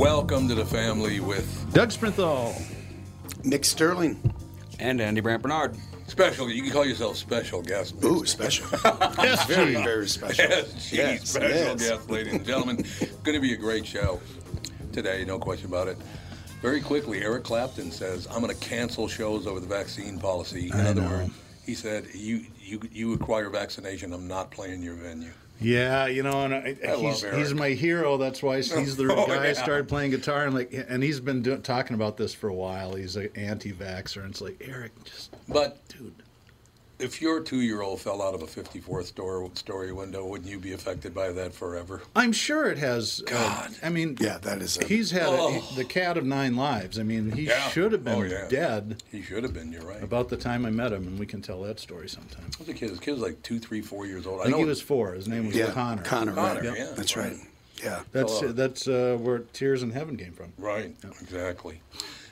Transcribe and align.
Welcome 0.00 0.48
to 0.48 0.54
the 0.54 0.64
family 0.64 1.20
with 1.20 1.70
Doug 1.74 1.90
Sprinthal. 1.90 2.54
Mick 3.42 3.66
Sterling. 3.66 4.32
And 4.78 4.98
Andy 4.98 5.20
Brandt 5.20 5.42
Bernard. 5.42 5.76
special. 6.06 6.48
You 6.50 6.62
can 6.62 6.72
call 6.72 6.86
yourself 6.86 7.18
special 7.18 7.60
guest. 7.60 8.02
Ooh, 8.02 8.24
special. 8.24 8.66
Yes, 9.22 9.44
very, 9.44 9.74
Chief. 9.74 9.84
very 9.84 10.08
special. 10.08 10.44
Yes, 10.48 10.72
geez, 10.88 10.92
Yes, 10.94 11.28
special 11.28 11.50
yes. 11.50 11.88
guest, 11.90 12.08
ladies 12.08 12.32
and 12.32 12.46
gentlemen. 12.46 12.76
Going 13.24 13.34
to 13.34 13.40
be 13.40 13.52
a 13.52 13.58
great 13.58 13.86
show 13.86 14.18
today, 14.94 15.22
no 15.26 15.38
question 15.38 15.66
about 15.66 15.86
it. 15.88 15.98
Very 16.62 16.80
quickly, 16.80 17.20
Eric 17.22 17.44
Clapton 17.44 17.90
says, 17.90 18.26
"I'm 18.30 18.40
going 18.42 18.54
to 18.54 18.60
cancel 18.66 19.06
shows 19.06 19.46
over 19.46 19.60
the 19.60 19.66
vaccine 19.66 20.18
policy." 20.18 20.68
In 20.68 20.72
I 20.80 20.88
other 20.88 21.02
know. 21.02 21.08
words, 21.10 21.32
he 21.66 21.74
said, 21.74 22.06
"You 22.14 22.46
you 22.58 22.80
you 22.90 23.12
require 23.12 23.50
vaccination. 23.50 24.14
I'm 24.14 24.26
not 24.28 24.50
playing 24.50 24.82
your 24.82 24.94
venue." 24.94 25.32
Yeah, 25.60 26.06
you 26.06 26.22
know, 26.22 26.44
and 26.44 26.54
I, 26.54 26.76
I 26.86 26.96
he's, 26.96 27.22
he's 27.22 27.54
my 27.54 27.70
hero. 27.70 28.16
That's 28.16 28.42
why 28.42 28.56
he's 28.56 28.96
the 28.96 29.12
Oh, 29.16 29.26
guy 29.26 29.48
I 29.48 29.52
started 29.52 29.88
playing 29.88 30.10
guitar 30.12 30.46
and 30.46 30.54
like, 30.54 30.72
and 30.72 31.02
he's 31.02 31.20
been 31.20 31.42
do, 31.42 31.58
talking 31.58 31.94
about 31.94 32.16
this 32.16 32.32
for 32.32 32.48
a 32.48 32.54
while. 32.54 32.94
He's 32.94 33.16
an 33.16 33.28
anti-vaxxer, 33.34 34.22
and 34.22 34.30
it's 34.30 34.40
like 34.40 34.62
Eric, 34.66 34.92
just 35.04 35.34
But 35.48 35.86
dude. 35.88 36.14
If 37.00 37.22
your 37.22 37.40
two-year-old 37.40 38.00
fell 38.00 38.20
out 38.20 38.34
of 38.34 38.42
a 38.42 38.46
54th 38.46 39.06
story, 39.06 39.48
story 39.54 39.92
window, 39.92 40.26
wouldn't 40.26 40.50
you 40.50 40.58
be 40.58 40.72
affected 40.74 41.14
by 41.14 41.32
that 41.32 41.54
forever? 41.54 42.02
I'm 42.14 42.32
sure 42.32 42.70
it 42.70 42.76
has. 42.78 43.22
uh, 43.26 43.30
God. 43.30 43.74
I 43.82 43.88
mean, 43.88 44.18
Yeah, 44.20 44.36
that 44.38 44.60
is 44.60 44.76
a- 44.76 44.84
he's 44.84 45.10
had 45.10 45.26
Oh. 45.28 45.62
a, 45.72 45.74
the 45.76 45.84
cat 45.84 46.18
of 46.18 46.24
nine 46.26 46.56
lives. 46.56 46.98
I 46.98 47.02
mean, 47.02 47.30
he 47.32 47.42
Yeah. 47.44 47.68
should 47.70 47.92
have 47.92 48.04
been 48.04 48.18
Oh, 48.18 48.22
yeah. 48.22 48.46
dead 48.48 49.02
He 49.10 49.22
should 49.22 49.42
have 49.44 49.54
been. 49.54 49.72
You're 49.72 49.82
right. 49.82 50.02
about 50.02 50.28
the 50.28 50.36
time 50.36 50.66
I 50.66 50.70
met 50.70 50.92
him, 50.92 51.06
and 51.06 51.18
we 51.18 51.24
can 51.26 51.40
tell 51.40 51.62
that 51.62 51.80
story 51.80 52.08
sometime. 52.08 52.44
What's 52.58 52.66
the 52.66 52.74
kid? 52.74 52.90
His 52.90 53.00
kid 53.00 53.12
was 53.12 53.20
like 53.22 53.42
two, 53.42 53.58
three, 53.58 53.80
four 53.80 54.04
years 54.06 54.26
old. 54.26 54.40
I 54.40 54.44
think 54.44 54.56
know 54.56 54.58
he 54.58 54.64
was 54.66 54.82
four. 54.82 55.12
His 55.14 55.26
name 55.26 55.46
was 55.46 55.56
Yeah, 55.56 55.70
Conor. 55.70 56.02
Conor. 56.02 56.32
Conor, 56.32 56.60
right. 56.70 56.78
yeah. 56.78 56.92
That's 56.94 57.16
right. 57.16 57.36
Yeah. 57.82 58.00
That's 58.12 58.40
Hello. 58.40 58.52
that's 58.52 58.86
uh, 58.86 59.16
where 59.18 59.38
Tears 59.54 59.82
in 59.82 59.90
Heaven 59.92 60.18
came 60.18 60.32
from. 60.32 60.52
Right, 60.58 60.94
exactly. 61.22 61.80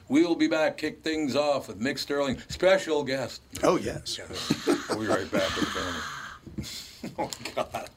We 0.08 0.24
will 0.24 0.36
be 0.36 0.46
back. 0.48 0.78
Kick 0.78 1.02
things 1.02 1.36
off 1.36 1.69
with 1.69 1.80
Mick 1.80 1.98
Sterling, 1.98 2.38
special 2.48 3.04
guest. 3.04 3.42
Oh 3.62 3.76
yes. 3.76 4.19
We'll 4.88 5.00
be 5.00 5.06
right 5.06 5.30
back 5.30 5.54
with 5.56 6.64
the 6.64 7.10
family. 7.10 7.12
oh 7.19 7.30
God! 7.54 7.91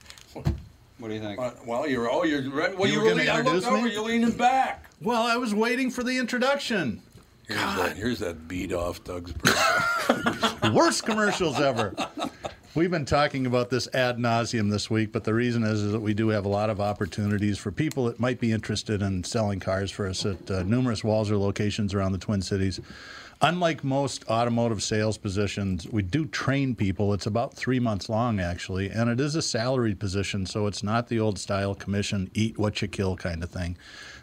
What 0.98 1.08
do 1.08 1.14
you 1.14 1.20
think? 1.22 1.40
Uh, 1.40 1.52
Well, 1.66 1.88
you're 1.88 2.12
oh 2.12 2.24
you're 2.24 2.50
right. 2.52 2.78
Well, 2.78 2.88
You 2.88 2.96
you, 2.96 3.00
were 3.00 3.06
were 3.06 3.10
gonna 3.12 3.22
leaning, 3.22 3.34
I 3.34 3.38
looked 3.38 3.48
introduce 3.56 3.72
me? 3.72 3.78
over. 3.80 3.88
You're 3.88 4.04
leaning 4.04 4.32
back. 4.38 4.86
Well, 5.02 5.24
I 5.24 5.38
was 5.38 5.54
waiting 5.56 5.90
for 5.90 6.04
the 6.04 6.18
introduction. 6.18 7.02
Here's 7.48 7.60
that. 7.76 7.98
Here's 7.98 8.20
that 8.20 8.48
beat 8.48 8.72
off 8.72 9.04
Doug's 9.04 9.32
birthday. 9.34 10.70
Worst 10.74 11.06
commercials 11.06 11.60
ever. 11.60 11.94
We've 12.74 12.90
been 12.90 13.04
talking 13.04 13.46
about 13.48 13.70
this 13.70 13.94
ad 13.94 14.18
nauseum 14.18 14.72
this 14.72 14.90
week, 14.90 15.12
but 15.12 15.26
the 15.26 15.34
reason 15.34 15.64
is, 15.64 15.82
is 15.82 15.92
that 15.92 16.00
we 16.00 16.14
do 16.14 16.30
have 16.30 16.46
a 16.46 16.48
lot 16.50 16.70
of 16.70 16.80
opportunities 16.80 17.58
for 17.58 17.70
people 17.70 18.06
that 18.06 18.18
might 18.18 18.40
be 18.40 18.54
interested 18.54 19.02
in 19.02 19.26
selling 19.26 19.60
cars 19.60 19.92
for 19.92 20.08
us 20.08 20.26
at 20.26 20.50
uh, 20.50 20.64
numerous 20.64 21.02
Walser 21.02 21.38
locations 21.38 21.94
around 21.94 22.14
the 22.14 22.18
Twin 22.18 22.42
Cities. 22.42 22.80
Unlike 23.42 23.84
most 23.84 24.24
automotive 24.30 24.82
sales 24.82 25.18
positions, 25.18 25.86
we 25.90 26.02
do 26.02 26.26
train 26.28 26.74
people. 26.74 27.14
It's 27.14 27.26
about 27.26 27.54
three 27.54 27.80
months 27.82 28.08
long, 28.08 28.40
actually, 28.40 28.90
and 28.90 29.10
it 29.10 29.20
is 29.20 29.36
a 29.36 29.42
salaried 29.42 30.00
position, 30.00 30.46
so 30.46 30.66
it's 30.66 30.82
not 30.82 31.10
the 31.10 31.20
old 31.20 31.38
style 31.40 31.76
commission, 31.76 32.32
eat 32.34 32.58
what 32.58 32.82
you 32.82 32.88
kill 32.88 33.18
kind 33.18 33.44
of 33.44 33.50
thing. 33.50 33.76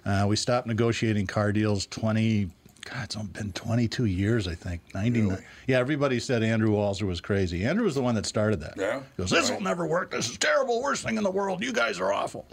Uh, 0.06 0.24
we 0.26 0.36
stopped 0.36 0.66
negotiating 0.66 1.26
car 1.26 1.52
deals 1.52 1.84
20, 1.88 2.48
God, 2.90 3.04
it's 3.04 3.16
been 3.16 3.52
22 3.52 4.06
years, 4.06 4.48
I 4.48 4.54
think. 4.54 4.80
90. 4.94 5.20
Really? 5.20 5.44
Yeah, 5.66 5.78
everybody 5.78 6.18
said 6.20 6.42
Andrew 6.42 6.70
Walser 6.70 7.06
was 7.06 7.20
crazy. 7.20 7.64
Andrew 7.64 7.84
was 7.84 7.94
the 7.94 8.02
one 8.02 8.14
that 8.14 8.24
started 8.24 8.60
that. 8.60 8.74
Yeah? 8.76 9.00
He 9.00 9.22
goes, 9.22 9.30
this 9.30 9.50
will 9.50 9.60
never 9.60 9.86
work. 9.86 10.10
This 10.10 10.30
is 10.30 10.38
terrible. 10.38 10.82
Worst 10.82 11.04
thing 11.04 11.18
in 11.18 11.24
the 11.24 11.30
world. 11.30 11.62
You 11.62 11.72
guys 11.72 12.00
are 12.00 12.12
awful. 12.12 12.46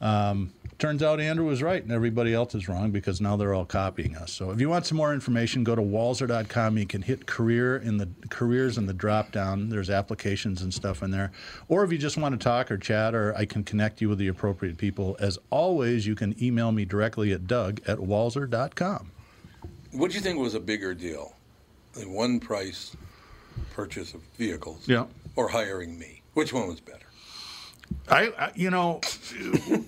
Um, 0.00 0.52
turns 0.78 1.02
out 1.02 1.18
Andrew 1.18 1.46
was 1.46 1.62
right 1.62 1.82
and 1.82 1.92
everybody 1.92 2.34
else 2.34 2.54
is 2.54 2.68
wrong 2.68 2.90
because 2.90 3.20
now 3.20 3.36
they're 3.36 3.54
all 3.54 3.64
copying 3.64 4.16
us. 4.16 4.32
So 4.32 4.50
if 4.50 4.60
you 4.60 4.68
want 4.68 4.84
some 4.84 4.98
more 4.98 5.14
information, 5.14 5.64
go 5.64 5.74
to 5.74 5.80
walser.com. 5.80 6.76
You 6.76 6.86
can 6.86 7.00
hit 7.00 7.26
career 7.26 7.76
in 7.78 7.96
the 7.96 8.08
careers 8.28 8.76
in 8.76 8.84
the 8.84 8.92
drop 8.92 9.32
down. 9.32 9.70
There's 9.70 9.88
applications 9.88 10.60
and 10.60 10.74
stuff 10.74 11.02
in 11.02 11.10
there. 11.10 11.32
Or 11.68 11.84
if 11.84 11.92
you 11.92 11.96
just 11.96 12.18
want 12.18 12.38
to 12.38 12.44
talk 12.44 12.70
or 12.70 12.76
chat, 12.76 13.14
or 13.14 13.34
I 13.34 13.46
can 13.46 13.64
connect 13.64 14.02
you 14.02 14.10
with 14.10 14.18
the 14.18 14.28
appropriate 14.28 14.76
people. 14.76 15.16
As 15.20 15.38
always, 15.48 16.06
you 16.06 16.14
can 16.14 16.34
email 16.42 16.70
me 16.70 16.84
directly 16.84 17.32
at 17.32 17.46
doug 17.46 17.80
at 17.86 17.98
walser.com. 17.98 19.12
what 19.94 20.10
do 20.10 20.16
you 20.16 20.20
think 20.22 20.38
was 20.38 20.54
a 20.54 20.60
bigger 20.60 20.92
deal, 20.94 21.34
the 21.92 22.02
one 22.08 22.40
price 22.40 22.96
purchase 23.72 24.12
of 24.14 24.20
vehicles, 24.36 24.86
Yeah. 24.88 25.06
or 25.36 25.48
hiring 25.48 25.98
me? 25.98 26.22
Which 26.34 26.52
one 26.52 26.66
was 26.68 26.80
better? 26.80 27.03
I, 28.08 28.26
I 28.38 28.52
you 28.54 28.70
know, 28.70 29.00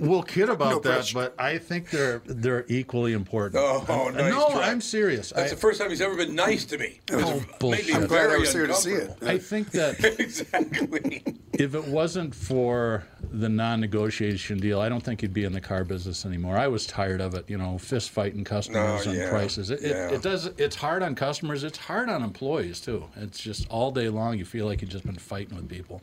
we'll 0.00 0.22
kid 0.22 0.49
about 0.49 0.71
No 0.71 0.78
that, 0.81 0.82
pressure. 0.94 1.15
but 1.15 1.34
I 1.38 1.59
think 1.59 1.91
they're 1.91 2.22
they're 2.25 2.65
equally 2.69 3.12
important. 3.12 3.62
Oh, 3.62 4.09
nice 4.10 4.32
no, 4.32 4.49
try. 4.50 4.71
I'm 4.71 4.81
serious. 4.81 5.31
That's 5.37 5.53
I, 5.53 5.54
the 5.54 5.60
first 5.60 5.81
time 5.81 5.91
he's 5.91 6.00
ever 6.00 6.16
been 6.16 6.34
nice 6.34 6.65
to 6.66 6.78
me. 6.78 7.00
It 7.10 7.16
was- 7.16 7.25
Oh, 7.27 7.44
bullshit. 7.59 7.94
I'm 7.94 8.06
glad 8.06 8.25
I 8.25 8.28
very 8.28 8.41
was 8.41 8.53
there 8.54 8.66
to 8.66 8.75
see 8.75 8.93
it. 8.93 9.00
uncomfortable. 9.03 9.28
I 9.31 9.38
think 9.38 9.71
that 9.72 10.04
exactly. 10.19 11.22
if 11.53 11.75
it 11.75 11.84
wasn't 11.88 12.34
for 12.34 13.04
the 13.32 13.49
non-negotiation 13.50 14.59
deal, 14.60 14.81
I 14.81 14.88
don't 14.88 15.03
think 15.03 15.21
he'd 15.21 15.34
be 15.34 15.44
in 15.44 15.53
the 15.53 15.60
car 15.60 15.84
business 15.84 16.25
anymore. 16.25 16.56
I 16.56 16.69
was 16.69 16.87
tired 16.87 17.21
of 17.21 17.34
it, 17.34 17.48
you 17.50 17.59
know, 17.59 17.77
fist 17.77 18.10
fighting 18.10 18.44
customers 18.44 19.04
No, 19.04 19.10
and 19.12 19.21
yeah, 19.21 19.28
prices. 19.31 19.71
It, 19.71 19.81
yeah. 19.83 20.09
it, 20.09 20.15
it 20.15 20.22
does. 20.22 20.47
It's 20.59 20.77
hard 20.77 21.03
on 21.03 21.15
customers. 21.15 21.65
It's 21.65 21.78
hard 21.78 22.09
on 22.09 22.22
employees 22.22 22.81
too. 22.81 23.04
It's 23.16 23.38
just 23.41 23.69
all 23.69 23.91
day 23.91 24.09
long. 24.09 24.38
You 24.38 24.44
feel 24.47 24.65
like 24.66 24.81
you've 24.81 24.91
just 24.91 25.04
been 25.04 25.16
fighting 25.16 25.56
with 25.56 25.69
people. 25.69 26.00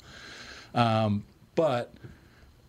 Um, 0.76 1.24
but 1.56 1.94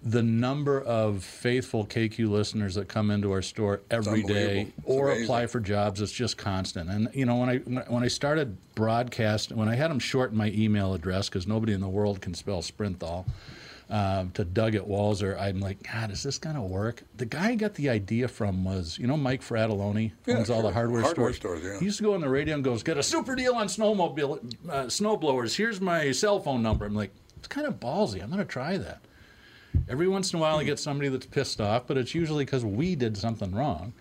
the 0.06 0.22
number 0.22 0.82
of 0.82 1.24
faithful 1.24 1.86
KQ 1.86 2.28
listeners 2.28 2.74
that 2.74 2.88
come 2.88 3.10
into 3.10 3.32
our 3.32 3.40
store 3.40 3.80
every 3.90 4.22
day 4.22 4.68
or 4.84 5.08
amazing. 5.08 5.24
apply 5.24 5.46
for 5.46 5.60
jobs 5.60 6.02
it's 6.02 6.12
just 6.12 6.36
constant 6.36 6.90
and 6.90 7.08
you 7.14 7.24
know 7.24 7.36
when 7.36 7.48
i 7.48 7.56
when 7.88 8.02
i 8.02 8.08
started 8.08 8.54
broadcast 8.74 9.50
when 9.52 9.66
i 9.66 9.74
had 9.74 9.90
them 9.90 9.98
shorten 9.98 10.36
my 10.36 10.50
email 10.50 10.92
address 10.92 11.30
because 11.30 11.46
nobody 11.46 11.72
in 11.72 11.80
the 11.80 11.88
world 11.88 12.20
can 12.20 12.34
spell 12.34 12.60
sprinthal 12.60 13.24
um, 13.90 14.30
to 14.30 14.46
Doug 14.46 14.74
at 14.74 14.88
Walser, 14.88 15.38
I'm 15.38 15.60
like, 15.60 15.76
God, 15.92 16.10
is 16.10 16.22
this 16.22 16.38
gonna 16.38 16.62
work? 16.64 17.02
The 17.18 17.26
guy 17.26 17.50
I 17.50 17.54
got 17.54 17.74
the 17.74 17.90
idea 17.90 18.28
from 18.28 18.64
was, 18.64 18.98
you 18.98 19.06
know, 19.06 19.16
Mike 19.18 19.42
Fratallone 19.42 20.12
Yeah, 20.24 20.38
owns 20.38 20.48
all 20.48 20.62
the 20.62 20.68
sure. 20.68 20.72
hardware, 20.72 21.02
Hardware 21.02 21.32
stores. 21.34 21.60
stores, 21.60 21.62
yeah. 21.74 21.78
He 21.80 21.84
used 21.84 21.98
to 21.98 22.02
go 22.02 22.14
on 22.14 22.22
the 22.22 22.28
radio 22.30 22.54
and 22.54 22.64
goes, 22.64 22.82
"Get 22.82 22.96
a 22.96 23.02
super 23.02 23.36
deal 23.36 23.54
on 23.54 23.66
snowmobile, 23.66 24.54
uh, 24.70 24.84
snowblowers. 24.86 25.54
Here's 25.54 25.82
my 25.82 26.12
cell 26.12 26.40
phone 26.40 26.62
number." 26.62 26.86
I'm 26.86 26.94
like, 26.94 27.10
it's 27.44 27.54
kind 27.54 27.66
of 27.66 27.78
ballsy. 27.78 28.22
I'm 28.22 28.30
gonna 28.30 28.46
try 28.46 28.78
that. 28.78 29.00
Every 29.86 30.08
once 30.08 30.32
in 30.32 30.38
a 30.38 30.42
while, 30.42 30.56
I 30.56 30.64
get 30.64 30.78
somebody 30.78 31.10
that's 31.10 31.26
pissed 31.26 31.60
off, 31.60 31.86
but 31.86 31.98
it's 31.98 32.14
usually 32.14 32.46
because 32.46 32.64
we 32.64 32.94
did 32.94 33.18
something 33.18 33.54
wrong, 33.54 33.92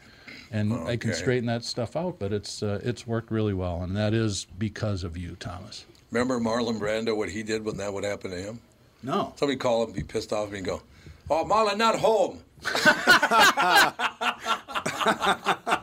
and 0.49 0.73
I 0.73 0.95
can 0.95 1.13
straighten 1.13 1.47
that 1.47 1.65
stuff 1.65 1.97
out. 1.97 2.19
But 2.19 2.31
it's 2.31 2.63
uh, 2.63 2.79
it's 2.83 3.05
worked 3.05 3.31
really 3.31 3.53
well, 3.53 3.81
and 3.81 3.97
that 3.97 4.13
is 4.13 4.47
because 4.57 5.03
of 5.03 5.17
you, 5.17 5.35
Thomas. 5.41 5.85
Remember 6.09 6.39
Marlon 6.39 6.79
Brando, 6.79 7.17
what 7.17 7.27
he 7.29 7.43
did 7.43 7.65
when 7.65 7.75
that 7.77 7.93
would 7.93 8.05
happen 8.05 8.31
to 8.31 8.37
him? 8.37 8.61
No, 9.01 9.33
Somebody 9.35 9.57
call 9.57 9.83
him, 9.83 9.91
be 9.91 10.03
pissed 10.03 10.31
off 10.31 10.53
and 10.53 10.63
go, 10.63 10.81
Oh, 11.29 11.43
Marlon, 11.43 11.77
not 11.77 11.99
home. 11.99 12.39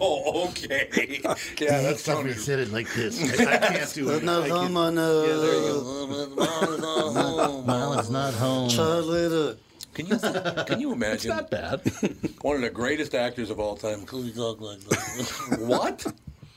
oh, 0.00 0.48
okay. 0.48 1.20
Yeah, 1.60 1.80
that's 1.82 2.02
Tony. 2.04 2.32
said 2.32 2.58
it 2.58 2.72
like 2.72 2.92
this. 2.94 3.20
I, 3.40 3.44
I 3.54 3.58
can't 3.58 3.94
do 3.94 4.10
it. 4.10 4.24
No, 4.24 4.42
I 4.42 4.48
come 4.48 4.74
can't- 4.74 4.76
on, 4.76 4.98
uh, 4.98 5.22
Yeah, 5.22 5.36
there 5.36 5.54
you 5.54 6.36
go. 6.36 7.62
Marlon's 7.66 8.10
not 8.10 8.34
home. 8.34 8.70
Child 8.70 9.04
later. 9.06 9.56
Can 9.92 10.06
you 10.06 10.18
can 10.18 10.80
you 10.80 10.90
It's 10.92 10.96
imagine 10.96 11.28
not 11.30 11.50
bad. 11.50 11.80
one 12.42 12.56
of 12.56 12.62
the 12.62 12.70
greatest 12.70 13.14
actors 13.14 13.50
of 13.50 13.58
all 13.58 13.76
time? 13.76 14.06
Could 14.06 14.24
we 14.24 14.32
talk 14.32 14.60
like 14.60 14.80
that? 14.80 15.58
what? 15.60 16.06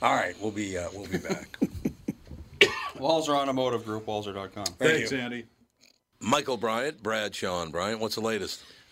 All 0.01 0.15
right, 0.15 0.35
we'll 0.39 0.51
be 0.51 0.77
uh, 0.77 0.87
we'll 0.93 1.07
be 1.07 1.17
back. 1.17 1.57
Walser 2.97 3.35
Automotive 3.35 3.85
Group, 3.85 4.05
Walser.com. 4.05 4.65
Thanks, 4.77 5.11
Andy. 5.11 5.45
Michael 6.19 6.57
Bryant, 6.57 7.01
Bradshaw 7.03 7.63
and 7.63 7.71
Bryant. 7.71 7.99
What's 7.99 8.15
the 8.15 8.21
latest? 8.21 8.63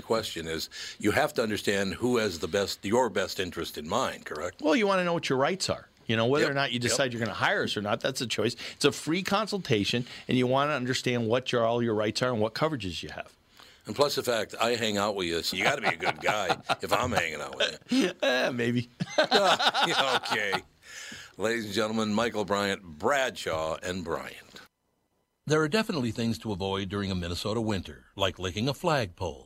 question: 0.00 0.46
is 0.46 0.68
you 0.98 1.10
have 1.12 1.34
to 1.34 1.42
understand 1.42 1.94
who 1.94 2.18
has 2.18 2.38
the 2.38 2.48
best, 2.48 2.84
your 2.84 3.08
best 3.10 3.40
interest 3.40 3.78
in 3.78 3.88
mind, 3.88 4.24
correct? 4.24 4.62
Well, 4.62 4.76
you 4.76 4.86
want 4.86 5.00
to 5.00 5.04
know 5.04 5.14
what 5.14 5.28
your 5.28 5.38
rights 5.38 5.68
are. 5.70 5.88
You 6.06 6.16
know, 6.16 6.26
whether 6.26 6.44
Yep, 6.44 6.50
or 6.52 6.54
not 6.54 6.70
you 6.70 6.74
yep. 6.74 6.82
decide 6.82 7.12
you're 7.12 7.20
going 7.20 7.28
to 7.28 7.34
hire 7.34 7.64
us 7.64 7.76
or 7.76 7.82
not, 7.82 8.00
that's 8.00 8.20
a 8.20 8.26
choice. 8.26 8.54
It's 8.74 8.84
a 8.84 8.92
free 8.92 9.22
consultation, 9.22 10.06
and 10.28 10.38
you 10.38 10.46
want 10.46 10.70
to 10.70 10.74
understand 10.74 11.26
what 11.26 11.50
your, 11.50 11.64
all 11.64 11.82
your 11.82 11.94
rights 11.94 12.22
are 12.22 12.30
and 12.30 12.40
what 12.40 12.54
coverages 12.54 13.02
you 13.02 13.08
have. 13.10 13.32
And 13.86 13.94
plus 13.94 14.16
the 14.16 14.22
fact 14.22 14.54
I 14.60 14.70
hang 14.70 14.98
out 14.98 15.14
with 15.14 15.28
you, 15.28 15.42
so 15.42 15.56
you 15.56 15.62
got 15.62 15.76
to 15.76 15.82
be 15.82 15.88
a 15.88 15.96
good 15.96 16.20
guy 16.20 16.56
if 16.82 16.92
I'm 16.92 17.12
hanging 17.12 17.40
out 17.40 17.56
with 17.56 17.78
you. 17.88 18.12
Eh, 18.22 18.50
maybe. 18.50 18.88
okay. 19.18 20.54
Ladies 21.38 21.66
and 21.66 21.74
gentlemen, 21.74 22.12
Michael 22.12 22.44
Bryant, 22.44 22.82
Bradshaw, 22.82 23.76
and 23.82 24.04
Bryant. 24.04 24.60
There 25.46 25.60
are 25.60 25.68
definitely 25.68 26.10
things 26.10 26.38
to 26.38 26.50
avoid 26.50 26.88
during 26.88 27.12
a 27.12 27.14
Minnesota 27.14 27.60
winter, 27.60 28.06
like 28.16 28.38
licking 28.38 28.68
a 28.68 28.74
flagpole 28.74 29.45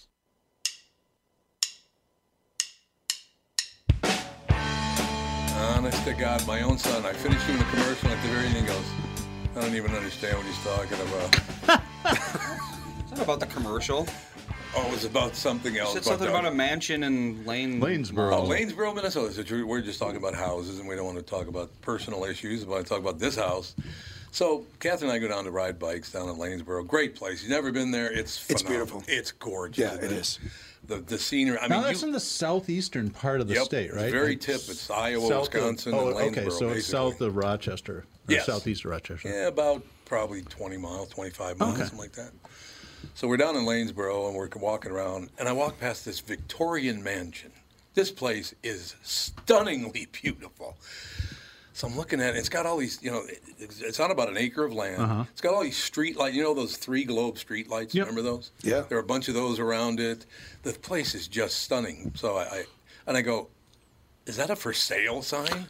Honest 5.61 6.03
to 6.05 6.13
God, 6.13 6.45
my 6.47 6.61
own 6.63 6.77
son, 6.77 7.05
I 7.05 7.13
finished 7.13 7.45
doing 7.45 7.59
a 7.59 7.63
commercial 7.65 8.09
at 8.09 8.21
the 8.23 8.29
very 8.29 8.47
end, 8.47 8.55
he 8.57 8.61
goes, 8.63 8.83
I 9.55 9.61
don't 9.61 9.75
even 9.75 9.91
understand 9.91 10.35
what 10.37 10.45
he's 10.47 10.63
talking 10.63 10.97
about. 11.07 11.81
Is 13.05 13.11
that 13.11 13.21
about 13.21 13.39
the 13.39 13.45
commercial? 13.45 14.07
Oh, 14.75 14.87
it 14.87 14.91
was 14.91 15.05
about 15.05 15.35
something 15.35 15.75
You 15.75 15.81
else. 15.81 15.93
said 15.93 16.03
something 16.03 16.25
the- 16.27 16.33
about 16.33 16.45
uh, 16.45 16.51
a 16.51 16.53
mansion 16.53 17.03
in 17.03 17.45
Lane. 17.45 17.79
Lanesboro. 17.79 18.33
Oh, 18.33 18.47
Lanesboro, 18.47 18.95
Minnesota. 18.95 19.31
So 19.33 19.43
true. 19.43 19.67
We're 19.67 19.81
just 19.81 19.99
talking 19.99 20.15
about 20.17 20.33
houses, 20.33 20.79
and 20.79 20.87
we 20.87 20.95
don't 20.95 21.05
want 21.05 21.17
to 21.17 21.23
talk 21.23 21.47
about 21.47 21.69
personal 21.81 22.23
issues. 22.23 22.65
We 22.65 22.71
want 22.71 22.85
to 22.85 22.89
talk 22.89 22.99
about 22.99 23.19
this 23.19 23.35
house. 23.35 23.75
So, 24.31 24.65
Catherine 24.79 25.11
and 25.11 25.15
I 25.17 25.19
go 25.19 25.27
down 25.27 25.43
to 25.43 25.51
ride 25.51 25.77
bikes 25.77 26.11
down 26.11 26.27
in 26.29 26.37
Lanesboro. 26.37 26.87
Great 26.87 27.15
place. 27.15 27.43
You've 27.43 27.51
never 27.51 27.71
been 27.71 27.91
there. 27.91 28.09
It's 28.11 28.49
It's 28.49 28.61
phenomenal. 28.63 29.01
beautiful. 29.01 29.13
It's 29.13 29.31
gorgeous. 29.33 29.77
Yeah, 29.77 29.97
isn't 29.97 30.05
it 30.05 30.11
is. 30.13 30.39
The 30.87 30.97
the 30.97 31.17
scenery. 31.19 31.57
I 31.59 31.67
now 31.67 31.75
mean, 31.77 31.83
that's 31.85 32.01
you, 32.01 32.07
in 32.07 32.13
the 32.13 32.19
southeastern 32.19 33.11
part 33.11 33.39
of 33.39 33.47
the 33.47 33.53
Yep, 33.55 33.65
state, 33.65 33.93
right? 33.93 34.11
very 34.11 34.29
Like 34.31 34.41
tip. 34.41 34.55
It's 34.67 34.89
Iowa, 34.89 35.27
south 35.27 35.47
of- 35.47 35.53
Wisconsin, 35.53 35.93
oh, 35.95 36.07
okay, 36.19 36.49
so 36.49 36.69
it's 36.69 36.87
south 36.87 37.21
of 37.21 37.35
Rochester, 37.35 37.97
or 37.99 38.05
Yes. 38.27 38.45
southeast 38.47 38.83
of 38.85 38.91
Rochester. 38.91 39.29
Yeah, 39.29 39.47
about 39.47 39.83
probably 40.05 40.41
20 40.41 40.77
miles, 40.77 41.09
25 41.09 41.59
miles, 41.59 41.73
Okay. 41.73 41.81
something 41.83 41.99
like 41.99 42.13
that. 42.13 42.31
So 43.13 43.27
we're 43.27 43.37
down 43.37 43.55
in 43.55 43.63
Lanesboro 43.65 44.27
and 44.27 44.35
we're 44.35 44.49
walking 44.55 44.91
around, 44.91 45.29
and 45.37 45.47
I 45.47 45.53
walk 45.53 45.79
past 45.79 46.03
this 46.05 46.19
Victorian 46.19 47.03
mansion. 47.03 47.51
This 47.93 48.11
place 48.11 48.53
is 48.63 48.95
stunningly 49.03 50.07
beautiful. 50.11 50.77
So 51.73 51.87
I'm 51.87 51.95
looking 51.95 52.19
at 52.21 52.35
it. 52.35 52.37
It's 52.39 52.49
got 52.49 52.65
all 52.65 52.77
these, 52.77 52.99
you 53.01 53.11
know, 53.11 53.21
it- 53.25 53.41
it's 53.59 53.79
it's 53.81 53.99
on 53.99 54.11
about 54.11 54.29
an 54.29 54.37
acre 54.37 54.65
of 54.65 54.73
land. 54.73 55.01
Uh-huh. 55.01 55.25
It's 55.31 55.41
got 55.41 55.53
all 55.53 55.63
these 55.63 55.77
street 55.77 56.17
lights. 56.17 56.35
You 56.35 56.43
know 56.43 56.53
those 56.53 56.75
three 56.77 57.03
globe 57.05 57.37
street 57.37 57.69
lights? 57.69 57.95
Yep. 57.95 58.07
Remember 58.07 58.21
those? 58.29 58.51
Yeah. 58.61 58.81
There 58.89 58.97
are 58.97 59.01
a 59.01 59.05
bunch 59.05 59.27
of 59.29 59.33
those 59.35 59.59
around 59.59 59.99
it. 59.99 60.25
The 60.63 60.73
place 60.73 61.15
is 61.15 61.27
just 61.27 61.59
stunning. 61.61 62.11
So 62.15 62.35
I, 62.37 62.41
I 62.43 62.63
and 63.07 63.15
I 63.17 63.21
go, 63.21 63.47
is 64.25 64.37
that 64.37 64.49
a 64.49 64.55
for 64.55 64.73
sale 64.73 65.21
sign? 65.21 65.67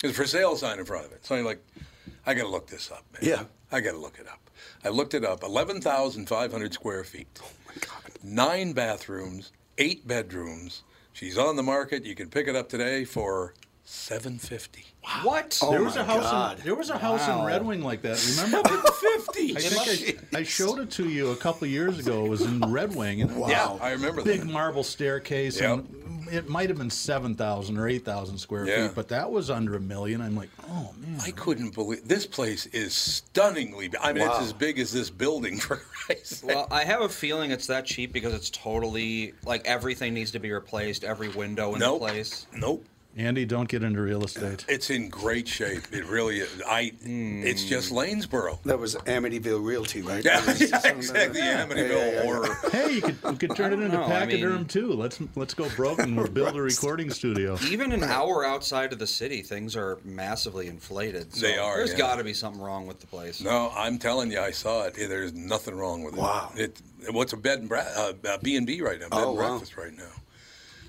There's 0.00 0.12
a 0.12 0.16
for 0.16 0.26
sale 0.26 0.54
sign 0.56 0.78
in 0.78 0.84
front 0.84 1.06
of 1.06 1.12
it. 1.12 1.24
So 1.26 1.34
I'm 1.34 1.44
like, 1.44 1.64
I 2.26 2.34
got 2.34 2.42
to 2.42 2.48
look 2.48 2.66
this 2.68 2.90
up, 2.92 3.04
man. 3.12 3.22
Yeah. 3.22 3.44
I 3.72 3.80
got 3.80 3.92
to 3.92 3.98
look 3.98 4.18
it 4.20 4.28
up. 4.28 4.50
I 4.84 4.90
looked 4.90 5.14
it 5.14 5.24
up. 5.24 5.42
11,500 5.42 6.72
square 6.74 7.04
feet. 7.04 7.26
Oh, 7.42 7.46
my 7.66 7.74
God. 7.80 8.12
Nine 8.22 8.72
bathrooms, 8.72 9.52
eight 9.78 10.06
bedrooms. 10.06 10.82
She's 11.12 11.36
on 11.38 11.56
the 11.56 11.62
market. 11.62 12.04
You 12.04 12.14
can 12.14 12.28
pick 12.30 12.46
it 12.48 12.54
up 12.56 12.68
today 12.68 13.04
for 13.04 13.54
750 13.90 14.84
What? 15.22 15.58
Oh 15.62 15.70
There 15.70 15.82
was 15.82 15.94
my 15.96 16.02
a 16.02 16.04
house. 16.04 16.22
God. 16.22 16.58
In, 16.58 16.64
there 16.64 16.74
was 16.74 16.90
a 16.90 16.98
house 16.98 17.26
in 17.26 17.42
Red 17.44 17.64
Wing 17.64 17.82
like 17.82 18.02
that. 18.02 18.22
Remember? 18.42 18.68
750 18.68 19.56
I 19.56 19.60
think 19.60 20.34
I, 20.34 20.38
I 20.40 20.42
showed 20.42 20.78
it 20.78 20.90
to 20.92 21.08
you 21.08 21.30
a 21.30 21.36
couple 21.36 21.64
of 21.64 21.70
years 21.70 21.98
ago. 21.98 22.26
It 22.26 22.28
was 22.28 22.42
in 22.42 22.60
Red 22.60 22.94
Wing. 22.94 23.22
And 23.22 23.30
Yeah, 23.48 23.78
I 23.80 23.92
remember 23.92 24.22
big 24.22 24.40
that. 24.40 24.46
marble 24.50 24.84
staircase. 24.84 25.58
And 25.60 25.88
it 26.30 26.48
might 26.50 26.68
have 26.68 26.76
been 26.76 26.90
seven 26.90 27.34
thousand 27.34 27.78
or 27.78 27.88
eight 27.88 28.04
thousand 28.04 28.36
square 28.36 28.66
Yeah. 28.66 28.88
feet, 28.88 28.94
but 28.94 29.08
that 29.08 29.30
was 29.30 29.48
under 29.48 29.74
a 29.76 29.80
million. 29.80 30.20
I'm 30.20 30.36
like, 30.36 30.50
oh 30.68 30.92
man. 30.98 31.18
I 31.24 31.30
couldn't 31.30 31.74
believe 31.74 32.06
this 32.06 32.26
place 32.26 32.66
is 32.66 32.92
stunningly. 32.94 33.90
I 34.02 34.12
mean, 34.12 34.28
it's 34.28 34.40
as 34.40 34.52
big 34.52 34.78
as 34.78 34.92
this 34.92 35.08
building 35.08 35.58
for 35.58 35.76
Christ's 35.76 36.38
sake. 36.40 36.50
Well, 36.54 36.68
I 36.70 36.84
have 36.84 37.00
a 37.00 37.08
feeling 37.08 37.50
it's 37.52 37.66
that 37.68 37.86
cheap 37.86 38.12
because 38.12 38.34
it's 38.34 38.50
totally 38.50 39.32
like 39.46 39.66
everything 39.66 40.12
needs 40.12 40.30
to 40.32 40.38
be 40.38 40.52
replaced, 40.52 41.04
every 41.04 41.28
window 41.30 41.72
in 41.72 41.80
Nope. 41.80 42.00
the 42.00 42.06
place. 42.06 42.46
Nope. 42.54 42.84
Andy, 43.16 43.44
don't 43.44 43.68
get 43.68 43.82
into 43.82 44.00
real 44.00 44.22
estate. 44.22 44.64
It's 44.68 44.90
in 44.90 45.08
great 45.08 45.48
shape. 45.48 45.82
It 45.92 46.04
really 46.06 46.38
is. 46.38 46.62
I. 46.64 46.92
It's 47.02 47.64
just 47.64 47.90
Lanesboro. 47.90 48.62
That 48.62 48.78
was 48.78 48.94
Amityville 48.94 49.64
Realty, 49.64 50.02
right? 50.02 50.24
Yeah, 50.24 50.40
yeah, 50.44 50.52
exactly. 50.52 51.08
like. 51.08 51.30
Amityville 51.32 51.34
Yeah, 51.34 51.74
yeah, 51.74 52.12
yeah. 52.12 52.22
horror. 52.22 52.58
Hey, 52.70 52.92
you 52.92 53.00
could, 53.00 53.16
you 53.24 53.36
could 53.36 53.56
turn 53.56 53.72
it 53.72 53.80
into 53.80 53.96
know, 53.96 54.04
I 54.04 54.20
mean- 54.20 54.28
pachyderm 54.38 54.64
too. 54.66 54.92
Let's 54.92 55.18
let's 55.34 55.52
go 55.52 55.68
broke 55.70 55.98
and 55.98 56.16
we'll 56.16 56.28
build 56.28 56.54
a 56.54 56.62
recording 56.62 57.10
studio. 57.10 57.58
Even 57.68 57.90
an 57.90 58.04
hour 58.04 58.44
outside 58.46 58.92
of 58.92 59.00
the 59.00 59.06
city, 59.06 59.42
things 59.42 59.74
are 59.74 59.98
massively 60.04 60.68
inflated. 60.68 61.34
So 61.34 61.44
They 61.46 61.58
are, 61.58 61.78
There's 61.78 61.92
yeah. 61.92 61.98
got 61.98 62.16
to 62.16 62.24
be 62.24 62.34
something 62.34 62.62
wrong 62.62 62.86
with 62.86 63.00
the 63.00 63.06
place. 63.08 63.42
No, 63.42 63.72
I'm 63.76 63.98
telling 63.98 64.30
you, 64.30 64.38
I 64.40 64.52
saw 64.52 64.84
it. 64.84 64.94
There's 64.94 65.32
nothing 65.34 65.74
wrong 65.76 66.04
with 66.04 66.14
it. 66.14 66.20
Wow. 66.20 66.52
It. 66.54 66.80
What's 67.10 67.32
a 67.32 67.36
bed 67.36 67.58
and 67.60 67.68
bra- 67.68 67.80
uh, 67.96 68.12
uh, 68.28 68.38
B 68.42 68.54
and 68.56 68.66
B 68.66 68.80
right 68.80 69.00
now? 69.00 69.08
Bed 69.08 69.18
Oh, 69.18 69.30
and 69.30 69.38
wow. 69.38 69.48
breakfast 69.48 69.76
right 69.76 69.96
now. 69.96 70.10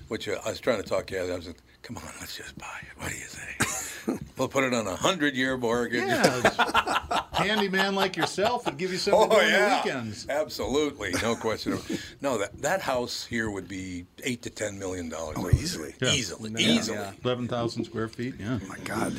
Which 0.08 0.28
uh, 0.28 0.38
I 0.44 0.50
was 0.50 0.60
trying 0.60 0.80
to 0.82 0.88
talk 0.88 1.10
you. 1.10 1.18
out. 1.18 1.30
I 1.30 1.34
was 1.36 1.46
like, 1.48 1.56
come 1.82 1.96
on, 1.96 2.02
let's 2.20 2.36
just 2.36 2.56
buy 2.58 2.78
it. 2.82 3.00
What 3.02 3.10
do 3.10 3.16
you 3.16 3.24
say? 3.26 4.18
we'll 4.38 4.48
put 4.48 4.64
it 4.64 4.72
on 4.74 4.86
a 4.86 4.96
hundred 4.96 5.34
year 5.34 5.56
mortgage. 5.56 6.04
Yeah, 6.06 7.22
handyman 7.32 7.94
like 7.94 8.16
yourself 8.16 8.64
would 8.66 8.76
give 8.76 8.92
you 8.92 8.98
something 8.98 9.22
Oh 9.30 9.38
to 9.38 9.44
on 9.44 9.50
yeah, 9.50 9.82
the 9.82 9.88
weekends. 9.88 10.26
absolutely, 10.28 11.12
no 11.22 11.34
question. 11.40 11.78
no, 12.20 12.38
that 12.38 12.60
that 12.62 12.80
house 12.82 13.24
here 13.24 13.50
would 13.50 13.68
be 13.68 14.06
eight 14.24 14.42
to 14.42 14.50
ten 14.50 14.78
million 14.78 15.08
dollars. 15.08 15.36
Oh, 15.38 15.50
easily. 15.50 15.94
Yeah. 16.00 16.12
easily, 16.12 16.50
Yeah. 16.52 16.58
easily. 16.70 16.98
Yeah. 16.98 17.12
Eleven 17.24 17.48
thousand 17.48 17.84
square 17.84 18.08
feet. 18.08 18.34
Yeah. 18.38 18.58
Oh 18.62 18.66
my 18.66 18.78
God. 18.84 19.14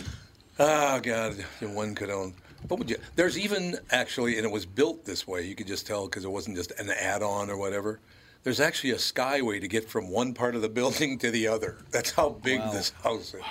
Oh 0.59 0.99
God, 1.01 1.33
one 1.61 1.95
could 1.95 2.09
own. 2.09 2.33
What 2.67 2.77
would 2.79 2.89
you? 2.91 2.97
There's 3.15 3.39
even 3.39 3.77
actually, 3.89 4.37
and 4.37 4.45
it 4.45 4.51
was 4.51 4.65
built 4.67 5.05
this 5.05 5.27
way. 5.27 5.43
You 5.43 5.55
could 5.55 5.67
just 5.67 5.87
tell 5.87 6.05
because 6.05 6.25
it 6.25 6.31
wasn't 6.31 6.57
just 6.57 6.71
an 6.79 6.89
add-on 6.91 7.49
or 7.49 7.57
whatever. 7.57 7.99
There's 8.43 8.59
actually 8.59 8.91
a 8.91 8.95
skyway 8.95 9.61
to 9.61 9.67
get 9.67 9.87
from 9.89 10.09
one 10.09 10.33
part 10.33 10.55
of 10.55 10.61
the 10.61 10.69
building 10.69 11.19
to 11.19 11.29
the 11.31 11.47
other. 11.47 11.77
That's 11.91 12.11
how 12.11 12.29
big 12.29 12.59
Wow. 12.59 12.71
this 12.71 12.89
house 13.03 13.33
is. 13.33 13.41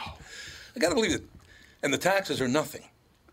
I 0.75 0.79
gotta 0.81 0.95
believe 0.95 1.13
it. 1.15 1.23
And 1.83 1.93
the 1.93 1.99
taxes 1.99 2.41
are 2.41 2.49
nothing. 2.49 2.85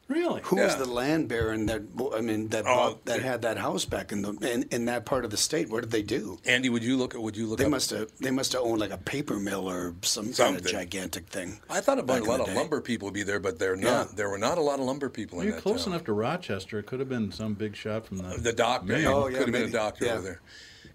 Really? 0.07 0.39
Who 0.45 0.55
was 0.55 0.77
the 0.77 0.85
land 0.85 1.27
baron 1.27 1.65
that 1.65 1.81
I 2.15 2.21
mean 2.21 2.47
that 2.49 2.63
Oh, 2.65 2.73
bought, 2.91 3.05
that 3.05 3.21
had 3.21 3.41
that 3.41 3.57
house 3.57 3.83
back 3.83 4.13
in 4.13 4.21
the 4.21 4.29
in, 4.53 4.63
in 4.71 4.85
that 4.85 5.05
part 5.05 5.25
of 5.25 5.31
the 5.31 5.37
state? 5.37 5.67
What 5.69 5.81
did 5.81 5.91
they 5.91 6.01
do? 6.01 6.39
Andy, 6.45 6.69
would 6.69 6.81
you 6.81 6.95
look 6.95 7.13
at? 7.13 7.21
Would 7.21 7.35
you 7.35 7.45
look? 7.45 7.59
At 7.59 7.63
They 7.63 7.65
up- 7.65 7.71
must 7.71 7.89
have 7.89 8.09
they 8.21 8.31
must 8.31 8.53
have 8.53 8.61
owned 8.61 8.79
like 8.79 8.91
a 8.91 8.97
paper 8.97 9.35
mill 9.37 9.69
or 9.69 9.95
some 10.03 10.31
kind 10.31 10.55
of 10.55 10.65
gigantic 10.65 11.27
thing. 11.27 11.59
I 11.69 11.81
thought 11.81 11.99
about 11.99 12.21
a 12.21 12.23
lot 12.23 12.39
of 12.39 12.45
day. 12.45 12.55
lumber 12.55 12.79
people 12.79 13.07
would 13.07 13.15
be 13.15 13.23
there, 13.23 13.41
but 13.41 13.59
they're 13.59 13.75
Yeah. 13.75 13.81
not. 13.83 14.15
There 14.15 14.29
were 14.29 14.37
not 14.37 14.57
a 14.57 14.61
lot 14.61 14.79
of 14.79 14.85
lumber 14.85 15.09
people 15.09 15.41
in 15.41 15.47
You're 15.47 15.55
that 15.55 15.61
close 15.61 15.83
town. 15.83 15.93
enough 15.93 16.05
to 16.05 16.13
Rochester. 16.13 16.79
It 16.79 16.85
could 16.85 17.01
have 17.01 17.09
been 17.09 17.33
some 17.33 17.53
big 17.55 17.75
shot 17.75 18.05
from 18.07 18.19
the 18.19 18.37
The 18.37 18.53
doctor. 18.53 18.87
Maybe. 18.93 19.01
yeah, 19.01 19.09
Oh, 19.13 19.23
could 19.25 19.33
yeah, 19.33 19.39
have 19.39 19.51
been 19.51 19.63
a 19.63 19.69
doctor 19.71 20.05
Yeah. 20.05 20.13
over 20.13 20.21
there. 20.21 20.41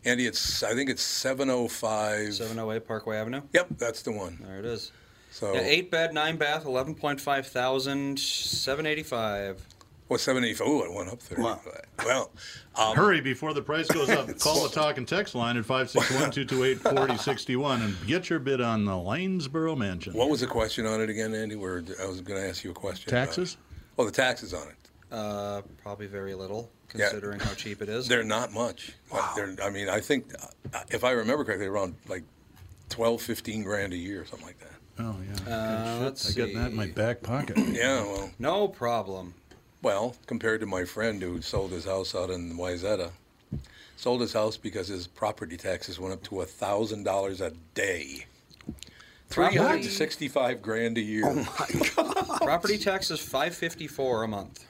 Andy, 0.05 0.27
it's 0.27 0.63
I 0.63 0.75
think 0.75 0.91
it's 0.91 1.03
seven 1.03 1.49
oh 1.51 1.69
five. 1.69 2.35
708 2.35 2.87
Parkway 2.87 3.17
Avenue. 3.19 3.43
Yep, 3.53 3.69
that's 3.79 4.03
the 4.03 4.13
one. 4.13 4.39
There 4.47 4.59
it 4.59 4.65
is. 4.65 4.93
So 5.31 5.55
Yeah, 5.55 5.61
eight 5.61 5.91
bed, 5.91 6.13
nine 6.13 6.37
bath, 6.37 6.67
eleven 6.67 6.95
point 6.95 7.21
five 7.21 7.47
thousand, 7.47 8.19
seven 8.19 8.85
eighty 8.85 9.03
five. 9.03 9.65
well, 10.09 10.19
seven 10.19 10.45
eighty 10.45 10.55
five. 10.55 10.67
Oh, 10.69 10.83
it 10.85 10.93
went 10.93 11.09
up 11.09 11.21
there. 11.23 11.43
Wow. 11.43 11.61
Well, 12.05 12.31
um, 12.75 12.97
Hurry 12.97 13.21
before 13.21 13.55
the 13.55 13.63
price 13.63 13.87
goes 13.89 14.11
up. 14.11 14.27
Call 14.41 14.65
the 14.65 14.69
talk 14.75 14.99
and 14.99 15.07
text 15.07 15.35
line 15.37 15.57
at 15.57 15.65
561-228-4061 15.65 17.85
and 17.85 18.07
get 18.07 18.29
your 18.29 18.39
bid 18.39 18.61
on 18.61 18.85
the 18.85 18.93
Lanesboro 18.93 19.77
Mansion. 19.77 20.13
what 20.15 20.29
was 20.29 20.41
the 20.41 20.47
question 20.47 20.87
on 20.87 21.01
it 21.01 21.11
again, 21.11 21.35
Andy? 21.35 21.57
Where 21.57 21.83
I 22.03 22.07
was 22.07 22.21
going 22.21 22.41
to 22.41 22.49
ask 22.49 22.65
you 22.65 22.71
a 22.71 22.75
question. 22.75 23.11
Taxes? 23.11 23.53
it. 23.53 23.59
Oh, 23.99 24.05
the 24.05 24.11
taxes 24.11 24.55
on 24.55 24.67
it. 24.69 24.75
Uh, 25.13 25.61
probably 25.83 26.07
very 26.07 26.35
little, 26.35 26.71
Yeah. 26.95 27.09
considering 27.11 27.39
how 27.39 27.53
cheap 27.55 27.83
it 27.83 27.89
is. 27.91 28.09
They're 28.09 28.25
not 28.25 28.51
much. 28.53 28.93
Wow. 29.13 29.33
They're, 29.37 29.55
I 29.63 29.69
mean, 29.71 29.89
I 29.91 30.01
think 30.01 30.33
uh, 30.73 30.81
if 30.91 31.05
I 31.05 31.11
remember 31.11 31.45
correctly, 31.45 31.67
around 31.67 31.95
like 32.09 32.23
12, 32.89 33.21
15 33.21 33.63
grand 33.63 33.93
a 33.93 33.97
year, 33.97 34.25
something 34.25 34.47
like 34.47 34.59
that. 34.61 34.69
Oh, 34.99 35.17
yeah. 35.47 35.53
Uh, 35.55 35.95
shit. 35.95 36.03
let's 36.03 36.31
I 36.37 36.41
got 36.41 36.55
that 36.55 36.71
in 36.71 36.77
my 36.77 36.87
back 36.87 37.23
pocket. 37.23 37.59
Yeah, 37.73 38.03
well, 38.05 38.31
No 38.39 38.69
problem. 38.69 39.35
well, 39.83 40.17
compared 40.27 40.61
to 40.61 40.67
my 40.67 40.85
friend 40.87 41.21
who 41.23 41.43
sold 41.43 41.73
his 41.73 41.85
house 41.85 42.15
out 42.15 42.31
in 42.31 42.57
Wayzata, 42.57 43.11
sold 43.99 44.23
his 44.23 44.33
house 44.33 44.57
because 44.57 44.89
his 44.89 45.07
property 45.07 45.59
taxes 45.59 46.01
went 46.01 46.15
up 46.15 46.23
to 46.25 46.41
a 46.41 46.47
thousand 46.47 47.05
dollars 47.05 47.41
a 47.43 47.53
day. 47.75 48.25
Three 49.29 49.57
hundred 49.57 49.85
sixty-five 49.85 50.61
grand 50.63 50.97
a 50.99 51.01
year. 51.01 51.25
Property 52.43 52.77
tax 52.79 53.11
is 53.11 53.19
five 53.21 53.55
fifty 53.55 53.87
four 53.87 54.25
a 54.25 54.29
month. 54.29 54.67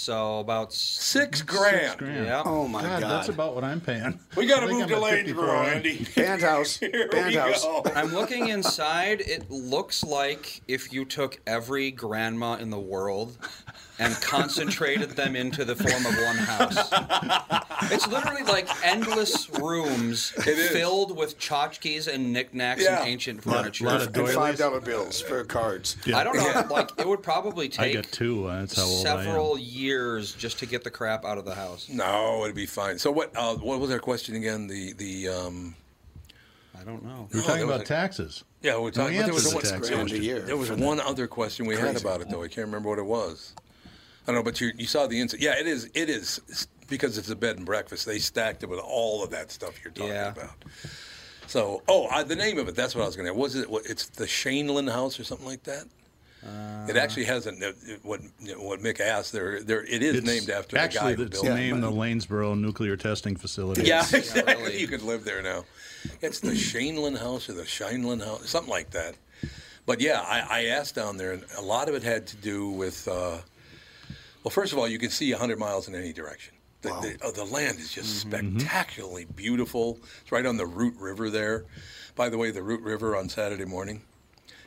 So 0.00 0.38
about 0.38 0.68
s- 0.68 0.76
Six 0.78 1.42
grand. 1.42 1.80
Six 1.90 1.94
grand. 1.96 2.26
yeah. 2.26 2.42
Oh 2.46 2.68
my 2.68 2.82
God, 2.82 3.00
God! 3.02 3.10
that's 3.10 3.28
about 3.30 3.56
what 3.56 3.64
I'm 3.64 3.80
paying. 3.80 4.16
We 4.36 4.46
got 4.46 4.60
to 4.60 4.68
move 4.68 4.86
to 4.86 4.96
I'm 4.96 5.02
at 5.02 5.10
54 5.10 5.44
Lanesboro, 5.44 5.74
Andy. 5.74 6.06
Band 6.16 6.40
house. 6.40 6.76
Here 6.78 7.08
Band 7.08 7.26
we 7.26 7.34
house. 7.34 7.64
go. 7.64 7.82
I'm 7.96 8.14
looking 8.14 8.46
inside. 8.48 9.20
It 9.22 9.50
looks 9.50 10.04
like 10.04 10.62
if 10.68 10.92
you 10.92 11.04
took 11.04 11.40
every 11.48 11.90
grandma 11.90 12.54
in 12.54 12.70
the 12.70 12.78
world 12.78 13.36
and 13.98 14.14
concentrated 14.20 15.10
them 15.10 15.34
into 15.36 15.64
the 15.64 15.74
form 15.74 16.06
of 16.06 16.14
one 16.22 16.36
house. 16.36 17.92
It's 17.92 18.06
literally 18.08 18.42
like 18.44 18.68
endless 18.84 19.48
rooms 19.50 20.30
filled 20.30 21.16
with 21.16 21.38
tchotchkes 21.38 22.12
and 22.12 22.32
knickknacks 22.32 22.82
Yeah. 22.84 23.00
and 23.00 23.08
ancient 23.08 23.44
Lot- 23.46 23.56
furniture. 23.62 23.84
lot 23.86 24.02
of 24.02 24.16
And 24.16 24.28
five 24.30 24.56
dollar 24.58 24.80
bills 24.80 25.20
for 25.20 25.44
cards. 25.44 25.96
Yeah. 26.06 26.18
I 26.18 26.24
don't 26.24 26.36
know. 26.36 26.66
Like 26.70 26.90
it 26.98 27.06
would 27.08 27.22
probably 27.22 27.66
I 27.66 27.68
take 27.68 27.94
got 27.94 28.04
two. 28.12 28.46
uh, 28.46 28.60
That's 28.60 28.76
how 28.76 28.84
old 28.84 29.06
I 29.06 29.10
am. 29.10 29.24
several 29.24 29.58
years 29.58 30.32
just 30.34 30.58
to 30.60 30.66
get 30.66 30.84
the 30.84 30.90
crap 30.90 31.24
out 31.24 31.38
of 31.38 31.44
the 31.44 31.54
house. 31.54 31.88
No, 31.88 32.44
it'd 32.44 32.54
be 32.56 32.66
fine. 32.66 32.98
So 32.98 33.10
what? 33.10 33.32
Uh, 33.36 33.54
what 33.56 33.80
was 33.80 33.90
our 33.90 33.98
question 33.98 34.36
again? 34.36 34.66
The 34.66 34.92
the 34.94 35.28
um, 35.28 35.74
I 36.78 36.84
don't 36.84 37.04
know. 37.04 37.28
We're 37.32 37.40
Oh, 37.40 37.44
talking 37.44 37.64
about 37.64 37.80
a- 37.80 37.84
taxes. 37.84 38.44
yeah, 38.62 38.78
we're 38.78 38.90
talking. 38.90 39.14
No 39.16 39.22
but 39.22 39.26
there 39.26 39.34
was 39.34 39.44
answer 39.46 39.56
one, 39.56 39.64
to 39.64 39.70
tax 39.70 39.88
grand 39.88 40.00
a 40.00 40.04
question. 40.04 40.22
year. 40.22 40.40
there 40.40 40.56
was 40.56 40.70
one 40.70 41.00
other 41.00 41.26
question 41.26 41.66
we 41.66 41.76
had 41.76 41.96
about 42.00 42.20
it 42.20 42.28
though. 42.30 42.42
I 42.42 42.48
can't 42.48 42.66
remember 42.66 42.88
what 42.90 42.98
it 42.98 43.06
was. 43.06 43.54
I 44.28 44.32
don't 44.32 44.40
know, 44.40 44.42
but 44.44 44.60
you 44.60 44.72
you 44.76 44.86
saw 44.86 45.06
the 45.06 45.18
inside. 45.20 45.40
Yeah, 45.40 45.58
it 45.58 45.66
is. 45.66 45.88
It 45.94 46.10
is 46.10 46.68
because 46.86 47.16
it's 47.16 47.30
a 47.30 47.36
bed 47.36 47.56
and 47.56 47.64
breakfast. 47.64 48.04
They 48.04 48.18
stacked 48.18 48.62
it 48.62 48.68
with 48.68 48.78
all 48.80 49.24
of 49.24 49.30
that 49.30 49.50
stuff 49.50 49.82
you're 49.82 49.90
talking 49.92 50.12
Yeah. 50.12 50.32
about. 50.32 50.50
So, 51.46 51.82
oh, 51.88 52.06
uh, 52.08 52.22
the 52.24 52.36
name 52.36 52.58
of 52.58 52.68
it. 52.68 52.74
That's 52.74 52.94
what 52.94 53.02
I 53.02 53.06
was 53.06 53.16
going 53.16 53.26
to. 53.26 53.32
Was 53.32 53.54
it? 53.56 53.70
What, 53.70 53.86
it's 53.86 54.08
the 54.10 54.26
Shaneland 54.26 54.92
House 54.92 55.18
or 55.18 55.24
something 55.24 55.46
like 55.46 55.62
that. 55.62 55.84
it 56.90 56.96
actually 56.96 57.24
hasn't. 57.24 57.62
uh, 57.64 57.72
What 58.02 58.20
what 58.58 58.80
Mick 58.80 59.00
asked 59.00 59.32
there. 59.32 59.62
There 59.62 59.82
it 59.82 60.02
is 60.02 60.22
named 60.22 60.50
after 60.50 60.76
the 60.76 60.82
actually 60.82 61.12
guy 61.12 61.16
who 61.16 61.22
it's 61.22 61.40
built 61.40 61.46
it. 61.46 61.54
named 61.54 61.82
the 61.82 61.90
Lanesboro 61.90 62.54
Nuclear 62.60 62.96
Testing 62.98 63.34
Facility. 63.34 63.84
Yeah, 63.84 64.04
Yeah, 64.12 64.18
exactly. 64.18 64.54
really. 64.56 64.78
You 64.78 64.88
could 64.88 65.02
live 65.02 65.24
there 65.24 65.42
now. 65.42 65.64
It's 66.20 66.40
the 66.40 66.50
Shaneland 66.52 67.18
House 67.18 67.48
or 67.48 67.54
the 67.54 67.62
Shineland 67.62 68.22
House, 68.24 68.48
something 68.50 68.70
like 68.70 68.90
that. 68.90 69.14
But 69.86 70.02
yeah, 70.02 70.20
I, 70.20 70.46
I 70.50 70.64
asked 70.66 70.94
down 70.96 71.16
there, 71.16 71.32
and 71.32 71.44
a 71.56 71.62
lot 71.62 71.88
of 71.88 71.94
it 71.94 72.02
had 72.02 72.26
to 72.26 72.36
do 72.36 72.68
with. 72.68 73.08
Uh, 73.08 73.38
well, 74.44 74.50
first 74.50 74.72
of 74.72 74.78
all, 74.78 74.88
you 74.88 74.98
can 74.98 75.10
see 75.10 75.30
100 75.32 75.58
miles 75.58 75.88
in 75.88 75.94
any 75.94 76.12
direction. 76.12 76.54
The, 76.82 76.90
the, 76.90 77.18
oh, 77.22 77.32
the 77.32 77.44
land 77.44 77.78
is 77.78 77.92
just 77.92 78.26
mm-hmm, 78.26 78.36
mm-hmm. 78.36 78.58
spectacularly 78.58 79.24
beautiful. 79.24 79.98
It's 80.22 80.30
right 80.30 80.46
on 80.46 80.56
the 80.56 80.66
Root 80.66 80.94
River 80.96 81.28
there. 81.28 81.64
By 82.14 82.28
the 82.28 82.38
way, 82.38 82.50
the 82.50 82.62
Root 82.62 82.82
River 82.82 83.16
on 83.16 83.28
Saturday 83.28 83.64
morning. 83.64 84.02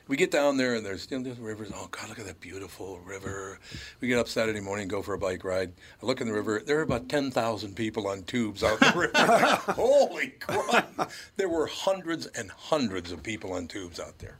We 0.08 0.18
get 0.18 0.30
down 0.30 0.58
there 0.58 0.76
and 0.76 0.86
there's, 0.86 1.10
you 1.10 1.18
know, 1.18 1.24
there's 1.24 1.40
rivers. 1.40 1.72
Oh 1.74 1.88
God, 1.90 2.10
look 2.10 2.20
at 2.20 2.26
that 2.26 2.42
beautiful 2.42 3.00
river. 3.00 3.60
We 4.02 4.10
get 4.10 4.20
up 4.20 4.28
Saturday 4.28 4.60
morning, 4.60 4.90
go 4.90 5.02
for 5.02 5.14
a 5.14 5.18
bike 5.18 5.46
ride. 5.46 5.72
I 6.04 6.06
look 6.06 6.20
in 6.20 6.28
the 6.28 6.34
river. 6.34 6.62
There 6.66 6.80
are 6.80 6.82
about 6.82 7.08
ten 7.08 7.32
thousand 7.32 7.78
people 7.78 8.08
on 8.08 8.24
tubes 8.24 8.62
out 8.62 8.82
in 8.82 8.92
the 8.92 9.00
river. 9.00 9.16
Holy 9.72 10.30
crap! 10.40 11.12
There 11.38 11.48
were 11.48 11.66
hundreds 11.66 12.26
and 12.26 12.52
hundreds 12.52 13.14
of 13.14 13.24
people 13.24 13.54
on 13.54 13.68
tubes 13.68 14.02
out 14.02 14.20
there, 14.20 14.40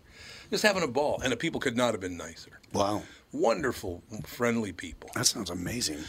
just 0.50 0.64
having 0.64 0.84
a 0.84 0.88
ball. 0.88 1.22
And 1.24 1.32
the 1.32 1.38
people 1.38 1.62
could 1.62 1.78
not 1.78 1.94
have 1.94 2.02
been 2.02 2.18
nicer. 2.18 2.60
Wow, 2.74 3.04
Wonderful, 3.32 4.04
friendly 4.26 4.72
people. 4.72 5.10
that 5.16 5.26
sounds 5.26 5.50
amazing. 5.50 6.00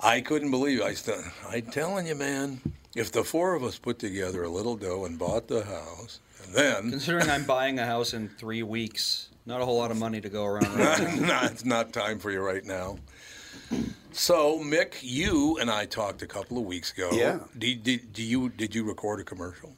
I 0.00 0.20
couldn't 0.20 0.50
believe. 0.50 0.80
It. 0.80 0.84
I 0.84 0.94
st- 0.94 1.24
I'm 1.48 1.62
telling 1.62 2.06
you, 2.06 2.14
man. 2.14 2.60
If 2.94 3.12
the 3.12 3.24
four 3.24 3.54
of 3.54 3.62
us 3.62 3.78
put 3.78 3.98
together 3.98 4.42
a 4.42 4.48
little 4.48 4.76
dough 4.76 5.04
and 5.06 5.18
bought 5.18 5.48
the 5.48 5.64
house, 5.64 6.20
and 6.44 6.54
then 6.54 6.90
Considering 6.90 7.30
I'm 7.30 7.44
buying 7.44 7.78
a 7.78 7.86
house 7.86 8.12
in 8.14 8.28
three 8.28 8.62
weeks, 8.62 9.28
not 9.46 9.60
a 9.60 9.64
whole 9.64 9.78
lot 9.78 9.90
of 9.90 9.96
money 9.96 10.20
to 10.20 10.28
go 10.28 10.44
around. 10.44 10.74
Right 10.78 11.20
now. 11.20 11.40
no, 11.40 11.46
it's 11.46 11.64
not 11.64 11.92
time 11.92 12.18
for 12.18 12.30
you 12.30 12.40
right 12.40 12.64
now. 12.64 12.98
So, 14.12 14.58
Mick, 14.60 14.96
you 15.02 15.58
and 15.58 15.70
I 15.70 15.84
talked 15.86 16.22
a 16.22 16.26
couple 16.26 16.56
of 16.58 16.64
weeks 16.64 16.92
ago. 16.92 17.10
Yeah. 17.12 17.40
Did, 17.58 17.82
did, 17.82 18.12
do 18.12 18.22
you 18.22 18.48
did 18.48 18.74
you 18.74 18.84
record 18.84 19.20
a 19.20 19.24
commercial? 19.24 19.74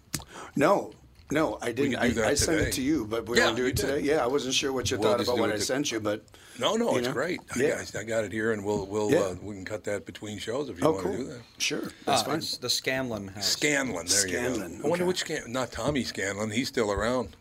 No, 0.54 0.92
no, 1.30 1.58
I 1.61 1.73
didn't. 1.73 1.97
I, 1.97 2.28
I 2.30 2.35
sent 2.35 2.61
it 2.61 2.73
to 2.75 2.82
you, 2.82 3.04
but 3.06 3.26
we're 3.26 3.37
Yeah, 3.37 3.44
gonna 3.44 3.56
do 3.56 3.62
you 3.62 3.68
it 3.68 3.76
did. 3.76 3.87
today. 3.87 4.00
Yeah, 4.00 4.25
I 4.25 4.26
wasn't 4.26 4.54
sure 4.54 4.73
what 4.73 4.90
you 4.90 4.99
We'll 4.99 5.11
thought 5.11 5.20
about 5.20 5.37
do 5.37 5.40
what 5.42 5.50
I 5.50 5.54
to- 5.54 5.61
sent 5.61 5.92
you, 5.92 6.00
but 6.00 6.25
No, 6.58 6.75
no, 6.76 6.97
it's 6.97 7.06
know? 7.08 7.12
great. 7.12 7.40
I, 7.54 7.61
Yeah. 7.61 7.82
I, 7.94 7.99
I 7.99 8.04
got 8.04 8.25
it 8.25 8.32
here, 8.32 8.52
and 8.52 8.64
we'll 8.64 8.87
we'll 8.87 9.11
Yeah. 9.11 9.18
uh, 9.20 9.35
we 9.42 9.54
can 9.54 9.64
cut 9.64 9.85
that 9.85 10.06
between 10.06 10.38
shows 10.38 10.68
if 10.70 10.80
you 10.80 10.87
oh, 10.87 10.92
want 10.92 11.04
cool. 11.04 11.12
to 11.12 11.18
do 11.18 11.25
that. 11.25 11.40
Sure, 11.58 11.82
that's 12.06 12.23
Ah, 12.23 12.25
fine. 12.25 12.38
It's 12.38 12.56
the 12.58 12.70
Scanlon 12.70 13.28
house. 13.28 13.47
Scanlon, 13.47 14.06
there 14.06 14.26
you 14.28 14.35
Scanlon, 14.35 14.78
go. 14.80 14.87
I 14.87 14.88
wonder 14.90 15.04
okay. 15.04 15.08
which 15.08 15.20
Scan, 15.20 15.52
not 15.52 15.70
Tommy 15.73 16.04
Scanlon. 16.04 16.50
He's 16.50 16.68
still 16.68 16.90
around. 16.90 17.37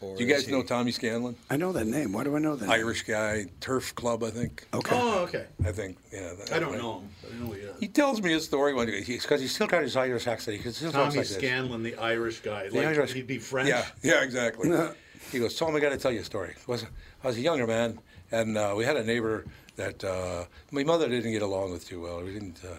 Or 0.00 0.16
Do 0.16 0.24
you 0.24 0.32
is 0.32 0.44
guys 0.44 0.52
know? 0.52 0.62
Tommy 0.62 0.92
Scanlon? 0.92 1.34
I 1.50 1.56
know 1.56 1.72
that 1.72 1.86
name. 1.86 2.12
Why 2.12 2.22
do 2.22 2.36
I 2.36 2.38
know 2.38 2.54
that? 2.54 2.66
name? 2.66 2.70
Irish 2.70 3.02
guy, 3.02 3.46
Turf 3.60 3.94
Club, 3.96 4.22
I 4.22 4.30
think. 4.30 4.66
Okay. 4.72 4.96
Oh, 4.96 5.18
okay. 5.24 5.46
I 5.64 5.72
think, 5.72 5.98
yeah. 6.12 6.34
that- 6.38 6.52
I 6.52 6.60
don't 6.60 6.78
know 6.78 7.00
him, 7.00 7.08
but 7.20 7.32
I 7.32 7.34
know 7.36 7.46
who 7.46 7.52
he 7.54 7.60
is. 7.62 7.80
He 7.80 7.88
tells 7.88 8.22
me 8.22 8.30
his 8.30 8.44
story 8.44 8.74
one 8.74 8.86
day 8.86 9.02
because 9.04 9.40
he's 9.40 9.54
still 9.54 9.66
got 9.66 9.82
his 9.82 9.96
Irish 9.96 10.28
accent. 10.28 10.60
He 10.60 10.70
still 10.70 10.92
talks 10.92 11.14
Tommy 11.14 11.18
like 11.18 11.28
this. 11.28 11.36
Scanlon, 11.36 11.82
the 11.82 11.96
Irish 11.96 12.40
guy. 12.40 12.68
The 12.68 12.76
like, 12.76 12.86
Irish- 12.86 13.12
he'd 13.12 13.26
be 13.26 13.38
French. 13.38 13.68
Yeah, 13.68 13.84
yeah, 14.02 14.22
exactly. 14.22 14.70
he 15.32 15.40
goes, 15.40 15.56
Tom, 15.56 15.74
I 15.74 15.80
got 15.80 15.90
to 15.90 15.98
tell 15.98 16.12
you 16.12 16.20
a 16.20 16.24
story. 16.24 16.54
Was 16.68 16.84
I 17.24 17.26
was 17.26 17.36
a 17.36 17.40
younger 17.40 17.66
man, 17.66 17.98
and 18.30 18.56
uh, 18.56 18.74
we 18.76 18.84
had 18.84 18.96
a 18.96 19.02
neighbor 19.02 19.46
that 19.74 20.04
uh, 20.04 20.44
my 20.70 20.84
mother 20.84 21.08
didn't 21.08 21.32
get 21.32 21.42
along 21.42 21.72
with 21.72 21.88
too 21.88 22.02
well. 22.02 22.22
We 22.22 22.32
didn't, 22.34 22.60
uh, 22.64 22.76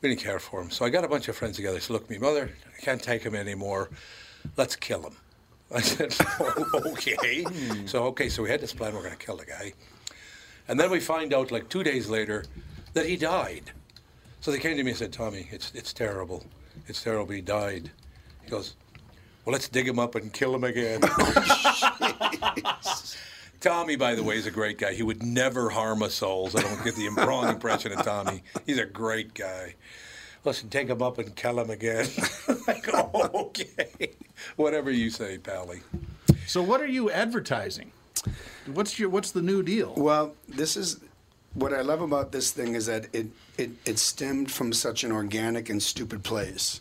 we 0.00 0.08
didn't 0.08 0.20
care 0.20 0.40
for 0.40 0.60
him. 0.60 0.70
So 0.70 0.84
I 0.84 0.90
got 0.90 1.04
a 1.04 1.08
bunch 1.08 1.28
of 1.28 1.36
friends 1.36 1.56
together. 1.56 1.78
So 1.78 1.86
said, 1.88 1.92
look, 1.94 2.10
my 2.10 2.18
mother, 2.18 2.50
I 2.76 2.80
can't 2.80 3.02
take 3.02 3.22
him 3.22 3.34
anymore. 3.36 3.90
Let's 4.56 4.74
kill 4.74 5.02
him. 5.02 5.16
I 5.74 5.80
said, 5.80 6.16
oh, 6.40 6.82
okay. 6.92 7.44
So 7.86 8.04
okay, 8.06 8.28
so 8.28 8.42
we 8.42 8.50
had 8.50 8.60
this 8.60 8.72
plan. 8.72 8.92
We're 8.92 9.02
going 9.02 9.16
to 9.16 9.24
kill 9.24 9.36
the 9.36 9.46
guy, 9.46 9.72
and 10.66 10.80
then 10.80 10.90
we 10.90 10.98
find 10.98 11.32
out 11.32 11.52
like 11.52 11.68
two 11.68 11.84
days 11.84 12.08
later 12.08 12.44
that 12.94 13.06
he 13.06 13.16
died. 13.16 13.70
So 14.40 14.50
they 14.50 14.58
came 14.58 14.76
to 14.76 14.82
me 14.82 14.90
and 14.90 14.98
said, 14.98 15.12
Tommy, 15.12 15.48
it's 15.52 15.70
it's 15.74 15.92
terrible. 15.92 16.44
It's 16.88 17.02
terrible. 17.02 17.32
He 17.32 17.40
died. 17.40 17.90
He 18.42 18.50
goes, 18.50 18.74
well, 19.44 19.52
let's 19.52 19.68
dig 19.68 19.86
him 19.86 19.98
up 19.98 20.14
and 20.16 20.32
kill 20.32 20.54
him 20.54 20.64
again. 20.64 21.00
Tommy, 23.60 23.96
by 23.96 24.14
the 24.14 24.22
way, 24.22 24.36
is 24.36 24.46
a 24.46 24.50
great 24.50 24.78
guy. 24.78 24.92
He 24.94 25.02
would 25.02 25.22
never 25.22 25.70
harm 25.70 26.02
a 26.02 26.10
soul. 26.10 26.48
So 26.48 26.58
I 26.58 26.62
don't 26.62 26.84
get 26.84 26.96
the 26.96 27.08
wrong 27.08 27.48
impression 27.48 27.92
of 27.92 28.04
Tommy. 28.04 28.42
He's 28.66 28.78
a 28.78 28.86
great 28.86 29.34
guy. 29.34 29.74
Listen, 30.44 30.68
take 30.70 30.88
him 30.88 31.02
up 31.02 31.18
and 31.18 31.34
kill 31.36 31.60
him 31.60 31.70
again. 31.70 32.06
I 32.68 32.80
go, 32.80 33.30
okay. 33.34 34.12
Whatever 34.56 34.90
you 34.90 35.10
say, 35.10 35.38
Pally. 35.38 35.80
So 36.46 36.62
what 36.62 36.80
are 36.80 36.86
you 36.86 37.10
advertising? 37.10 37.92
What's 38.66 38.98
your 38.98 39.10
What's 39.10 39.30
the 39.32 39.42
new 39.42 39.62
deal? 39.62 39.94
Well, 39.96 40.34
this 40.48 40.76
is 40.76 41.00
what 41.54 41.74
I 41.74 41.82
love 41.82 42.00
about 42.00 42.32
this 42.32 42.50
thing 42.50 42.74
is 42.74 42.86
that 42.86 43.08
it, 43.12 43.26
it, 43.58 43.70
it 43.84 43.98
stemmed 43.98 44.50
from 44.50 44.72
such 44.72 45.04
an 45.04 45.12
organic 45.12 45.68
and 45.68 45.82
stupid 45.82 46.22
place. 46.22 46.80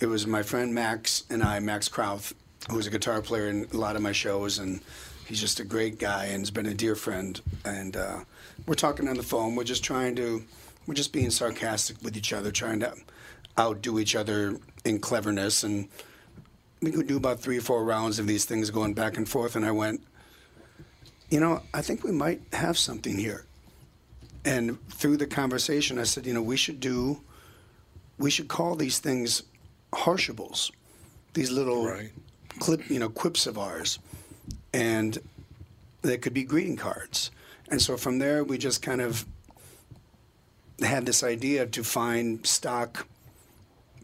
It 0.00 0.06
was 0.06 0.26
my 0.26 0.42
friend 0.42 0.74
Max 0.74 1.24
and 1.30 1.42
I, 1.42 1.60
Max 1.60 1.88
Krauth, 1.88 2.32
who 2.68 2.76
was 2.76 2.86
a 2.86 2.90
guitar 2.90 3.22
player 3.22 3.48
in 3.48 3.66
a 3.72 3.76
lot 3.76 3.96
of 3.96 4.02
my 4.02 4.12
shows, 4.12 4.58
and 4.58 4.80
He's 5.26 5.40
just 5.40 5.58
a 5.60 5.64
great 5.64 5.98
guy 5.98 6.26
and 6.26 6.40
has 6.40 6.50
been 6.50 6.66
a 6.66 6.74
dear 6.74 6.94
friend. 6.94 7.40
And 7.64 7.96
uh, 7.96 8.20
we're 8.66 8.74
talking 8.74 9.08
on 9.08 9.16
the 9.16 9.22
phone. 9.22 9.56
We're 9.56 9.64
just 9.64 9.82
trying 9.82 10.16
to, 10.16 10.44
we're 10.86 10.94
just 10.94 11.12
being 11.12 11.30
sarcastic 11.30 11.96
with 12.02 12.16
each 12.16 12.32
other, 12.32 12.50
trying 12.50 12.80
to 12.80 12.94
outdo 13.58 13.98
each 13.98 14.14
other 14.16 14.58
in 14.84 14.98
cleverness. 14.98 15.64
And 15.64 15.88
we 16.82 16.90
could 16.90 17.06
do 17.06 17.16
about 17.16 17.40
three 17.40 17.58
or 17.58 17.62
four 17.62 17.84
rounds 17.84 18.18
of 18.18 18.26
these 18.26 18.44
things 18.44 18.70
going 18.70 18.94
back 18.94 19.16
and 19.16 19.28
forth. 19.28 19.56
And 19.56 19.64
I 19.64 19.70
went, 19.70 20.02
you 21.30 21.40
know, 21.40 21.62
I 21.72 21.82
think 21.82 22.04
we 22.04 22.12
might 22.12 22.42
have 22.52 22.76
something 22.76 23.16
here. 23.16 23.46
And 24.44 24.78
through 24.90 25.16
the 25.16 25.26
conversation, 25.26 25.98
I 25.98 26.02
said, 26.02 26.26
you 26.26 26.34
know, 26.34 26.42
we 26.42 26.56
should 26.56 26.80
do, 26.80 27.20
we 28.18 28.30
should 28.30 28.48
call 28.48 28.76
these 28.76 28.98
things 28.98 29.42
harshables, 29.92 30.70
these 31.32 31.50
little 31.50 31.86
Right. 31.86 32.12
clip, 32.58 32.90
you 32.90 32.98
know, 32.98 33.08
quips 33.08 33.46
of 33.46 33.56
ours, 33.56 33.98
and 34.74 35.18
they 36.02 36.18
could 36.18 36.34
be 36.34 36.44
greeting 36.44 36.76
cards. 36.76 37.30
And 37.68 37.80
so 37.80 37.96
from 37.96 38.18
there, 38.18 38.44
we 38.44 38.58
just 38.58 38.82
kind 38.82 39.00
of 39.00 39.24
had 40.80 41.06
this 41.06 41.22
idea 41.22 41.66
to 41.66 41.84
find 41.84 42.46
stock 42.46 43.06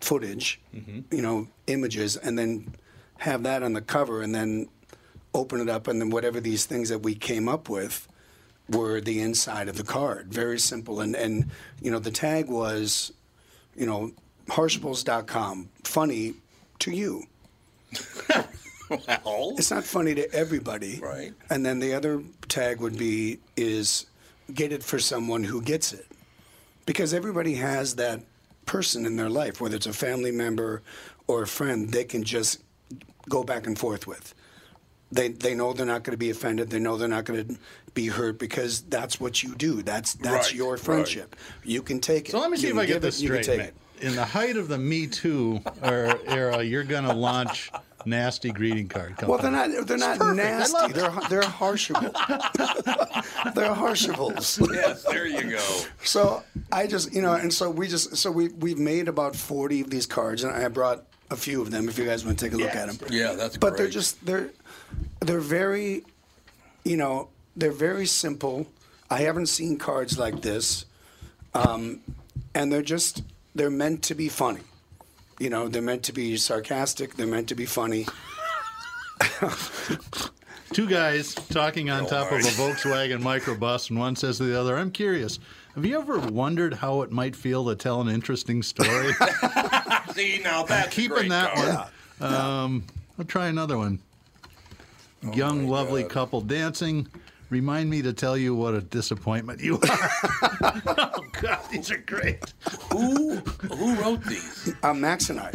footage, 0.00 0.60
mm-hmm. 0.74 1.00
you 1.14 1.22
know, 1.22 1.48
images, 1.66 2.16
and 2.16 2.38
then 2.38 2.74
have 3.18 3.42
that 3.42 3.62
on 3.62 3.72
the 3.72 3.80
cover, 3.80 4.22
and 4.22 4.34
then 4.34 4.68
open 5.34 5.60
it 5.60 5.68
up, 5.68 5.88
and 5.88 6.00
then 6.00 6.10
whatever 6.10 6.40
these 6.40 6.66
things 6.66 6.88
that 6.88 7.00
we 7.00 7.14
came 7.14 7.48
up 7.48 7.68
with 7.68 8.08
were 8.68 9.00
the 9.00 9.20
inside 9.20 9.68
of 9.68 9.76
the 9.76 9.84
card. 9.84 10.32
Very 10.32 10.58
simple, 10.58 11.00
and 11.00 11.14
and 11.14 11.50
you 11.80 11.90
know, 11.90 11.98
the 11.98 12.10
tag 12.10 12.48
was, 12.48 13.12
you 13.76 13.86
know, 13.86 14.12
harshables.com, 14.48 15.68
funny 15.84 16.34
to 16.80 16.90
you. 16.90 17.24
Well, 19.24 19.54
It's 19.56 19.70
not 19.70 19.84
funny 19.84 20.16
to 20.16 20.32
everybody. 20.34 20.98
Right. 20.98 21.32
And 21.48 21.64
then 21.64 21.78
the 21.78 21.94
other 21.94 22.22
tag 22.48 22.80
would 22.80 22.98
be 22.98 23.38
is 23.56 24.06
get 24.52 24.72
it 24.72 24.82
for 24.82 24.98
someone 24.98 25.44
who 25.44 25.62
gets 25.62 25.92
it. 25.92 26.06
Because 26.90 27.14
everybody 27.14 27.54
has 27.54 27.94
that 27.94 28.20
person 28.66 29.06
in 29.06 29.14
their 29.14 29.30
life, 29.30 29.60
whether 29.60 29.76
it's 29.76 29.86
a 29.86 29.92
family 29.92 30.32
member 30.32 30.82
or 31.28 31.44
a 31.44 31.46
friend, 31.46 31.88
they 31.92 32.02
can 32.02 32.24
just 32.24 32.58
go 33.28 33.44
back 33.44 33.68
and 33.68 33.78
forth 33.78 34.08
with. 34.08 34.34
They, 35.12 35.28
they 35.28 35.54
know 35.54 35.72
they're 35.72 35.86
not 35.86 36.02
going 36.02 36.14
to 36.14 36.18
be 36.18 36.30
offended. 36.30 36.68
They 36.70 36.80
know 36.80 36.96
they're 36.96 37.06
not 37.06 37.26
going 37.26 37.46
to 37.46 37.56
be 37.94 38.08
hurt 38.08 38.40
because 38.40 38.80
that's 38.82 39.20
what 39.20 39.40
you 39.40 39.54
do. 39.54 39.82
That's 39.82 40.14
that's 40.14 40.48
Right, 40.48 40.54
your 40.56 40.72
right. 40.72 40.80
friendship. 40.80 41.36
You 41.62 41.80
can 41.80 42.00
take 42.00 42.28
it. 42.28 42.32
So 42.32 42.40
let 42.40 42.50
me 42.50 42.56
see 42.56 42.66
You 42.66 42.70
if 42.70 42.74
can 42.74 42.82
I 42.82 42.86
get 42.86 43.02
this 43.02 43.20
it, 43.20 43.22
you 43.22 43.28
can 43.30 43.42
straight, 43.44 43.58
take 43.58 43.68
it. 43.68 43.74
In 44.04 44.16
the 44.16 44.24
height 44.24 44.56
of 44.56 44.66
the 44.66 44.78
Me 44.78 45.06
Too 45.06 45.60
er- 45.84 46.18
era, 46.26 46.60
you're 46.64 46.82
going 46.82 47.04
to 47.04 47.12
launch 47.14 47.70
nasty 48.06 48.50
greeting 48.52 48.88
card 48.88 49.16
company. 49.16 49.28
Well, 49.30 49.38
they're 49.38 49.50
not. 49.50 49.86
They're 49.86 49.96
not 49.98 50.18
perfect. 50.18 50.40
I 50.40 50.50
nasty. 50.50 50.72
love. 50.74 50.92
They're 50.94 51.28
they're 51.28 51.48
harshable. 51.48 52.12
they're 53.54 53.74
harshables. 53.74 54.74
yes, 54.74 55.04
there 55.04 55.26
you 55.26 55.50
go. 55.50 55.80
So 56.04 56.42
I 56.72 56.86
just, 56.86 57.12
you 57.12 57.22
know, 57.22 57.34
and 57.34 57.52
so 57.52 57.70
we 57.70 57.88
just, 57.88 58.16
so 58.16 58.30
we 58.30 58.48
we've 58.48 58.78
made 58.78 59.08
about 59.08 59.36
forty 59.36 59.80
of 59.80 59.90
these 59.90 60.06
cards, 60.06 60.44
and 60.44 60.52
I 60.52 60.68
brought 60.68 61.04
a 61.30 61.36
few 61.36 61.62
of 61.62 61.70
them 61.70 61.88
if 61.88 61.98
you 61.98 62.04
guys 62.04 62.24
want 62.24 62.38
to 62.38 62.44
take 62.44 62.54
a 62.54 62.56
look 62.56 62.74
at 62.74 62.88
them. 62.88 63.08
Yeah, 63.10 63.32
that's 63.32 63.56
But 63.56 63.76
they're 63.76 63.88
just 63.88 64.24
they're 64.24 64.50
they're 65.20 65.40
very, 65.40 66.04
you 66.84 66.96
know, 66.96 67.28
they're 67.56 67.72
very 67.72 68.06
simple. 68.06 68.66
I 69.10 69.22
haven't 69.22 69.46
seen 69.46 69.78
cards 69.78 70.18
like 70.18 70.42
this, 70.42 70.84
um, 71.54 72.00
and 72.54 72.72
they're 72.72 72.82
just 72.82 73.22
they're 73.54 73.70
meant 73.70 74.02
to 74.04 74.14
be 74.14 74.28
funny. 74.28 74.60
You 75.40 75.50
know, 75.50 75.66
they're 75.66 75.82
meant 75.82 76.04
to 76.04 76.12
be 76.12 76.36
sarcastic. 76.36 77.14
They're 77.16 77.26
meant 77.26 77.48
to 77.48 77.54
be 77.56 77.66
funny. 77.66 78.06
Two 80.72 80.86
guys 80.86 81.34
talking 81.34 81.90
on 81.90 82.04
Oh, 82.04 82.06
top 82.08 82.30
of 82.30 82.38
a 82.38 82.42
Volkswagen 82.42 83.20
microbus, 83.22 83.90
and 83.90 83.98
one 83.98 84.14
says 84.14 84.36
to 84.38 84.44
the 84.44 84.58
other, 84.58 84.76
I'm 84.76 84.92
curious, 84.92 85.40
have 85.74 85.84
you 85.84 85.98
ever 85.98 86.18
wondered 86.20 86.74
how 86.74 87.02
it 87.02 87.10
might 87.10 87.34
feel 87.34 87.64
to 87.66 87.74
tell 87.74 88.00
an 88.00 88.08
interesting 88.08 88.62
story? 88.62 89.12
See, 90.14 90.40
now 90.44 90.62
that's 90.62 90.86
a 90.86 90.90
Keeping 90.90 91.16
great 91.16 91.28
that 91.30 91.54
card. 91.54 91.90
one. 92.18 92.34
Um, 92.34 92.84
I'll 93.18 93.24
try 93.24 93.48
another 93.48 93.78
one. 93.78 93.98
Young, 95.34 95.66
lovely 95.66 96.02
God. 96.02 96.10
couple 96.10 96.40
dancing. 96.40 97.08
Remind 97.50 97.90
me 97.90 98.00
to 98.02 98.12
tell 98.12 98.36
you 98.36 98.54
what 98.54 98.74
a 98.74 98.80
disappointment 98.80 99.60
you 99.60 99.74
are. 99.74 99.80
oh, 100.86 101.24
God, 101.42 101.58
these 101.70 101.90
are 101.90 101.98
great. 101.98 102.38
Who 102.92 103.36
who 103.36 103.94
wrote 103.96 104.24
these? 104.24 104.72
Uh, 104.84 104.94
Max 104.94 105.30
and 105.30 105.40
I. 105.40 105.52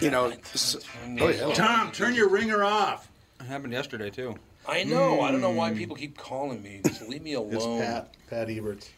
You 0.00 0.10
know, 0.10 0.32
s- 0.54 0.76
oh 1.20 1.28
yeah. 1.28 1.52
Tom, 1.54 1.90
turn 1.90 2.14
your 2.14 2.28
ringer 2.28 2.62
off. 2.62 3.10
It 3.40 3.46
happened 3.46 3.72
yesterday 3.72 4.10
too. 4.10 4.36
I 4.68 4.84
know. 4.84 5.20
I 5.20 5.32
don't 5.32 5.40
know 5.40 5.50
why 5.50 5.72
people 5.72 5.96
keep 5.96 6.16
calling 6.16 6.62
me. 6.62 6.80
Just 6.86 7.08
leave 7.08 7.22
me 7.22 7.32
alone. 7.32 7.52
It's 7.54 7.66
Pat, 7.66 8.14
Pat 8.30 8.48
Eberts. 8.48 8.88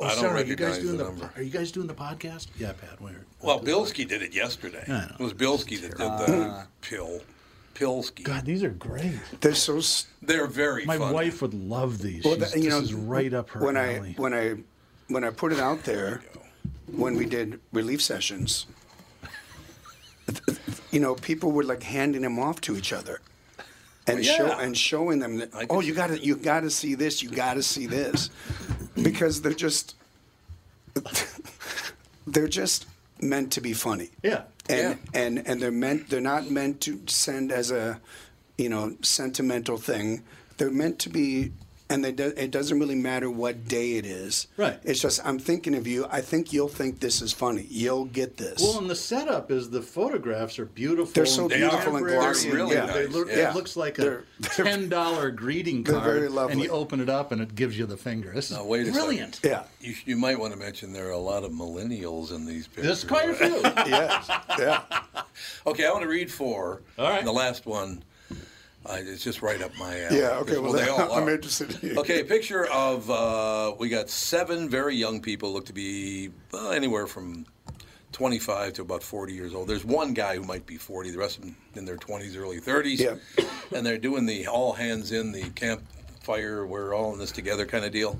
Oh, 0.00 0.06
I 0.06 0.08
don't 0.10 0.18
sorry, 0.18 0.44
you 0.46 0.56
guys 0.56 0.76
recognize 0.76 0.78
doing 0.78 0.96
the 0.96 1.04
the, 1.04 1.10
number. 1.10 1.32
Are 1.36 1.42
you 1.42 1.50
guys 1.50 1.72
doing 1.72 1.88
the 1.88 1.94
podcast? 1.94 2.46
Yeah, 2.56 2.72
Pat. 2.72 3.00
Where? 3.00 3.26
Well, 3.42 3.60
Bilski 3.60 4.08
did 4.08 4.22
it 4.22 4.32
yesterday. 4.34 4.84
I 4.86 4.90
know. 4.90 5.16
It 5.18 5.22
was 5.22 5.34
Bilski 5.34 5.78
that 5.82 5.90
did 5.90 5.98
the 5.98 6.66
pill. 6.80 7.20
Pilski. 7.74 8.24
God, 8.24 8.44
these 8.44 8.62
are 8.64 8.70
great. 8.70 9.12
They're 9.40 9.54
so 9.54 9.80
They're 10.22 10.46
very 10.46 10.84
My 10.84 10.98
funny. 10.98 11.14
wife 11.14 11.42
would 11.42 11.54
love 11.54 11.98
these. 12.02 12.24
Well, 12.24 12.36
that- 12.36 12.54
you 12.56 12.62
this 12.64 12.70
know, 12.72 12.80
is 12.80 12.92
right 12.94 13.32
up 13.32 13.50
her 13.50 13.60
when 13.64 13.76
alley. 13.76 14.14
I 14.18 14.20
when 14.20 14.34
I 14.34 14.56
when 15.08 15.24
I 15.24 15.30
put 15.30 15.52
it 15.52 15.58
out 15.60 15.84
there, 15.84 16.22
when 16.90 17.14
we 17.16 17.24
did 17.26 17.60
relief 17.72 18.02
sessions, 18.02 18.66
you 20.90 21.00
know, 21.00 21.14
people 21.14 21.52
were 21.52 21.64
like 21.64 21.82
handing 21.82 22.22
them 22.22 22.38
off 22.38 22.60
to 22.62 22.76
each 22.76 22.92
other, 22.92 23.20
and 24.06 24.18
Well, 24.20 24.36
show 24.36 24.58
and 24.58 24.76
showing 24.76 25.18
them 25.20 25.38
that 25.38 25.50
oh, 25.70 25.80
you 25.80 25.94
got 25.94 26.08
to 26.08 26.18
you 26.18 26.36
got 26.36 26.60
to 26.60 26.70
see 26.70 26.94
this, 26.94 27.22
you 27.22 27.30
got 27.30 27.54
to 27.54 27.62
see 27.62 27.86
this, 27.86 28.30
because 29.00 29.40
they're 29.40 29.52
just 29.54 29.94
they're 32.26 32.48
just 32.48 32.86
meant 33.20 33.52
to 33.52 33.60
be 33.60 33.72
funny. 33.72 34.10
yeah. 34.22 34.42
And 34.68 34.98
Yeah. 35.14 35.20
and 35.22 35.46
and 35.46 35.60
they're 35.60 35.70
meant 35.70 36.08
they're 36.10 36.20
not 36.20 36.50
meant 36.50 36.80
to 36.82 37.00
send 37.06 37.52
as 37.52 37.70
a 37.70 38.00
you 38.56 38.68
know 38.68 38.96
sentimental 39.02 39.78
thing 39.78 40.22
they're 40.56 40.70
meant 40.70 40.98
to 41.00 41.10
be 41.10 41.52
and 41.90 42.04
they 42.04 42.12
do, 42.12 42.32
it 42.36 42.50
doesn't 42.50 42.78
really 42.78 42.94
matter 42.94 43.30
what 43.30 43.66
day 43.66 43.92
it 43.96 44.04
is 44.06 44.46
Right. 44.56 44.78
it's 44.84 45.00
just 45.00 45.20
i'm 45.24 45.38
thinking 45.38 45.74
of 45.74 45.86
you 45.86 46.06
i 46.10 46.20
think 46.20 46.52
you'll 46.52 46.68
think 46.68 47.00
this 47.00 47.22
is 47.22 47.32
funny 47.32 47.66
you'll 47.70 48.04
get 48.04 48.36
this 48.36 48.60
Well, 48.60 48.78
and 48.78 48.90
the 48.90 48.94
setup 48.96 49.50
is 49.50 49.70
the 49.70 49.80
photographs 49.82 50.58
are 50.58 50.66
beautiful. 50.66 51.12
They're 51.12 51.26
so 51.26 51.42
and 51.42 51.50
beautiful 51.50 51.96
and 51.96 52.06
contemporary. 52.06 52.18
glossy, 52.20 52.48
They're 52.48 52.56
really 52.58 52.74
yeah, 52.76 52.86
nice, 52.86 52.94
they 52.94 53.06
look, 53.06 53.28
yeah. 53.28 53.50
It 53.50 53.54
looks 53.54 53.76
like 53.76 53.98
a 53.98 54.02
They're- 54.02 54.24
they're- 54.40 54.64
ten 54.66 54.88
dollar 54.88 55.30
greeting 55.30 55.84
card, 55.84 56.04
very 56.04 56.26
and 56.52 56.60
you 56.60 56.70
open 56.70 57.00
it 57.00 57.08
up 57.08 57.32
and 57.32 57.40
it 57.40 57.54
gives 57.54 57.78
you 57.78 57.86
the 57.86 57.96
finger. 57.96 58.32
This 58.34 58.50
is 58.50 58.56
Now, 58.56 58.64
wait 58.64 58.88
a 58.88 58.92
brilliant. 58.92 59.36
second. 59.36 59.50
yeah 59.50 59.62
You, 59.80 59.94
you 60.04 60.16
might 60.16 60.38
want 60.38 60.52
to 60.52 60.58
mention 60.58 60.92
there 60.92 61.08
are 61.08 61.12
a 61.12 61.18
lot 61.18 61.44
of 61.44 61.52
millennials 61.52 62.32
in 62.34 62.44
these 62.46 62.66
pictures. 62.66 62.84
There's 62.84 63.04
quite 63.04 63.30
a 63.30 63.34
few. 63.34 63.60
yes 63.86 64.30
yeah 64.58 64.82
Okay, 65.66 65.86
I 65.86 65.90
want 65.90 66.02
to 66.02 66.08
read 66.08 66.30
four. 66.32 66.82
All 66.98 67.08
right. 67.08 67.18
And 67.18 67.26
the 67.26 67.32
last 67.32 67.64
one, 67.66 68.02
I, 68.86 68.98
it's 68.98 69.22
just 69.24 69.42
right 69.42 69.60
up 69.60 69.76
my 69.78 70.00
alley. 70.04 70.18
yeah 70.18 70.38
okay 70.38 70.58
well, 70.58 70.72
they 70.72 70.88
all 70.88 71.12
i'm 71.18 71.28
interested 71.28 71.82
in 71.82 71.98
Okay, 71.98 72.20
a 72.20 72.24
picture 72.24 72.66
of 72.66 73.10
uh, 73.10 73.74
we 73.78 73.88
got 73.88 74.08
seven 74.08 74.68
very 74.68 74.94
young 74.94 75.20
people, 75.20 75.52
look 75.52 75.66
to 75.66 75.72
be 75.72 76.30
well, 76.52 76.72
anywhere 76.72 77.06
from 77.06 77.44
25 78.12 78.74
to 78.74 78.82
about 78.82 79.02
40 79.02 79.32
years 79.34 79.54
old. 79.54 79.68
There's 79.68 79.84
one 79.84 80.14
guy 80.14 80.36
who 80.36 80.42
might 80.42 80.64
be 80.66 80.76
40, 80.76 81.10
the 81.10 81.18
rest 81.18 81.36
of 81.38 81.44
them 81.44 81.56
in 81.74 81.84
their 81.84 81.96
20s, 81.96 82.36
early 82.36 82.60
30s. 82.60 82.98
Yeah. 82.98 83.16
And 83.76 83.84
they're 83.84 83.98
doing 83.98 84.26
the 84.26 84.46
all 84.46 84.72
hands 84.72 85.12
in, 85.12 85.32
the 85.32 85.50
campfire, 85.50 86.64
we're 86.66 86.94
all 86.94 87.12
in 87.12 87.18
this 87.18 87.32
together 87.32 87.66
kind 87.66 87.84
of 87.84 87.92
deal. 87.92 88.18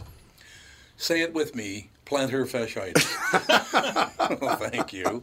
Say 0.96 1.22
it 1.22 1.32
with 1.32 1.54
me, 1.54 1.90
plantar 2.04 2.44
fasciitis. 2.46 3.06
oh, 4.42 4.56
thank 4.56 4.92
you. 4.92 5.22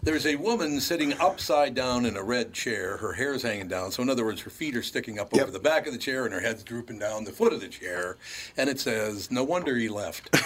There's 0.00 0.26
a 0.26 0.36
woman 0.36 0.80
sitting 0.80 1.12
upside 1.20 1.74
down 1.74 2.06
in 2.06 2.16
a 2.16 2.22
red 2.22 2.52
chair. 2.52 2.96
Her 2.96 3.12
hair's 3.12 3.42
hanging 3.42 3.68
down. 3.68 3.92
So, 3.92 4.02
in 4.02 4.10
other 4.10 4.24
words, 4.24 4.40
her 4.42 4.50
feet 4.50 4.76
are 4.76 4.82
sticking 4.82 5.18
up 5.18 5.32
Yep. 5.32 5.42
over 5.42 5.52
the 5.52 5.58
back 5.60 5.86
of 5.86 5.92
the 5.92 5.98
chair 5.98 6.24
and 6.24 6.34
her 6.34 6.40
head's 6.40 6.64
drooping 6.64 6.98
down 6.98 7.24
the 7.24 7.32
foot 7.32 7.52
of 7.52 7.60
the 7.60 7.68
chair. 7.68 8.16
And 8.56 8.68
it 8.68 8.80
says, 8.80 9.30
No 9.30 9.44
wonder 9.44 9.76
he 9.76 9.88
left. 9.88 10.28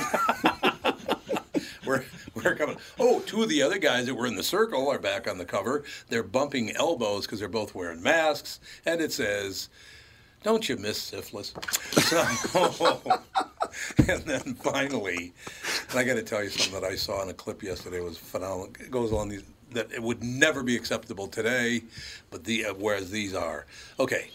we're, 1.87 2.05
we're 2.35 2.55
coming. 2.55 2.77
Oh, 2.99 3.21
two 3.21 3.43
of 3.43 3.49
the 3.49 3.63
other 3.63 3.79
guys 3.79 4.07
that 4.07 4.15
were 4.15 4.27
in 4.27 4.37
the 4.37 4.43
circle 4.43 4.89
are 4.91 4.99
back 4.99 5.29
on 5.29 5.39
the 5.39 5.45
cover. 5.45 5.85
They're 6.09 6.23
bumping 6.23 6.75
elbows 6.77 7.27
because 7.27 7.41
they're 7.41 7.49
both 7.49 7.75
wearing 7.75 8.03
masks. 8.03 8.61
And 8.85 9.01
it 9.01 9.13
says, 9.13 9.69
Don't 10.43 10.69
you 10.69 10.77
miss 10.77 11.01
syphilis? 11.01 11.55
So, 12.07 12.23
and 14.09 14.23
then 14.23 14.55
finally, 14.55 15.33
and 15.91 15.99
I 15.99 16.05
got 16.05 16.15
to 16.15 16.23
tell 16.23 16.43
you 16.43 16.51
something 16.51 16.81
that 16.81 16.87
I 16.89 16.95
saw 16.95 17.23
in 17.23 17.29
a 17.29 17.35
clip 17.35 17.63
yesterday 17.65 18.01
was 18.01 18.17
phenomenal. 18.17 18.69
It 18.79 18.91
goes 18.93 19.13
on 19.13 19.29
these 19.29 19.43
that 19.73 19.93
it 19.93 20.03
would 20.03 20.23
never 20.23 20.63
be 20.63 20.77
acceptable 20.77 21.27
today, 21.27 21.83
but 22.31 22.45
the 22.45 22.67
uh, 22.67 22.75
whereas 22.75 23.11
these 23.11 23.35
are 23.35 23.67
okay. 23.99 24.31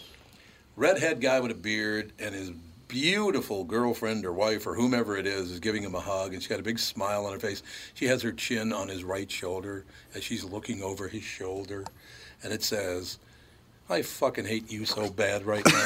Redhead 0.76 1.20
guy 1.20 1.40
with 1.40 1.50
a 1.50 1.54
beard 1.54 2.12
and 2.18 2.34
his 2.34 2.50
beautiful 2.88 3.64
girlfriend 3.64 4.24
or 4.24 4.32
wife 4.32 4.66
or 4.66 4.74
whomever 4.74 5.16
it 5.16 5.26
is 5.26 5.50
is 5.50 5.60
giving 5.60 5.82
him 5.82 5.94
a 5.94 6.00
hug, 6.00 6.32
and 6.32 6.42
she's 6.42 6.48
got 6.48 6.60
a 6.60 6.62
big 6.62 6.78
smile 6.78 7.26
on 7.26 7.32
her 7.32 7.38
face. 7.38 7.62
She 7.94 8.06
has 8.06 8.22
her 8.22 8.32
chin 8.32 8.72
on 8.72 8.88
his 8.88 9.02
right 9.04 9.30
shoulder 9.30 9.84
as 10.14 10.22
she's 10.22 10.44
looking 10.44 10.82
over 10.82 11.08
his 11.08 11.24
shoulder, 11.24 11.84
and 12.42 12.52
it 12.52 12.62
says. 12.62 13.18
I 13.92 14.02
fucking 14.02 14.46
hate 14.46 14.70
you 14.72 14.86
so 14.86 15.10
bad 15.10 15.44
right 15.44 15.64
now. 15.66 15.72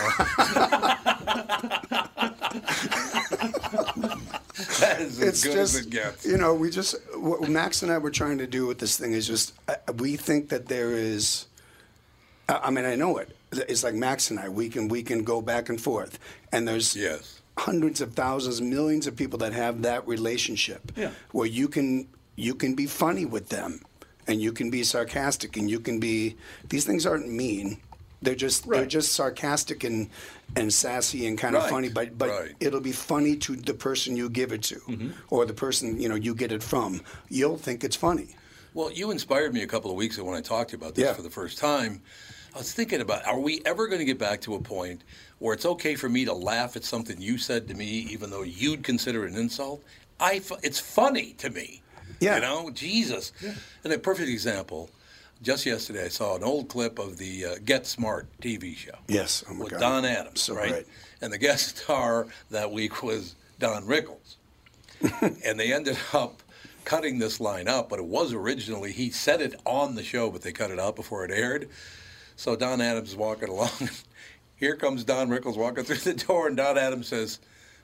that 4.80 5.00
is 5.00 5.20
as 5.20 5.28
it's 5.28 5.44
good 5.44 5.52
just 5.54 5.74
as 5.74 5.86
it 5.86 5.90
gets. 5.90 6.26
you 6.26 6.38
know 6.38 6.54
we 6.54 6.70
just 6.70 6.96
what 7.16 7.48
Max 7.48 7.82
and 7.82 7.92
I 7.92 7.98
were 7.98 8.10
trying 8.10 8.38
to 8.38 8.46
do 8.46 8.66
with 8.66 8.78
this 8.78 8.96
thing 8.96 9.12
is 9.12 9.26
just 9.26 9.54
uh, 9.68 9.74
we 9.98 10.16
think 10.16 10.48
that 10.50 10.66
there 10.68 10.92
is. 10.92 11.46
I 12.48 12.60
I 12.64 12.70
mean, 12.70 12.84
I 12.84 12.94
know 12.94 13.18
it. 13.18 13.36
It's 13.52 13.82
like 13.84 13.94
Max 13.94 14.30
and 14.30 14.38
I. 14.38 14.48
We 14.48 14.68
can 14.68 14.88
we 14.88 15.02
can 15.02 15.24
go 15.24 15.40
back 15.42 15.68
and 15.68 15.80
forth, 15.80 16.18
and 16.52 16.66
there's 16.66 16.94
Yes. 16.96 17.40
hundreds 17.58 18.00
of 18.00 18.14
thousands, 18.14 18.60
millions 18.60 19.06
of 19.06 19.16
people 19.16 19.38
that 19.40 19.52
have 19.52 19.82
that 19.82 20.06
relationship 20.06 20.92
Yeah. 20.96 21.10
where 21.32 21.46
you 21.46 21.68
can 21.68 22.08
you 22.36 22.54
can 22.54 22.74
be 22.74 22.86
funny 22.86 23.24
with 23.24 23.48
them, 23.48 23.80
and 24.28 24.40
you 24.42 24.52
can 24.52 24.70
be 24.70 24.82
sarcastic, 24.84 25.56
and 25.56 25.70
you 25.70 25.80
can 25.80 25.98
be. 26.00 26.36
These 26.68 26.84
things 26.84 27.06
aren't 27.06 27.28
mean. 27.30 27.78
They're 28.22 28.34
just 28.34 28.68
they're 28.68 28.86
just 28.86 29.12
sarcastic 29.12 29.84
and 29.84 30.08
and 30.56 30.72
sassy 30.72 31.26
and 31.26 31.36
kind 31.38 31.54
of 31.54 31.62
Right, 31.62 31.70
funny, 31.70 31.88
but 31.90 32.16
but 32.16 32.28
right. 32.30 32.54
it'll 32.60 32.80
be 32.80 32.92
funny 32.92 33.36
to 33.36 33.56
the 33.56 33.74
person 33.74 34.16
you 34.16 34.28
give 34.30 34.52
it 34.52 34.62
to, 34.64 34.76
Mm-hmm. 34.76 35.10
or 35.30 35.44
the 35.44 35.52
person 35.54 36.00
you 36.00 36.08
know 36.08 36.14
you 36.14 36.34
get 36.34 36.50
it 36.52 36.62
from. 36.62 37.02
You'll 37.28 37.58
think 37.58 37.84
it's 37.84 37.96
funny. 37.96 38.36
Well, 38.74 38.90
you 38.92 39.10
inspired 39.10 39.54
me 39.54 39.62
a 39.62 39.66
couple 39.66 39.90
of 39.90 39.96
weeks 39.96 40.16
ago 40.16 40.24
when 40.26 40.36
I 40.36 40.40
talked 40.42 40.70
to 40.70 40.76
you 40.76 40.82
about 40.82 40.94
this 40.94 41.04
Yeah. 41.04 41.12
for 41.14 41.22
the 41.22 41.30
first 41.30 41.58
time. 41.58 42.02
I 42.54 42.58
was 42.58 42.72
thinking 42.72 43.02
about 43.02 43.26
are 43.26 43.38
we 43.38 43.60
ever 43.66 43.86
going 43.86 43.98
to 43.98 44.04
get 44.06 44.18
back 44.18 44.40
to 44.42 44.54
a 44.54 44.60
point 44.60 45.02
where 45.38 45.52
it's 45.54 45.66
okay 45.66 45.94
for 45.94 46.08
me 46.08 46.24
to 46.24 46.32
laugh 46.32 46.74
at 46.76 46.84
something 46.84 47.20
you 47.20 47.36
said 47.36 47.68
to 47.68 47.74
me, 47.74 47.86
even 48.10 48.30
though 48.30 48.42
you'd 48.42 48.82
consider 48.82 49.26
it 49.26 49.32
an 49.32 49.38
insult? 49.38 49.82
I, 50.18 50.40
it's 50.62 50.80
funny 50.80 51.34
to 51.34 51.50
me. 51.50 51.82
Yeah. 52.20 52.36
You 52.36 52.40
know, 52.40 52.70
Jesus. 52.70 53.32
And 53.84 53.92
a 53.92 53.98
perfect 53.98 54.30
example. 54.30 54.88
Just 55.42 55.66
yesterday, 55.66 56.06
I 56.06 56.08
saw 56.08 56.34
an 56.36 56.42
old 56.42 56.68
clip 56.68 56.98
of 56.98 57.18
the 57.18 57.44
uh, 57.44 57.54
Get 57.64 57.86
Smart 57.86 58.26
TV 58.40 58.74
show. 58.76 58.94
Yes. 59.06 59.44
Oh 59.48 59.58
with 59.58 59.70
God. 59.70 59.80
Don 59.80 60.04
Adams, 60.04 60.40
So 60.42 60.54
right? 60.54 60.70
great. 60.70 60.86
And 61.20 61.32
the 61.32 61.38
guest 61.38 61.78
star 61.78 62.26
that 62.50 62.70
week 62.72 63.02
was 63.02 63.34
Don 63.58 63.84
Rickles. 63.84 64.36
and 65.44 65.60
they 65.60 65.72
ended 65.72 65.98
up 66.14 66.42
cutting 66.84 67.18
this 67.18 67.38
line 67.38 67.68
up. 67.68 67.88
but 67.90 67.98
it 67.98 68.06
was 68.06 68.32
originally, 68.32 68.92
he 68.92 69.10
said 69.10 69.40
it 69.42 69.54
on 69.66 69.94
the 69.94 70.02
show, 70.02 70.30
but 70.30 70.42
they 70.42 70.52
cut 70.52 70.70
it 70.70 70.78
out 70.80 70.96
before 70.96 71.24
it 71.24 71.30
aired. 71.30 71.68
So 72.36 72.56
Don 72.56 72.80
Adams 72.80 73.10
is 73.10 73.16
walking 73.16 73.48
along. 73.50 73.70
Here 74.56 74.74
comes 74.74 75.04
Don 75.04 75.28
Rickles 75.28 75.56
walking 75.56 75.84
through 75.84 75.96
the 75.96 76.14
door, 76.14 76.46
and 76.48 76.56
Don 76.56 76.78
Adams 76.78 77.08
says, 77.08 77.40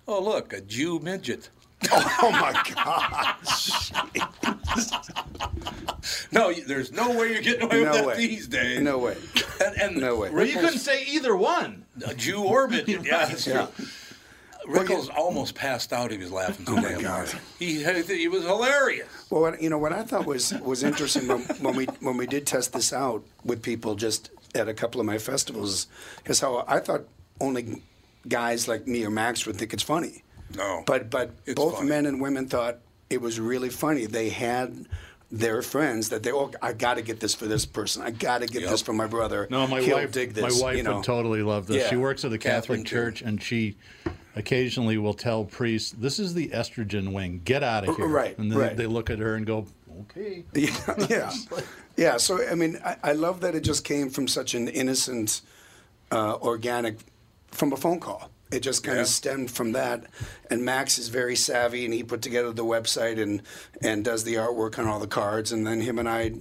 Oh, 0.08 0.20
look, 0.22 0.52
a 0.52 0.60
Jew 0.62 0.98
midget. 1.00 1.48
Oh 1.90 2.30
my 2.30 2.52
God! 2.74 3.36
No, 6.30 6.52
there's 6.52 6.92
no 6.92 7.10
way 7.18 7.32
you're 7.32 7.42
getting 7.42 7.62
away 7.62 7.80
with 7.80 7.88
No 7.88 7.94
that 7.94 8.06
way. 8.06 8.16
these 8.16 8.46
days. 8.48 8.80
No 8.80 8.98
way. 8.98 9.16
And, 9.64 9.80
and 9.80 9.96
No 9.98 10.16
way. 10.16 10.30
Well, 10.30 10.46
you 10.46 10.54
couldn't 10.54 10.78
say 10.78 11.04
either 11.04 11.36
one. 11.36 11.84
a 12.06 12.14
Jew 12.14 12.42
or 12.42 12.68
midget. 12.68 13.02
Yeah, 13.06 13.26
that's 13.26 13.46
Yeah. 13.46 13.66
true. 13.76 13.86
Rickles 14.68 15.08
almost 15.14 15.54
passed 15.56 15.92
out. 15.92 16.12
He 16.12 16.18
was 16.18 16.30
laughing 16.30 16.64
so 16.66 16.72
Oh, 16.74 16.76
my 16.76 16.92
God. 16.92 17.04
hard. 17.04 17.34
He 17.58 17.82
he 17.82 18.28
was 18.28 18.44
hilarious. 18.44 19.08
Well, 19.28 19.40
what, 19.42 19.60
you 19.60 19.68
know 19.68 19.78
what 19.78 19.92
I 19.92 20.02
thought 20.04 20.24
was 20.24 20.52
was 20.60 20.82
interesting 20.84 21.26
when, 21.26 21.40
when 21.60 21.74
we 21.74 21.86
when 22.00 22.16
we 22.16 22.26
did 22.26 22.46
test 22.46 22.72
this 22.72 22.92
out 22.92 23.24
with 23.44 23.60
people 23.62 23.96
just 23.96 24.30
at 24.54 24.68
a 24.68 24.74
couple 24.74 25.00
of 25.00 25.06
my 25.06 25.18
festivals 25.18 25.88
is 26.26 26.38
how 26.40 26.64
I 26.68 26.78
thought 26.78 27.02
only 27.40 27.82
guys 28.28 28.68
like 28.68 28.86
me 28.86 29.04
or 29.04 29.10
Max 29.10 29.46
would 29.46 29.56
think 29.56 29.72
it's 29.74 29.82
funny. 29.82 30.22
No, 30.56 30.82
But 30.86 31.10
but 31.10 31.30
It's 31.46 31.54
both 31.54 31.76
funny. 31.76 31.88
men 31.88 32.06
and 32.06 32.20
women 32.20 32.46
thought 32.48 32.78
it 33.10 33.20
was 33.20 33.38
really 33.40 33.70
funny. 33.70 34.06
They 34.06 34.28
had 34.30 34.86
their 35.30 35.62
friends 35.62 36.10
that 36.10 36.22
they 36.22 36.30
oh 36.32 36.50
I 36.60 36.72
got 36.74 36.94
to 36.94 37.02
get 37.02 37.18
this 37.20 37.34
for 37.34 37.46
this 37.46 37.64
person. 37.64 38.02
I 38.02 38.10
got 38.10 38.42
to 38.42 38.46
get 38.46 38.62
Yep. 38.62 38.70
this 38.70 38.82
for 38.82 38.92
my 38.92 39.06
brother. 39.06 39.46
No, 39.50 39.66
my 39.66 39.80
He'll 39.80 39.96
wife. 39.96 40.12
dig 40.12 40.34
this. 40.34 40.58
my 40.60 40.62
wife 40.66 40.76
you 40.76 40.82
know. 40.82 40.96
would 40.96 41.04
totally 41.04 41.42
love 41.42 41.66
this. 41.66 41.78
Yeah. 41.84 41.88
She 41.90 41.96
works 41.96 42.24
at 42.24 42.32
a 42.32 42.38
Catherine, 42.38 42.80
Catholic 42.84 42.86
too. 42.86 42.96
church, 42.96 43.22
and 43.22 43.42
she 43.42 43.76
occasionally 44.36 44.98
will 44.98 45.14
tell 45.14 45.44
priests, 45.44 45.92
"This 45.98 46.18
is 46.18 46.34
the 46.34 46.48
estrogen 46.48 47.12
wing. 47.12 47.40
Get 47.44 47.62
out 47.62 47.88
of 47.88 47.96
here." 47.96 48.06
right, 48.06 48.36
And 48.38 48.50
then 48.50 48.58
right. 48.58 48.76
they 48.76 48.86
look 48.86 49.08
at 49.10 49.18
her 49.18 49.34
and 49.34 49.46
go, 49.46 49.66
"Okay." 50.02 50.44
Yeah, 50.54 50.70
yeah, 51.08 51.32
yeah. 51.96 52.16
So 52.18 52.46
I 52.46 52.54
mean, 52.54 52.78
I, 52.84 52.96
I 53.02 53.12
love 53.12 53.40
that 53.40 53.54
it 53.54 53.60
just 53.60 53.84
came 53.84 54.10
from 54.10 54.28
such 54.28 54.54
an 54.54 54.68
innocent, 54.68 55.40
uh, 56.10 56.36
organic, 56.42 56.98
from 57.50 57.72
a 57.72 57.76
phone 57.76 58.00
call. 58.00 58.30
It 58.52 58.60
just 58.60 58.84
kind 58.84 58.96
Yeah. 58.98 59.02
of 59.02 59.08
stemmed 59.08 59.50
from 59.50 59.72
that. 59.72 60.04
And 60.50 60.64
Max 60.64 60.98
is 60.98 61.08
very 61.08 61.34
savvy, 61.36 61.84
and 61.84 61.94
he 61.94 62.02
put 62.02 62.22
together 62.22 62.52
the 62.52 62.64
website 62.64 63.20
and 63.20 63.42
and 63.80 64.04
does 64.04 64.24
the 64.24 64.34
artwork 64.34 64.78
on 64.78 64.86
all 64.86 65.00
the 65.00 65.06
cards. 65.06 65.50
And 65.52 65.66
then 65.66 65.80
him 65.80 65.98
and 65.98 66.08
I, 66.08 66.32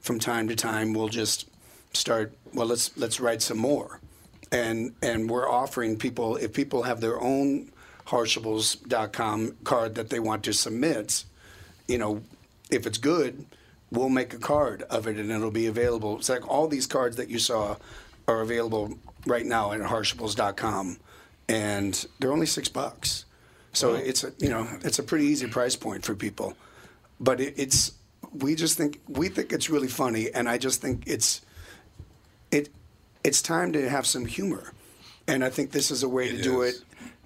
from 0.00 0.18
time 0.18 0.48
to 0.48 0.56
time, 0.56 0.92
will 0.92 1.08
just 1.08 1.46
start. 1.92 2.32
Well, 2.52 2.66
let's 2.66 2.90
let's 2.96 3.20
write 3.20 3.40
some 3.42 3.58
more, 3.58 4.00
and 4.50 4.94
and 5.00 5.30
we're 5.30 5.48
offering 5.48 5.96
people 5.96 6.36
if 6.36 6.52
people 6.52 6.82
have 6.82 7.00
their 7.00 7.20
own 7.20 7.70
Harshables.com 8.08 9.56
card 9.64 9.94
that 9.94 10.10
they 10.10 10.18
want 10.18 10.42
to 10.44 10.52
submit 10.52 11.24
you 11.88 11.98
know, 11.98 12.22
if 12.70 12.86
it's 12.86 12.98
good, 12.98 13.44
we'll 13.90 14.08
make 14.08 14.32
a 14.32 14.38
card 14.38 14.82
of 14.82 15.08
it 15.08 15.16
and 15.16 15.28
it'll 15.32 15.50
be 15.50 15.66
available. 15.66 16.16
It's 16.18 16.28
like 16.28 16.46
all 16.46 16.68
these 16.68 16.86
cards 16.86 17.16
that 17.16 17.28
you 17.28 17.40
saw 17.40 17.76
are 18.28 18.40
available 18.42 18.96
right 19.26 19.44
now 19.44 19.72
at 19.72 19.80
harshables.com 19.80 20.98
and 21.50 22.06
they're 22.20 22.32
only 22.32 22.46
six 22.46 22.68
bucks. 22.68 23.24
So 23.72 23.94
it's 23.94 24.24
a, 24.24 24.32
you 24.38 24.48
know, 24.48 24.68
it's 24.82 24.98
a 24.98 25.02
pretty 25.02 25.26
easy 25.26 25.48
price 25.48 25.74
point 25.74 26.04
for 26.04 26.14
people. 26.14 26.54
But 27.18 27.40
it, 27.40 27.54
it's, 27.56 27.92
we 28.32 28.54
just 28.54 28.76
think, 28.76 29.00
we 29.08 29.28
think 29.28 29.52
it's 29.52 29.68
really 29.68 29.88
funny 29.88 30.30
and 30.32 30.48
I 30.48 30.58
just 30.58 30.80
think 30.80 31.04
it's, 31.06 31.40
it, 32.52 32.68
it's 33.24 33.42
time 33.42 33.72
to 33.72 33.88
have 33.88 34.06
some 34.06 34.26
humor. 34.26 34.72
And 35.26 35.44
I 35.44 35.50
think 35.50 35.72
this 35.72 35.90
is 35.90 36.02
a 36.02 36.08
way 36.08 36.28
It 36.28 36.36
to 36.36 36.42
do 36.42 36.62
it 36.62 36.74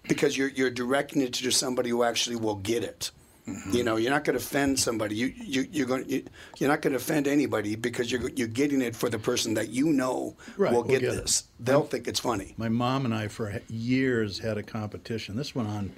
because 0.09 0.37
you're, 0.37 0.49
you're 0.49 0.71
directing 0.71 1.21
it 1.23 1.35
to 1.35 1.51
somebody 1.51 1.91
who 1.91 2.03
actually 2.03 2.37
will 2.37 2.57
get 2.57 2.83
it. 2.83 3.11
Mm-hmm. 3.47 3.77
You 3.77 3.85
know, 3.85 3.97
you're 3.97 4.11
not 4.11 4.25
going 4.25 4.39
to 4.39 4.43
offend 4.43 4.81
somebody. 4.81 5.17
You, 5.17 5.27
you, 5.37 5.67
you're 5.71 5.87
going. 5.87 6.09
You, 6.09 6.25
you're 6.59 6.71
not 6.71 6.81
going 6.81 6.93
to 6.93 6.97
offend 6.97 7.29
anybody 7.29 7.77
because 7.77 8.11
you're 8.11 8.31
you're 8.31 8.49
getting 8.49 8.81
it 8.81 8.97
for 8.97 9.11
the 9.11 9.19
person 9.19 9.53
that 9.55 9.69
you 9.69 9.93
know 9.93 10.35
Right, 10.57 10.73
will 10.73 10.83
will 10.83 10.89
get, 10.89 11.03
this. 11.03 11.45
They'll 11.61 11.83
think 11.83 12.09
it's 12.09 12.21
funny. 12.21 12.55
My 12.57 12.71
mom 12.71 13.05
and 13.05 13.15
I, 13.15 13.29
for 13.29 13.61
years, 13.69 14.39
had 14.39 14.57
a 14.57 14.63
competition. 14.63 15.37
This 15.37 15.55
went 15.55 15.69
on, 15.69 15.93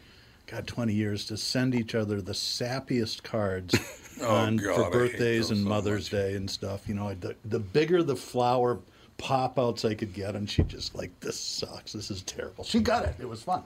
God, 0.49 0.67
20 0.67 0.93
years 0.93 1.25
to 1.27 1.37
send 1.37 1.77
each 1.77 1.95
other 1.95 2.21
the 2.21 2.33
sappiest 2.33 3.23
cards 3.23 3.79
on, 4.25 4.57
God, 4.57 4.75
for 4.75 4.91
birthdays 4.91 5.51
and 5.51 5.63
so 5.63 5.69
Mother's 5.69 6.13
much. 6.13 6.21
Day 6.21 6.35
and 6.35 6.51
stuff. 6.51 6.89
You 6.89 6.95
know, 6.95 7.15
the, 7.15 7.37
the 7.45 7.61
bigger 7.61 8.03
the 8.03 8.17
flower 8.17 8.81
pop 9.19 9.59
outs 9.59 9.85
I 9.85 9.95
could 9.95 10.13
get, 10.13 10.35
and 10.35 10.49
she 10.49 10.63
just 10.65 10.95
like, 10.95 11.19
this 11.21 11.39
sucks. 11.39 11.93
This 11.93 12.11
is 12.11 12.23
terrible. 12.23 12.65
She 12.65 12.81
got 12.81 13.05
it. 13.05 13.15
It 13.21 13.29
was 13.29 13.43
fun. 13.43 13.63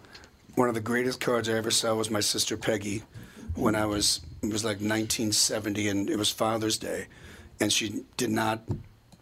One 0.56 0.68
of 0.68 0.74
the 0.74 0.80
greatest 0.80 1.20
cards 1.20 1.48
I 1.48 1.52
ever 1.54 1.70
saw 1.70 1.94
was 1.94 2.10
my 2.10 2.20
sister 2.20 2.56
Peggy, 2.56 3.02
when 3.54 3.74
I 3.74 3.86
was 3.86 4.20
it 4.42 4.52
was 4.52 4.64
like 4.64 4.76
1970 4.76 5.88
and 5.88 6.10
it 6.10 6.16
was 6.16 6.30
Father's 6.30 6.78
Day, 6.78 7.06
and 7.60 7.72
she 7.72 8.04
did 8.16 8.30
not 8.30 8.62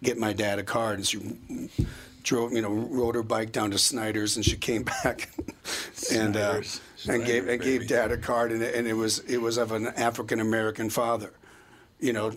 get 0.03 0.19
my 0.19 0.33
dad 0.33 0.59
a 0.59 0.63
card, 0.63 0.97
and 0.99 1.07
she 1.07 1.19
drove 2.23 2.53
you 2.53 2.63
know 2.63 2.71
rode 2.71 3.15
her 3.15 3.23
bike 3.23 3.53
down 3.53 3.71
to 3.71 3.79
Snyder's, 3.79 4.37
and 4.37 4.45
she 4.45 4.57
came 4.57 4.83
back 5.05 5.31
and 6.13 6.37
uh, 6.37 6.63
Snyder's. 6.63 6.81
and 7.09 7.25
gave 7.25 7.49
and 7.49 7.61
gave 7.61 7.89
dad 7.89 8.13
a 8.13 8.17
card, 8.17 8.53
and 8.53 8.63
it, 8.63 8.75
and 8.75 8.87
it 8.87 8.95
was 8.95 9.21
it 9.21 9.39
was 9.39 9.57
of 9.57 9.73
an 9.73 9.89
African 9.89 10.41
American 10.41 10.91
father. 10.91 11.33
You 12.01 12.13
know, 12.13 12.31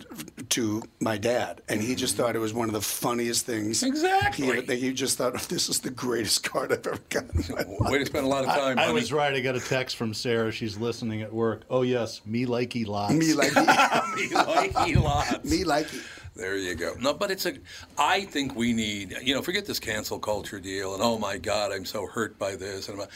to 0.50 0.82
my 0.98 1.16
dad, 1.18 1.62
and 1.68 1.80
he 1.80 1.94
just 1.94 2.16
thought 2.16 2.34
it 2.34 2.40
was 2.40 2.52
one 2.52 2.68
of 2.68 2.72
the 2.72 2.80
funniest 2.80 3.46
things. 3.46 3.84
Exactly. 3.84 4.46
He, 4.56 4.60
that 4.62 4.76
he 4.76 4.92
just 4.92 5.16
thought 5.18 5.34
this 5.48 5.68
is 5.68 5.78
the 5.80 5.90
greatest 5.90 6.42
card 6.42 6.72
I've 6.72 6.84
ever 6.86 6.98
gotten. 7.10 7.42
in 7.42 7.54
my 7.54 7.62
life. 7.62 7.68
Way 7.92 7.98
to 7.98 8.06
spend 8.06 8.26
a 8.26 8.28
lot 8.28 8.44
of 8.44 8.50
time. 8.50 8.78
I, 8.78 8.86
I 8.86 8.90
was 8.90 9.12
right. 9.12 9.32
I 9.32 9.40
got 9.40 9.54
a 9.54 9.60
text 9.60 9.96
from 9.96 10.14
Sarah. 10.14 10.50
She's 10.50 10.76
listening 10.78 11.22
at 11.22 11.32
work. 11.32 11.62
Oh, 11.70 11.82
yes. 11.82 12.20
Me 12.26 12.44
likey 12.44 12.86
lots. 12.86 13.14
Me 13.14 13.34
like 13.34 13.54
Me 14.16 14.28
like 14.34 14.96
lots. 14.96 15.44
me 15.48 15.62
like 15.62 15.86
There 16.34 16.56
you 16.56 16.74
go. 16.74 16.94
No, 16.98 17.14
but 17.14 17.30
it's 17.30 17.46
a. 17.46 17.54
I 17.96 18.24
think 18.24 18.56
we 18.56 18.72
need. 18.72 19.14
You 19.22 19.34
know, 19.34 19.42
forget 19.42 19.64
this 19.64 19.78
cancel 19.78 20.18
culture 20.18 20.58
deal 20.58 20.94
and 20.94 21.02
oh 21.02 21.18
my 21.18 21.38
God, 21.38 21.70
I'm 21.72 21.84
so 21.84 22.06
hurt 22.06 22.36
by 22.38 22.56
this 22.56 22.88
and 22.88 23.00
I'm. 23.00 23.08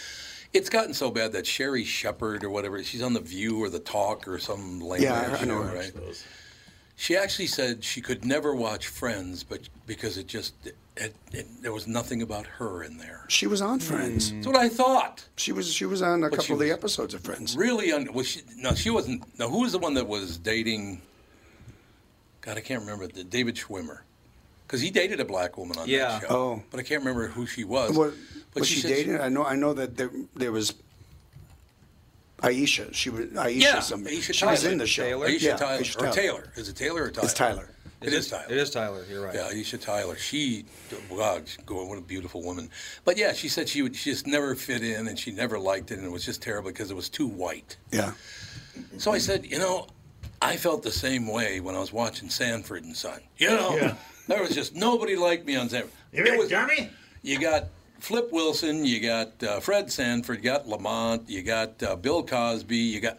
It's 0.56 0.70
gotten 0.70 0.94
so 0.94 1.10
bad 1.10 1.32
that 1.32 1.46
Sherri 1.46 1.84
Shepherd 1.84 2.42
or 2.42 2.48
whatever, 2.50 2.82
she's 2.82 3.02
on 3.02 3.12
the 3.12 3.20
View 3.20 3.62
or 3.62 3.68
the 3.68 3.78
Talk 3.78 4.26
or 4.26 4.38
some 4.38 4.80
lame 4.80 5.02
Yeah, 5.02 5.12
ass 5.12 5.42
I 5.42 5.44
know 5.44 5.62
show, 5.62 5.68
her. 5.68 5.74
right? 5.76 5.92
She 6.96 7.14
actually 7.14 7.48
said 7.48 7.84
she 7.84 8.00
could 8.00 8.24
never 8.24 8.54
watch 8.54 8.86
Friends, 8.86 9.44
but 9.44 9.68
because 9.86 10.16
it 10.16 10.26
just 10.26 10.54
it, 10.96 11.14
it, 11.30 11.46
there 11.60 11.74
was 11.74 11.86
nothing 11.86 12.22
about 12.22 12.46
her 12.46 12.82
in 12.82 12.96
there. 12.96 13.26
She 13.28 13.46
was 13.46 13.60
on 13.60 13.80
hmm. 13.80 13.84
Friends. 13.84 14.32
That's 14.32 14.46
what 14.46 14.56
I 14.56 14.70
thought. 14.70 15.26
She 15.36 15.52
was 15.52 15.70
she 15.70 15.84
was 15.84 16.00
on 16.00 16.24
a 16.24 16.30
But 16.30 16.38
couple 16.38 16.54
of 16.54 16.60
the 16.60 16.70
episodes 16.70 17.12
of 17.12 17.20
Friends. 17.20 17.54
Really, 17.54 17.92
un- 17.92 18.10
was 18.14 18.26
she? 18.26 18.40
No, 18.56 18.74
she 18.74 18.88
wasn't. 18.88 19.38
No, 19.38 19.50
who 19.50 19.60
was 19.60 19.72
the 19.72 19.78
one 19.78 19.92
that 19.94 20.08
was 20.08 20.38
dating? 20.38 21.02
God, 22.40 22.56
I 22.56 22.60
can't 22.62 22.80
remember. 22.80 23.06
The 23.08 23.24
David 23.24 23.56
Schwimmer, 23.56 23.98
because 24.66 24.80
he 24.80 24.90
dated 24.90 25.20
a 25.20 25.24
black 25.26 25.58
woman 25.58 25.76
on 25.76 25.86
Yeah. 25.86 26.08
that 26.08 26.22
show. 26.22 26.28
Oh. 26.30 26.62
but 26.70 26.80
I 26.80 26.82
can't 26.82 27.00
remember 27.02 27.26
who 27.28 27.44
she 27.44 27.64
was. 27.64 27.94
What, 27.94 28.14
but 28.56 28.60
was 28.62 28.68
she, 28.68 28.80
said 28.80 28.88
dating? 28.88 29.20
I 29.20 29.28
know 29.28 29.44
I 29.44 29.54
know 29.54 29.72
that 29.74 29.96
there 29.96 30.10
there 30.34 30.52
was 30.52 30.74
Aisha. 32.42 32.92
She 32.94 33.10
was 33.10 33.26
Aisha. 33.26 33.60
Yeah, 33.60 33.80
somebody. 33.80 34.18
Aisha 34.18 34.34
she 34.34 34.46
was 34.46 34.64
in 34.64 34.78
the 34.78 34.86
show. 34.86 35.02
Taylor? 35.02 35.26
Aisha 35.28 35.42
Yeah, 35.42 35.56
Tyler 35.56 35.82
Aisha 35.82 36.02
or 36.02 36.12
Taylor? 36.12 36.52
Is 36.56 36.68
it 36.68 36.76
Taylor 36.76 37.04
or 37.04 37.10
Tyler? 37.10 37.24
It's 37.24 37.34
Tyler. 37.34 37.70
It 38.02 38.12
is 38.12 38.28
Tyler. 38.28 38.46
It 38.50 38.56
is 38.58 38.70
Tyler. 38.70 39.04
You're 39.10 39.24
right. 39.24 39.34
Yeah, 39.34 39.50
Aisha 39.50 39.80
Tyler. 39.80 40.16
She, 40.16 40.66
wow, 41.10 41.40
she- 41.44 41.58
what 41.66 41.96
a 41.96 42.02
beautiful 42.02 42.42
woman. 42.42 42.68
But 43.04 43.16
yeah, 43.16 43.32
she 43.32 43.48
said 43.48 43.68
she 43.68 43.82
would 43.82 43.96
she 43.96 44.10
just 44.10 44.26
never 44.26 44.54
fit 44.54 44.82
in, 44.82 45.08
and 45.08 45.18
she 45.18 45.32
never 45.32 45.58
liked 45.58 45.90
it, 45.90 45.98
and 45.98 46.06
it 46.06 46.10
was 46.10 46.24
just 46.24 46.42
terrible 46.42 46.70
because 46.70 46.90
it 46.90 46.94
was 46.94 47.08
too 47.08 47.26
white. 47.26 47.76
Yeah. 47.90 48.12
So 48.98 49.12
I 49.12 49.18
said, 49.18 49.46
you 49.46 49.58
know, 49.58 49.86
I 50.42 50.56
felt 50.56 50.82
the 50.82 50.92
same 50.92 51.26
way 51.26 51.60
when 51.60 51.74
I 51.74 51.78
was 51.78 51.92
watching 51.92 52.28
Sanford 52.28 52.84
and 52.84 52.94
Son. 52.94 53.20
You 53.38 53.48
know, 53.48 53.96
there 54.28 54.42
was 54.42 54.54
just 54.54 54.74
nobody 54.74 55.16
liked 55.16 55.46
me 55.46 55.56
on 55.56 55.68
Sanford. 55.70 55.90
It 56.12 56.38
was- 56.38 56.50
Jeremy? 56.50 56.90
You 57.22 57.40
got 57.40 57.64
Flip 58.00 58.28
Wilson, 58.32 58.84
you 58.84 59.00
got 59.00 59.42
uh, 59.42 59.60
Fred 59.60 59.90
Sanford, 59.90 60.38
you 60.38 60.44
got 60.50 60.68
Lamont, 60.68 61.28
you 61.28 61.42
got 61.42 61.82
uh, 61.82 61.96
Bill 61.96 62.22
Cosby, 62.22 62.76
you 62.76 63.00
got. 63.00 63.18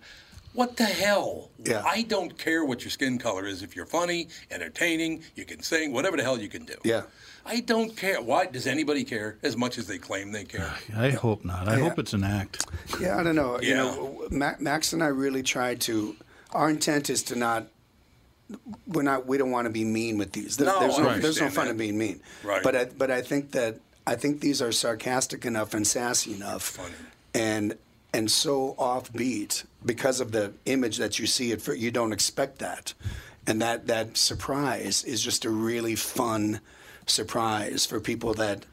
What 0.54 0.76
the 0.76 0.86
hell? 0.86 1.52
Yeah. 1.64 1.84
I 1.86 2.02
don't 2.04 2.36
care 2.38 2.66
what 2.66 2.84
your 2.84 2.90
skin 2.90 3.20
color 3.20 3.46
is. 3.46 3.62
If 3.62 3.76
you're 3.76 3.86
funny, 3.86 4.28
entertaining, 4.50 5.22
you 5.36 5.46
can 5.46 5.62
sing, 5.62 5.94
whatever 5.94 6.18
the 6.18 6.24
hell 6.24 6.40
you 6.40 6.48
can 6.50 6.66
do. 6.66 6.74
Yeah. 6.84 7.04
I 7.46 7.60
don't 7.60 7.96
care. 7.96 8.22
Why 8.22 8.46
does 8.48 8.66
anybody 8.66 9.04
care 9.04 9.38
as 9.44 9.56
much 9.56 9.78
as 9.78 9.86
they 9.88 9.98
claim 10.00 10.32
they 10.32 10.44
care? 10.46 10.74
I 10.98 11.12
hope 11.12 11.46
not. 11.46 11.68
I 11.68 11.78
hope 11.80 12.00
it's 12.00 12.14
an 12.14 12.24
act. 12.24 12.66
Yeah, 13.00 13.18
I 13.20 13.24
don't 13.24 13.36
know. 13.36 13.60
You 13.62 13.76
know, 13.76 14.28
Max 14.32 14.94
and 14.94 15.04
I 15.04 15.08
really 15.08 15.44
try 15.44 15.76
to. 15.76 16.16
Our 16.52 16.70
intent 16.70 17.10
is 17.10 17.24
to 17.24 17.36
not. 17.36 17.68
We're 18.88 19.04
not. 19.04 19.28
We 19.28 19.38
don't 19.38 19.52
want 19.52 19.66
to 19.66 19.72
be 19.72 19.84
mean 19.86 20.18
with 20.18 20.32
these. 20.32 20.58
There- 20.58 20.68
No, 20.68 20.80
there's 20.80 20.98
I 20.98 21.04
no. 21.04 21.20
There's 21.20 21.40
no 21.42 21.50
fun 21.50 21.66
that. 21.66 21.72
in 21.72 21.78
being 21.78 21.98
mean. 21.98 22.22
Right. 22.44 22.64
But 22.64 22.76
I, 22.76 22.86
but 22.86 23.12
I 23.12 23.22
think 23.22 23.52
that 23.52 23.78
I 24.08 24.16
think 24.16 24.40
these 24.40 24.62
are 24.62 24.72
sarcastic 24.72 25.46
enough 25.46 25.74
and 25.74 25.86
sassy 25.86 26.34
enough, 26.34 26.64
Funny. 26.64 26.94
and 27.34 27.78
and 28.14 28.32
so 28.32 28.74
offbeat 28.80 29.66
because 29.86 30.22
of 30.22 30.32
the 30.32 30.54
image 30.66 30.98
that 30.98 31.20
you 31.20 31.28
see. 31.28 31.52
It 31.52 31.62
for 31.62 31.74
you 31.74 31.92
don't 31.92 32.14
expect 32.14 32.60
that, 32.60 32.94
and 33.46 33.62
that 33.62 33.88
that 33.88 34.16
surprise 34.16 35.04
is 35.04 35.22
just 35.22 35.44
a 35.44 35.50
really 35.50 35.96
fun 35.96 36.62
surprise 37.06 37.86
for 37.86 38.00
people 38.00 38.34
that 38.36 38.66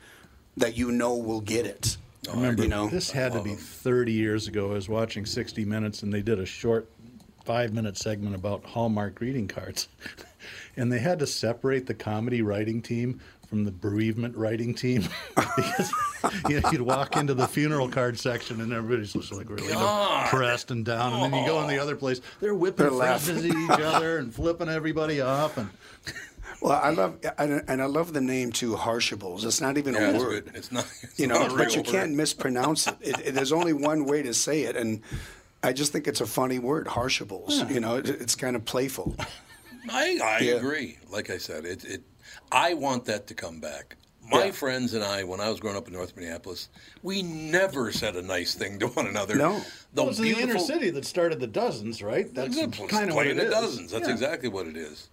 that 0.57 0.77
you 0.77 0.93
know 0.93 1.17
will 1.17 1.41
get 1.41 1.67
it. 1.67 1.97
I 2.31 2.37
Remember, 2.37 2.63
you 2.63 2.69
know, 2.69 2.89
this 2.89 3.11
had 3.11 3.33
to 3.33 3.43
be 3.43 3.51
um, 3.51 3.57
30 3.57 4.13
years 4.13 4.47
ago. 4.47 4.71
I 4.71 4.75
was 4.75 4.89
watching 4.89 5.27
60 5.27 5.65
Minutes, 5.65 6.05
and 6.05 6.15
they 6.15 6.23
did 6.23 6.39
a 6.39 6.47
short 6.47 6.89
five-minute 7.45 7.99
segment 7.99 8.35
about 8.35 8.65
Hallmark 8.65 9.17
greeting 9.17 9.49
cards, 9.49 9.89
and 10.77 10.93
they 10.93 11.01
had 11.01 11.19
to 11.19 11.27
separate 11.27 11.87
the 11.87 11.93
comedy 11.93 12.41
writing 12.41 12.81
team 12.81 13.21
from 13.49 13.65
the 13.65 13.71
bereavement 13.71 14.37
writing 14.37 14.75
team 14.75 15.05
because 15.57 15.93
you 16.49 16.61
know, 16.61 16.69
you'd 16.71 16.81
walk 16.83 17.17
into 17.17 17.35
the 17.35 17.47
funeral 17.47 17.89
card 17.89 18.19
section, 18.19 18.61
and 18.61 18.73
everybody's 18.73 19.13
just 19.13 19.33
like 19.33 19.49
really 19.51 19.69
depressed 19.69 20.71
and 20.71 20.85
down, 20.85 21.15
and 21.15 21.23
then 21.23 21.41
you 21.41 21.47
go 21.47 21.61
in 21.63 21.69
the 21.69 21.79
other 21.79 21.97
place, 21.97 22.21
they're 22.41 22.55
whipping 22.55 22.87
They're 22.99 23.03
at 23.03 23.29
each 23.29 23.79
other 23.81 24.19
and 24.19 24.35
flipping 24.35 24.69
everybody 24.69 25.21
off, 25.21 25.57
and 25.57 25.71
Well, 26.61 26.81
I 26.83 26.91
love 26.91 27.19
and, 27.39 27.63
and 27.69 27.83
I 27.83 27.87
love 27.87 28.13
the 28.13 28.21
name 28.21 28.51
too, 28.53 28.75
Harshables. 28.75 29.45
It's 29.45 29.61
not 29.61 29.77
even 29.77 29.95
Yeah, 29.95 30.11
a 30.11 30.15
it's 30.15 30.19
word, 30.25 30.45
good. 30.47 30.57
It's 30.57 30.73
not. 30.73 30.87
It's 31.03 31.19
you 31.19 31.27
know, 31.27 31.47
not 31.47 31.57
but 31.57 31.75
you 31.77 31.83
real 31.83 31.93
can't 31.93 32.13
mispronounce 32.15 32.87
it. 32.87 32.97
It, 33.03 33.21
it. 33.21 33.35
There's 33.35 33.53
only 33.53 33.73
one 33.73 34.05
way 34.07 34.23
to 34.23 34.33
say 34.33 34.63
it, 34.63 34.77
and 34.77 35.03
I 35.63 35.73
just 35.73 35.93
think 35.93 36.07
it's 36.07 36.21
a 36.21 36.27
funny 36.27 36.59
word, 36.59 36.87
Harshables. 36.87 37.71
You 37.71 37.81
know, 37.81 37.97
it, 37.97 38.09
it's 38.09 38.35
kind 38.35 38.57
of 38.57 38.65
playful. 38.65 39.15
I, 39.91 40.19
I 40.23 40.39
Yeah. 40.41 40.55
agree. 40.55 40.99
Like 41.11 41.29
I 41.29 41.37
said, 41.39 41.65
it, 41.67 41.85
it. 41.85 42.03
I 42.53 42.75
want 42.75 43.05
that 43.07 43.27
to 43.29 43.35
come 43.35 43.61
back. 43.61 43.97
My 44.27 44.47
Yeah. 44.47 44.51
friends 44.53 44.95
and 44.95 45.05
I, 45.05 45.23
when 45.25 45.41
I 45.41 45.51
was 45.51 45.61
growing 45.61 45.77
up 45.77 45.87
in 45.87 45.93
North 45.93 46.17
Minneapolis, 46.17 46.69
we 47.03 47.23
never 47.23 47.93
said 47.93 48.17
a 48.17 48.23
nice 48.23 48.55
thing 48.55 48.79
to 48.79 48.87
one 48.89 49.07
another. 49.07 49.35
No. 49.35 49.63
the 49.93 50.03
Well, 50.03 50.11
it's 50.11 50.19
the 50.19 50.31
inner 50.33 50.59
city 50.59 50.91
that 50.91 51.05
started 51.05 51.41
the 51.41 51.47
dozens, 51.47 52.03
right? 52.03 52.33
That's 52.35 52.57
It's 52.57 52.79
kind 52.89 53.11
of 53.11 53.17
what 53.17 53.25
playing 53.25 53.33
it 53.39 53.43
the 53.43 53.47
is. 53.49 53.51
dozens. 53.53 53.91
That's 53.91 54.09
Yeah. 54.09 54.15
exactly 54.15 54.49
what 54.49 54.67
it 54.67 54.77
is. 54.77 55.09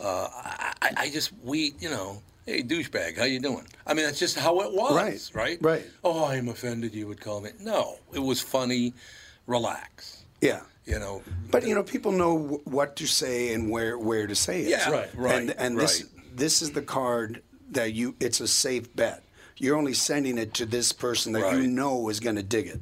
Uh, 0.00 0.28
I, 0.32 0.72
I, 0.82 0.90
I 0.98 1.10
just 1.10 1.30
we 1.42 1.74
you 1.78 1.88
know, 1.90 2.20
hey 2.46 2.62
douchebag, 2.62 3.16
how 3.18 3.24
you 3.24 3.38
doing? 3.40 3.66
I 3.86 3.94
mean, 3.94 4.04
that's 4.06 4.18
just 4.18 4.38
how 4.38 4.60
it 4.60 4.72
was, 4.72 4.94
Right, 4.94 5.30
right? 5.34 5.58
right. 5.62 5.86
Oh, 6.04 6.24
I'm 6.24 6.48
offended. 6.48 6.94
You 6.94 7.06
would 7.06 7.20
call 7.20 7.40
me. 7.40 7.50
No, 7.60 7.98
it 8.14 8.18
was 8.18 8.40
funny. 8.40 8.92
Relax. 9.46 10.24
Yeah. 10.40 10.60
You 10.84 10.98
know. 10.98 11.22
But 11.50 11.66
you 11.66 11.74
know, 11.74 11.82
people 11.82 12.12
know 12.12 12.38
wh- 12.38 12.66
what 12.66 12.96
to 12.96 13.06
say 13.06 13.52
and 13.54 13.70
where 13.70 13.98
where 13.98 14.26
to 14.26 14.34
say 14.34 14.62
it. 14.62 14.68
Yeah, 14.68 14.90
Right. 14.90 15.10
right, 15.16 15.34
And 15.36 15.50
and 15.58 15.76
right. 15.76 15.82
this 15.82 16.04
is 16.62 16.72
the 16.72 16.82
card 16.82 17.42
that 17.70 17.92
you. 17.92 18.14
It's 18.20 18.40
a 18.40 18.48
safe 18.48 18.94
bet. 18.94 19.22
You're 19.58 19.76
only 19.76 19.94
sending 19.94 20.36
it 20.38 20.54
to 20.54 20.66
this 20.66 20.92
person 20.92 21.32
that 21.32 21.54
you 21.54 21.66
know 21.66 22.08
is 22.10 22.20
going 22.20 22.36
to 22.36 22.42
dig 22.42 22.66
it. 22.66 22.80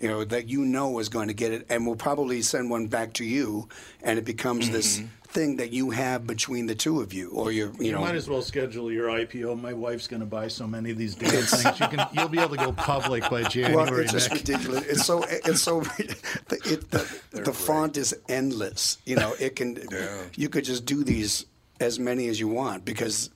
You 0.00 0.08
know 0.08 0.24
that 0.24 0.48
you 0.48 0.64
know 0.64 0.98
is 0.98 1.08
going 1.08 1.28
to 1.28 1.34
get 1.34 1.52
it, 1.52 1.66
and 1.70 1.86
will 1.86 1.96
probably 1.96 2.42
send 2.42 2.68
one 2.68 2.86
back 2.86 3.14
to 3.14 3.24
you, 3.24 3.68
and 4.02 4.18
it 4.18 4.24
becomes 4.24 4.68
this 4.70 4.98
Mm-hmm. 4.98 5.06
thing 5.28 5.56
that 5.56 5.72
you 5.72 5.90
have 5.90 6.26
between 6.26 6.66
the 6.66 6.74
two 6.74 7.00
of 7.00 7.12
you, 7.12 7.30
or 7.30 7.50
you're 7.52 7.72
you 7.78 7.86
You 7.86 7.92
know. 7.92 8.00
might 8.00 8.14
as 8.14 8.28
well 8.28 8.42
schedule 8.42 8.90
your 8.92 9.08
IPO. 9.08 9.58
My 9.60 9.72
wife's 9.72 10.06
going 10.06 10.20
to 10.20 10.26
buy 10.26 10.48
so 10.48 10.66
many 10.66 10.90
of 10.90 10.98
these 10.98 11.14
damn 11.22 11.30
things. 11.30 11.80
You 11.80 11.88
can, 11.88 12.06
you'll 12.12 12.28
be 12.28 12.38
able 12.38 12.56
to 12.56 12.64
go 12.64 12.72
public 12.72 13.28
by 13.30 13.42
January. 13.44 13.90
Well, 13.90 14.00
it's 14.00 14.12
just 14.12 14.30
ridiculous. 14.32 14.84
It's 14.86 15.04
so 15.04 15.24
it's 15.28 15.62
so 15.62 15.80
the, 16.48 16.58
it, 16.64 16.90
the, 16.90 17.40
the 17.40 17.52
font 17.52 17.96
is 17.96 18.14
endless. 18.28 18.98
You 19.06 19.16
know, 19.16 19.34
it 19.40 19.56
can 19.56 19.78
yeah. 19.90 20.22
you 20.36 20.48
could 20.50 20.64
just 20.64 20.84
do 20.84 21.04
these 21.04 21.46
as 21.80 21.98
many 21.98 22.28
as 22.28 22.38
you 22.40 22.48
want 22.48 22.84
because 22.84 23.30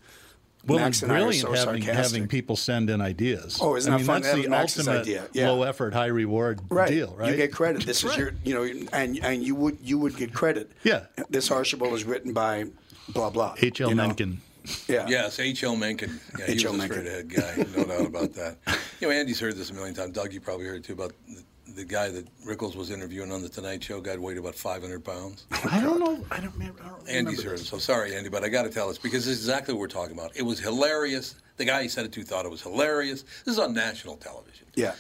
Well, 0.67 0.79
Max 0.79 0.99
it's 0.99 1.03
and 1.05 1.13
I 1.13 1.21
are 1.23 1.33
so 1.33 1.53
having, 1.53 1.83
sarcastic. 1.83 1.95
having 1.95 2.29
people 2.29 2.57
send 2.57 2.91
in 2.91 3.01
ideas. 3.01 3.59
Oh, 3.61 3.77
isn't 3.77 3.93
I 3.93 3.97
that 3.97 3.99
mean, 3.99 4.07
fun? 4.07 4.23
That's 4.23 4.35
That 4.35 4.43
the 4.43 4.49
Max's 4.49 4.89
ultimate 4.89 5.01
idea, 5.03 5.29
yeah. 5.33 5.51
low 5.51 5.63
effort, 5.63 5.95
high 5.95 6.07
reward 6.07 6.61
right. 6.69 6.89
deal, 6.89 7.15
right? 7.17 7.31
You 7.31 7.37
get 7.37 7.53
credit. 7.53 7.85
This 7.85 8.05
is 8.05 8.17
your 8.17 8.33
you 8.45 8.55
know, 8.55 8.63
and 8.93 9.19
and 9.25 9.43
you 9.43 9.55
would 9.55 9.79
you 9.83 9.99
would 9.99 10.17
get 10.17 10.33
credit. 10.35 10.71
Yeah. 10.85 11.07
This 11.29 11.51
Archibald 11.51 11.95
is 11.95 12.05
written 12.05 12.33
by 12.33 12.67
blah 13.15 13.31
blah. 13.31 13.55
H.L. 13.61 13.89
you 13.91 13.95
know? 13.95 14.07
Mencken. 14.07 14.41
Yeah. 14.87 15.07
Yes, 15.09 15.41
H.L. 15.41 15.75
Mencken. 15.77 16.21
Yeah, 16.39 16.47
he 16.47 16.53
H.L. 16.53 16.73
was 16.73 16.85
a 16.85 16.89
Mencken. 16.89 17.07
straight 17.07 17.43
ahead 17.43 17.67
guy, 17.67 17.77
no 17.77 17.85
doubt 17.85 18.07
about 18.07 18.35
that. 18.35 18.59
You 19.01 19.09
know, 19.09 19.15
Andy's 19.15 19.41
heard 19.41 19.57
this 19.57 19.71
a 19.71 19.75
million 19.75 19.95
times. 19.95 20.13
Doug, 20.13 20.33
you 20.35 20.41
probably 20.41 20.67
heard 20.67 20.77
it 20.77 20.85
too 20.85 20.93
about 20.93 21.13
the, 21.27 21.43
the 21.75 21.85
guy 21.85 22.09
that 22.09 22.27
Rickles 22.45 22.77
was 22.77 22.91
interviewing 22.91 23.33
on 23.33 23.43
the 23.43 23.49
Tonight 23.49 23.83
Show. 23.83 24.01
Guy 24.01 24.17
weighed 24.17 24.39
about 24.39 24.55
500 24.55 25.05
pounds. 25.05 25.47
I 25.71 25.81
don't 25.81 26.01
know. 26.01 26.25
I 26.31 26.41
don't 26.41 26.53
remember. 26.53 26.81
I 26.83 26.89
don't 26.89 26.99
remember 27.07 27.11
Andy's 27.11 27.43
heard 27.43 27.59
it. 27.59 27.65
So 27.65 27.79
sorry, 27.79 28.15
Andy, 28.15 28.29
but 28.29 28.45
I 28.45 28.49
got 28.49 28.63
to 28.63 28.71
tell 28.71 28.89
this 28.89 28.99
because 28.99 29.25
this 29.25 29.39
is 29.39 29.45
exactly 29.45 29.75
what 29.75 29.81
we're 29.81 29.89
talking 29.89 30.17
about. 30.17 30.37
It 30.37 30.43
was 30.43 30.59
hilarious. 30.59 31.37
The 31.57 31.65
guy 31.65 31.83
he 31.83 31.89
said 31.89 32.05
it 32.07 32.13
to 32.13 32.23
thought 32.23 32.45
it 32.45 32.51
was 32.51 32.63
hilarious. 32.63 33.23
This 33.45 33.55
is 33.55 33.59
on 33.59 33.75
national 33.75 34.17
television. 34.17 34.67
Yeah. 34.75 34.95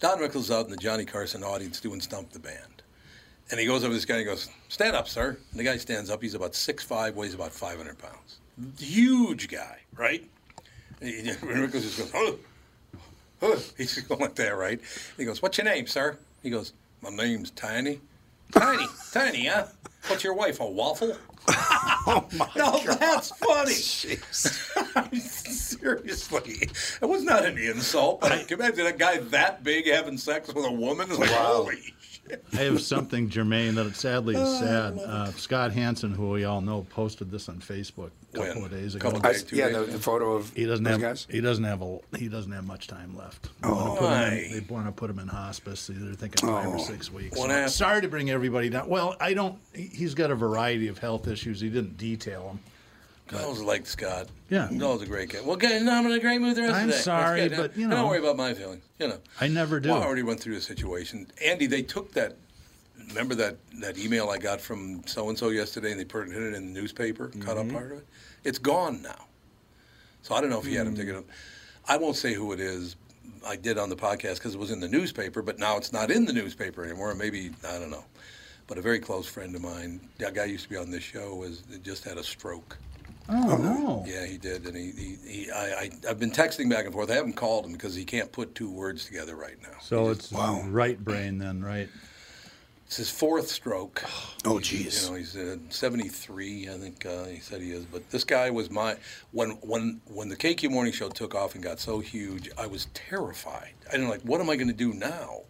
Don 0.00 0.18
Rickles 0.18 0.54
out 0.54 0.64
in 0.64 0.70
the 0.70 0.76
Johnny 0.76 1.04
Carson 1.04 1.44
audience 1.44 1.80
doing 1.80 2.00
Stump 2.00 2.30
the 2.32 2.38
Band. 2.38 2.82
And 3.50 3.60
he 3.60 3.66
goes 3.66 3.84
over 3.84 3.90
to 3.90 3.94
this 3.94 4.04
guy 4.04 4.14
and 4.14 4.20
he 4.20 4.24
goes, 4.26 4.48
Stand 4.68 4.96
up, 4.96 5.08
sir. 5.08 5.36
And 5.50 5.60
the 5.60 5.64
guy 5.64 5.76
stands 5.76 6.10
up. 6.10 6.22
He's 6.22 6.34
about 6.34 6.52
6'5, 6.52 7.14
weighs 7.14 7.34
about 7.34 7.52
500 7.52 7.98
pounds. 7.98 8.38
Huge 8.78 9.48
guy, 9.48 9.78
right? 9.96 10.28
And 11.00 11.26
Rickles 11.42 11.82
just 11.82 11.98
goes, 11.98 12.10
Oh, 12.14 12.38
He's 13.76 13.98
going 14.02 14.20
like 14.20 14.34
that, 14.36 14.56
right? 14.56 14.80
He 15.16 15.24
goes, 15.24 15.42
What's 15.42 15.58
your 15.58 15.64
name, 15.64 15.86
sir? 15.86 16.16
He 16.42 16.50
goes, 16.50 16.72
My 17.00 17.10
name's 17.10 17.50
Tiny. 17.50 18.00
Tiny, 18.52 18.86
Tiny, 19.12 19.46
huh? 19.46 19.66
What's 20.08 20.24
your 20.24 20.34
wife, 20.34 20.60
a 20.60 20.66
waffle? 20.66 21.16
oh 21.48 22.28
my 22.36 22.48
no, 22.54 22.80
that's 22.84 23.30
funny. 23.36 23.72
Seriously, 25.12 26.68
it 27.00 27.08
was 27.08 27.24
not 27.24 27.44
an 27.44 27.58
insult. 27.58 28.20
But 28.20 28.32
I, 28.32 28.44
can 28.44 28.60
imagine 28.60 28.86
a 28.86 28.92
guy 28.92 29.18
that 29.18 29.64
big 29.64 29.86
having 29.86 30.18
sex 30.18 30.52
with 30.52 30.64
a 30.64 30.70
woman? 30.70 31.10
It's 31.10 31.18
like, 31.18 31.30
holy 31.30 31.94
shit. 32.00 32.11
I 32.52 32.56
have 32.56 32.80
something 32.80 33.28
germane 33.28 33.74
that 33.74 33.94
sadly 33.96 34.36
Oh, 34.36 34.42
is 34.42 34.58
sad. 34.60 34.98
Uh, 34.98 35.32
Scott 35.32 35.72
Hansen, 35.72 36.12
who 36.12 36.30
we 36.30 36.44
all 36.44 36.60
know, 36.60 36.86
posted 36.90 37.30
this 37.30 37.48
on 37.48 37.56
Facebook 37.56 38.10
a 38.32 38.36
couple 38.38 38.54
When? 38.62 38.64
of 38.64 38.70
days 38.70 38.94
ago. 38.94 39.10
Couple 39.10 39.26
I, 39.26 39.32
days, 39.32 39.42
two 39.42 39.56
yeah, 39.56 39.68
days 39.68 39.86
the, 39.86 39.92
the 39.92 39.98
photo 39.98 40.32
of 40.34 40.50
He 40.54 40.64
doesn't 40.64 40.84
those 40.84 40.92
have. 40.92 41.00
guys. 41.00 41.26
He 41.28 41.40
doesn't 41.40 41.64
have 41.64 41.82
a. 41.82 41.98
He 42.16 42.28
doesn't 42.28 42.52
have 42.52 42.64
much 42.64 42.86
time 42.86 43.16
left. 43.16 43.44
They 43.60 43.68
Oh. 43.68 43.74
want 43.74 43.96
to 43.96 44.00
put 44.00 44.10
him 44.12 44.32
in, 44.32 44.52
they 44.52 44.60
want 44.74 44.86
to 44.86 44.92
put 44.92 45.10
him 45.10 45.18
in 45.18 45.28
hospice. 45.28 45.90
They're 45.92 46.14
thinking 46.14 46.48
five 46.48 46.66
or 46.68 46.76
Oh. 46.76 46.78
six 46.78 47.12
weeks. 47.12 47.36
So, 47.38 47.66
sorry 47.66 48.00
to 48.02 48.08
bring 48.08 48.30
everybody 48.30 48.68
down. 48.70 48.88
Well, 48.88 49.16
I 49.20 49.34
don't. 49.34 49.58
He's 49.74 50.14
got 50.14 50.30
a 50.30 50.34
variety 50.36 50.86
of 50.88 50.98
health 50.98 51.26
issues. 51.28 51.60
He 51.60 51.68
didn't 51.70 51.98
detail 51.98 52.46
them. 52.46 52.60
I 53.34 53.46
was 53.46 53.62
like 53.62 53.86
Scott. 53.86 54.28
Yeah. 54.50 54.68
Noel's 54.70 55.02
a 55.02 55.06
great 55.06 55.30
guy. 55.30 55.40
Well, 55.40 55.56
guys, 55.56 55.82
no, 55.82 55.92
I'm 55.92 56.06
in 56.06 56.12
a 56.12 56.18
great 56.20 56.40
mood 56.40 56.56
the 56.56 56.62
rest 56.62 56.74
I'm 56.74 56.82
of 56.82 56.86
the 56.88 56.92
day. 56.92 56.98
Sorry, 57.02 57.48
good. 57.48 57.56
but, 57.56 57.76
you 57.76 57.88
know. 57.88 57.96
Don't 57.96 58.08
worry 58.08 58.18
about 58.18 58.36
my 58.36 58.52
feelings. 58.54 58.82
You 58.98 59.08
know. 59.08 59.18
I 59.40 59.48
never 59.48 59.80
do. 59.80 59.88
Well, 59.90 60.02
I 60.02 60.04
already 60.06 60.22
went 60.22 60.40
through 60.40 60.54
the 60.56 60.60
situation. 60.60 61.26
Andy, 61.44 61.66
they 61.66 61.82
took 61.82 62.12
that. 62.12 62.36
Remember 63.08 63.34
that, 63.36 63.56
that 63.80 63.98
email 63.98 64.28
I 64.30 64.38
got 64.38 64.60
from 64.60 65.02
so 65.06 65.28
and 65.28 65.36
so 65.38 65.48
yesterday, 65.48 65.90
and 65.90 65.98
they 66.00 66.04
put 66.04 66.28
it 66.28 66.32
in 66.36 66.52
the 66.52 66.60
newspaper, 66.60 67.28
cut 67.40 67.56
Mm-hmm. 67.56 67.68
up 67.68 67.72
part 67.72 67.92
of 67.92 67.98
it. 67.98 68.06
It's 68.44 68.58
gone 68.58 69.02
now. 69.02 69.26
So 70.22 70.34
I 70.34 70.40
don't 70.40 70.50
know 70.50 70.60
if 70.60 70.66
he 70.66 70.74
had 70.74 70.86
him 70.86 70.94
take 70.94 71.08
it 71.08 71.16
up. 71.16 71.24
I 71.88 71.96
won't 71.96 72.16
say 72.16 72.32
who 72.34 72.52
it 72.52 72.60
is. 72.60 72.96
I 73.46 73.56
did 73.56 73.76
on 73.76 73.88
the 73.90 73.96
podcast 73.96 74.34
because 74.34 74.54
it 74.54 74.58
was 74.60 74.70
in 74.70 74.78
the 74.78 74.88
newspaper, 74.88 75.42
but 75.42 75.58
now 75.58 75.76
it's 75.76 75.92
not 75.92 76.10
in 76.12 76.24
the 76.26 76.32
newspaper 76.32 76.84
anymore. 76.84 77.12
Maybe 77.14 77.50
I 77.68 77.78
don't 77.78 77.90
know. 77.90 78.04
But 78.68 78.78
a 78.78 78.80
very 78.82 79.00
close 79.00 79.26
friend 79.26 79.54
of 79.56 79.62
mine, 79.62 80.00
that 80.18 80.34
guy 80.34 80.44
used 80.44 80.62
to 80.64 80.70
be 80.70 80.76
on 80.76 80.90
this 80.90 81.02
show, 81.02 81.34
was 81.34 81.62
just 81.82 82.04
had 82.04 82.18
a 82.18 82.22
stroke. 82.22 82.78
Oh 83.28 83.56
no. 83.56 84.04
Yeah, 84.06 84.26
he 84.26 84.36
did, 84.36 84.66
and 84.66 84.76
he, 84.76 84.90
he, 84.90 85.16
he 85.44 85.50
I, 85.50 85.64
I, 85.64 85.90
I've 86.10 86.18
been 86.18 86.30
texting 86.32 86.68
back 86.68 86.84
and 86.84 86.92
forth. 86.92 87.10
I 87.10 87.14
haven't 87.14 87.34
called 87.34 87.64
him 87.66 87.72
because 87.72 87.94
he 87.94 88.04
can't 88.04 88.30
put 88.32 88.54
two 88.54 88.70
words 88.70 89.04
together 89.04 89.36
right 89.36 89.56
now. 89.62 89.78
So 89.80 90.04
He 90.06 90.10
it's 90.12 90.28
just- 90.30 90.66
right 90.68 91.02
brain 91.02 91.38
then, 91.38 91.62
right? 91.62 91.88
It's 92.86 92.96
his 92.98 93.10
fourth 93.10 93.48
stroke. 93.48 94.04
Oh, 94.44 94.58
He's- 94.58 94.94
jeez. 94.96 95.04
You 95.04 95.10
know, 95.10 95.16
he's 95.16 95.34
uh, 95.36 95.56
73, 95.70 96.68
I 96.68 96.76
think 96.78 97.06
uh, 97.06 97.24
he 97.24 97.38
said 97.40 97.62
he 97.62 97.70
is. 97.70 97.84
But 97.86 98.10
this 98.10 98.22
guy 98.24 98.50
was 98.50 98.70
my 98.70 98.96
when 99.30 99.50
when 99.62 100.00
when 100.06 100.28
the 100.28 100.36
KQ 100.36 100.70
Morning 100.70 100.92
Show 100.92 101.08
took 101.08 101.34
off 101.34 101.54
and 101.54 101.62
got 101.64 101.80
so 101.80 102.00
huge, 102.00 102.50
I 102.58 102.66
was 102.66 102.88
terrified. 102.92 103.72
I 103.88 103.92
didn't 103.92 104.08
like, 104.10 104.20
what 104.22 104.40
am 104.42 104.50
I 104.50 104.56
going 104.56 104.68
to 104.68 104.74
do 104.74 104.92
now? 104.92 105.40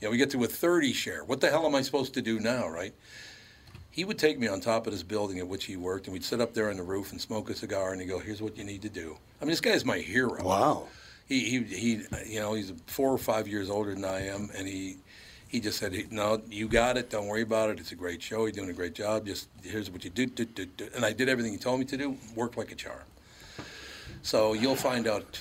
You 0.00 0.06
know, 0.06 0.10
we 0.12 0.16
get 0.16 0.30
to 0.30 0.44
a 0.44 0.46
30 0.46 0.92
share. 0.92 1.24
What 1.24 1.40
the 1.40 1.50
hell 1.50 1.66
am 1.66 1.74
I 1.74 1.82
supposed 1.82 2.14
to 2.14 2.22
do 2.22 2.38
now, 2.40 2.68
right? 2.68 2.94
He 3.98 4.04
would 4.04 4.16
take 4.16 4.38
me 4.38 4.46
on 4.46 4.60
top 4.60 4.86
of 4.86 4.92
this 4.92 5.02
building 5.02 5.40
at 5.40 5.48
which 5.48 5.64
he 5.64 5.76
worked, 5.76 6.06
and 6.06 6.12
we'd 6.12 6.22
sit 6.22 6.40
up 6.40 6.54
there 6.54 6.70
on 6.70 6.76
the 6.76 6.84
roof 6.84 7.10
and 7.10 7.20
smoke 7.20 7.50
a 7.50 7.54
cigar, 7.56 7.90
and 7.90 8.00
he'd 8.00 8.06
go, 8.06 8.20
"Here's 8.20 8.40
what 8.40 8.56
you 8.56 8.62
need 8.62 8.80
to 8.82 8.88
do." 8.88 9.18
I 9.40 9.44
mean, 9.44 9.50
this 9.50 9.60
guy's 9.60 9.84
my 9.84 9.98
hero. 9.98 10.40
Wow. 10.40 10.86
He, 11.26 11.40
he, 11.40 11.62
he, 11.64 11.90
you 12.24 12.38
know, 12.38 12.54
he's 12.54 12.72
four 12.86 13.12
or 13.12 13.18
five 13.18 13.48
years 13.48 13.68
older 13.68 13.92
than 13.92 14.04
I 14.04 14.28
am, 14.28 14.50
and 14.56 14.68
he, 14.68 14.98
he 15.48 15.58
just 15.58 15.80
said, 15.80 16.12
"No, 16.12 16.40
you 16.48 16.68
got 16.68 16.96
it. 16.96 17.10
Don't 17.10 17.26
worry 17.26 17.42
about 17.42 17.70
it. 17.70 17.80
It's 17.80 17.90
a 17.90 17.96
great 17.96 18.22
show. 18.22 18.42
You're 18.42 18.52
doing 18.52 18.70
a 18.70 18.72
great 18.72 18.94
job. 18.94 19.26
Just 19.26 19.48
here's 19.64 19.90
what 19.90 20.04
you 20.04 20.10
do, 20.10 20.26
do, 20.26 20.44
do, 20.44 20.66
do." 20.66 20.88
And 20.94 21.04
I 21.04 21.12
did 21.12 21.28
everything 21.28 21.50
he 21.50 21.58
told 21.58 21.80
me 21.80 21.86
to 21.86 21.96
do. 21.96 22.16
Worked 22.36 22.56
like 22.56 22.70
a 22.70 22.76
charm. 22.76 23.02
So 24.22 24.52
you'll 24.52 24.76
find 24.76 25.08
out 25.08 25.40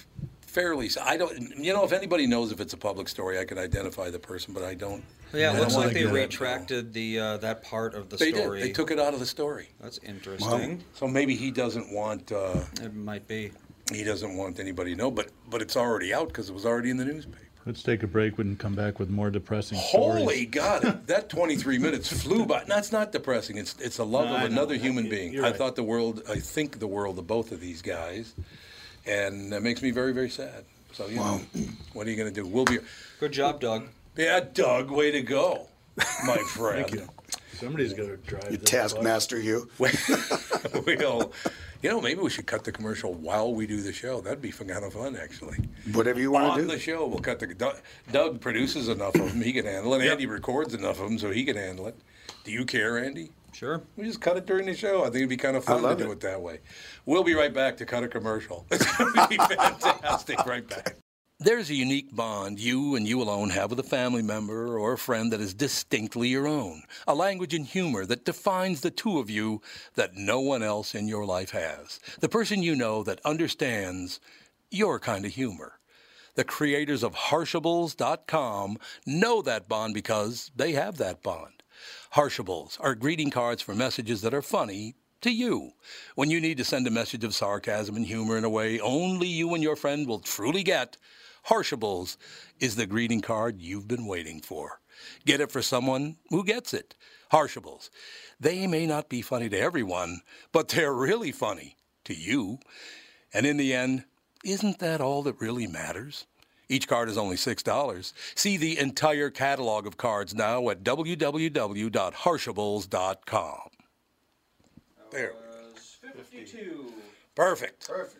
fairly. 0.57 0.89
So 0.89 1.01
I 1.05 1.17
don't, 1.17 1.55
you 1.57 1.71
know, 1.71 1.83
if 1.85 1.91
anybody 1.91 2.25
knows 2.25 2.51
if 2.51 2.59
it's 2.59 2.73
a 2.73 2.77
public 2.77 3.07
story, 3.07 3.37
I 3.39 3.45
can 3.45 3.57
identify 3.59 4.09
the 4.09 4.17
person, 4.19 4.53
but 4.55 4.63
I 4.63 4.73
don't. 4.73 5.03
Yeah, 5.33 5.55
it 5.55 5.59
looks 5.59 5.75
like 5.75 5.93
they 5.93 6.05
retracted 6.05 6.93
the 6.93 7.19
uh, 7.19 7.37
that 7.37 7.63
part 7.63 7.93
of 7.93 8.09
the 8.09 8.17
They 8.17 8.31
story. 8.31 8.59
did. 8.59 8.67
They 8.69 8.73
took 8.73 8.89
it 8.91 8.99
out 8.99 9.13
of 9.13 9.19
the 9.19 9.25
story. 9.25 9.69
That's 9.79 9.99
interesting. 9.99 10.83
So 10.95 11.07
maybe 11.07 11.35
he 11.35 11.51
doesn't 11.51 11.91
want. 11.93 12.31
Uh, 12.31 12.61
It 12.81 12.93
might 12.95 13.27
be. 13.27 13.51
he 13.93 14.03
doesn't 14.03 14.35
want 14.35 14.59
anybody 14.59 14.91
to 14.91 14.97
know, 14.97 15.11
but 15.11 15.27
but 15.49 15.61
it's 15.61 15.77
already 15.77 16.13
out 16.13 16.29
because 16.29 16.49
it 16.49 16.53
was 16.53 16.65
already 16.65 16.89
in 16.89 16.97
the 16.97 17.05
newspaper. 17.05 17.37
Let's 17.65 17.83
take 17.83 18.01
a 18.01 18.07
break 18.07 18.39
and 18.39 18.57
come 18.57 18.75
back 18.75 18.97
with 18.97 19.09
more 19.09 19.29
depressing 19.29 19.77
Holy 19.77 20.21
stories. 20.21 20.47
God! 20.51 21.05
That 21.07 21.27
23 21.27 21.77
minutes 21.79 22.07
flew 22.23 22.45
by. 22.45 22.63
That's 22.65 22.93
not 22.93 23.11
depressing. 23.11 23.57
It's 23.57 23.75
it's 23.79 23.99
a 23.99 24.05
love 24.05 24.29
No, 24.29 24.35
I 24.37 24.43
of 24.43 24.51
know. 24.51 24.55
another 24.57 24.75
human 24.75 25.03
You- 25.05 25.11
being. 25.11 25.33
you're 25.33 25.45
I 25.45 25.49
right. 25.49 25.57
thought 25.57 25.75
the 25.75 25.83
world. 25.83 26.23
I 26.29 26.39
think 26.39 26.79
the 26.79 26.87
world 26.87 27.19
of 27.19 27.27
both 27.27 27.51
of 27.51 27.59
these 27.59 27.81
guys, 27.81 28.33
and 29.07 29.51
that 29.51 29.63
makes 29.63 29.81
me 29.81 29.91
very 29.91 30.13
very 30.13 30.29
sad. 30.29 30.65
So 30.93 31.07
you 31.07 31.17
know, 31.17 31.41
what 31.93 32.07
are 32.07 32.09
you 32.09 32.17
going 32.17 32.33
to 32.33 32.41
do? 32.41 32.47
We'll 32.47 32.65
be. 32.65 32.79
Good 33.19 33.31
job, 33.31 33.59
Doug. 33.59 33.87
Yeah, 34.15 34.39
Doug, 34.53 34.89
way 34.89 35.11
to 35.11 35.21
go, 35.21 35.67
my 36.25 36.37
friend. 36.49 36.87
Thank 36.87 37.01
you. 37.01 37.07
Somebody's 37.53 37.93
got 37.93 38.05
to 38.07 38.17
drive 38.17 38.51
You 38.51 38.57
taskmaster, 38.57 39.39
you. 39.39 39.69
we'll, 39.79 41.31
you 41.81 41.89
know, 41.89 42.01
maybe 42.01 42.21
we 42.21 42.29
should 42.29 42.45
cut 42.45 42.63
the 42.63 42.71
commercial 42.71 43.13
while 43.15 43.53
we 43.53 43.65
do 43.65 43.81
the 43.81 43.93
show. 43.93 44.21
That'd 44.21 44.41
be 44.41 44.51
kind 44.51 44.71
of 44.71 44.93
fun, 44.93 45.15
actually. 45.15 45.57
Whatever 45.93 46.19
you 46.19 46.31
want 46.31 46.53
to 46.53 46.61
do. 46.61 46.61
On 46.63 46.67
the 46.67 46.79
show, 46.79 47.07
we'll 47.07 47.19
cut 47.19 47.39
the. 47.39 47.47
Doug, 47.47 47.77
Doug 48.11 48.41
produces 48.41 48.89
enough 48.89 49.15
of 49.15 49.29
them; 49.29 49.41
he 49.41 49.53
can 49.53 49.65
handle 49.65 49.93
it. 49.95 50.07
Andy 50.07 50.25
records 50.25 50.73
enough 50.73 50.99
of 50.99 51.09
them, 51.09 51.17
so 51.17 51.31
he 51.31 51.45
can 51.45 51.55
handle 51.55 51.87
it. 51.87 51.95
Do 52.43 52.51
you 52.51 52.65
care, 52.65 52.97
Andy? 52.97 53.31
Sure. 53.53 53.81
We 53.95 54.05
just 54.05 54.21
cut 54.21 54.37
it 54.37 54.45
during 54.45 54.65
the 54.65 54.75
show. 54.75 55.01
I 55.01 55.05
think 55.05 55.15
it'd 55.17 55.29
be 55.29 55.37
kind 55.37 55.57
of 55.57 55.65
fun 55.65 55.81
to 55.81 55.95
do 55.95 56.11
it. 56.11 56.13
it 56.13 56.19
that 56.21 56.41
way. 56.41 56.59
We'll 57.05 57.23
be 57.23 57.33
right 57.33 57.53
back 57.53 57.77
to 57.77 57.85
cut 57.85 58.03
a 58.03 58.07
commercial. 58.07 58.65
It's 58.71 58.97
going 58.97 59.13
to 59.13 59.27
be 59.27 59.37
fantastic. 59.37 60.45
Right 60.45 60.67
back. 60.67 60.95
There's 61.39 61.69
a 61.69 61.75
unique 61.75 62.15
bond 62.15 62.59
you 62.59 62.95
and 62.95 63.07
you 63.07 63.21
alone 63.21 63.51
have 63.51 63.69
with 63.69 63.79
a 63.79 63.83
family 63.83 64.23
member 64.23 64.75
or 64.75 64.93
a 64.93 64.97
friend 64.97 65.31
that 65.31 65.39
is 65.39 65.53
distinctly 65.53 66.29
your 66.29 66.47
own. 66.47 66.81
A 67.07 67.13
language 67.13 67.53
and 67.53 67.63
humor 67.63 68.07
that 68.07 68.25
defines 68.25 68.81
the 68.81 68.89
two 68.89 69.19
of 69.19 69.29
you 69.29 69.61
that 69.93 70.15
no 70.15 70.39
one 70.39 70.63
else 70.63 70.95
in 70.95 71.07
your 71.07 71.25
life 71.25 71.51
has. 71.51 71.99
The 72.21 72.29
person 72.29 72.63
you 72.63 72.75
know 72.75 73.03
that 73.03 73.21
understands 73.23 74.19
your 74.71 74.99
kind 74.99 75.25
of 75.25 75.33
humor. 75.33 75.73
The 76.33 76.43
creators 76.43 77.03
of 77.03 77.13
Harshables.com 77.13 78.77
know 79.05 79.41
that 79.43 79.69
bond 79.69 79.93
because 79.93 80.49
they 80.55 80.71
have 80.71 80.97
that 80.97 81.21
bond. 81.21 81.56
Harshables 82.17 82.79
are 82.79 82.95
greeting 82.95 83.29
cards 83.29 83.61
for 83.61 83.75
messages 83.75 84.21
that 84.21 84.33
are 84.33 84.41
funny 84.41 84.95
to 85.21 85.29
you. 85.29 85.73
When 86.15 86.31
you 86.31 86.41
need 86.41 86.57
to 86.57 86.63
send 86.63 86.87
a 86.87 86.89
message 86.89 87.23
of 87.23 87.35
sarcasm 87.35 87.95
and 87.95 88.07
humor 88.07 88.39
in 88.39 88.43
a 88.43 88.49
way 88.49 88.79
only 88.79 89.27
you 89.27 89.53
and 89.53 89.61
your 89.61 89.75
friend 89.75 90.07
will 90.07 90.17
truly 90.17 90.63
get, 90.63 90.97
Harshables 91.47 92.17
is 92.59 92.75
the 92.75 92.87
greeting 92.87 93.21
card 93.21 93.61
you've 93.61 93.87
been 93.87 94.07
waiting 94.07 94.41
for. 94.41 94.81
Get 95.27 95.41
it 95.41 95.51
for 95.51 95.61
someone 95.61 96.15
who 96.31 96.43
gets 96.43 96.73
it. 96.73 96.95
Harshables. 97.31 97.91
They 98.39 98.65
may 98.65 98.87
not 98.87 99.09
be 99.09 99.21
funny 99.21 99.47
to 99.49 99.59
everyone, 99.59 100.21
but 100.51 100.69
they're 100.69 100.95
really 100.95 101.31
funny 101.31 101.77
to 102.05 102.15
you. 102.15 102.57
And 103.31 103.45
in 103.45 103.57
the 103.57 103.75
end, 103.75 104.05
isn't 104.43 104.79
that 104.79 105.01
all 105.01 105.21
that 105.21 105.39
really 105.39 105.67
matters? 105.67 106.25
Each 106.69 106.87
card 106.87 107.09
is 107.09 107.17
only 107.17 107.35
$6. 107.37 108.13
See 108.35 108.57
the 108.57 108.77
entire 108.77 109.29
catalog 109.29 109.87
of 109.87 109.95
cards 109.97 110.35
now 110.35 110.69
at 110.69 110.83
www.harshables.com. 110.83 113.59
There. 115.11 115.33
52. 116.15 116.91
Perfect. 117.35 117.87
Perfect. 117.87 118.17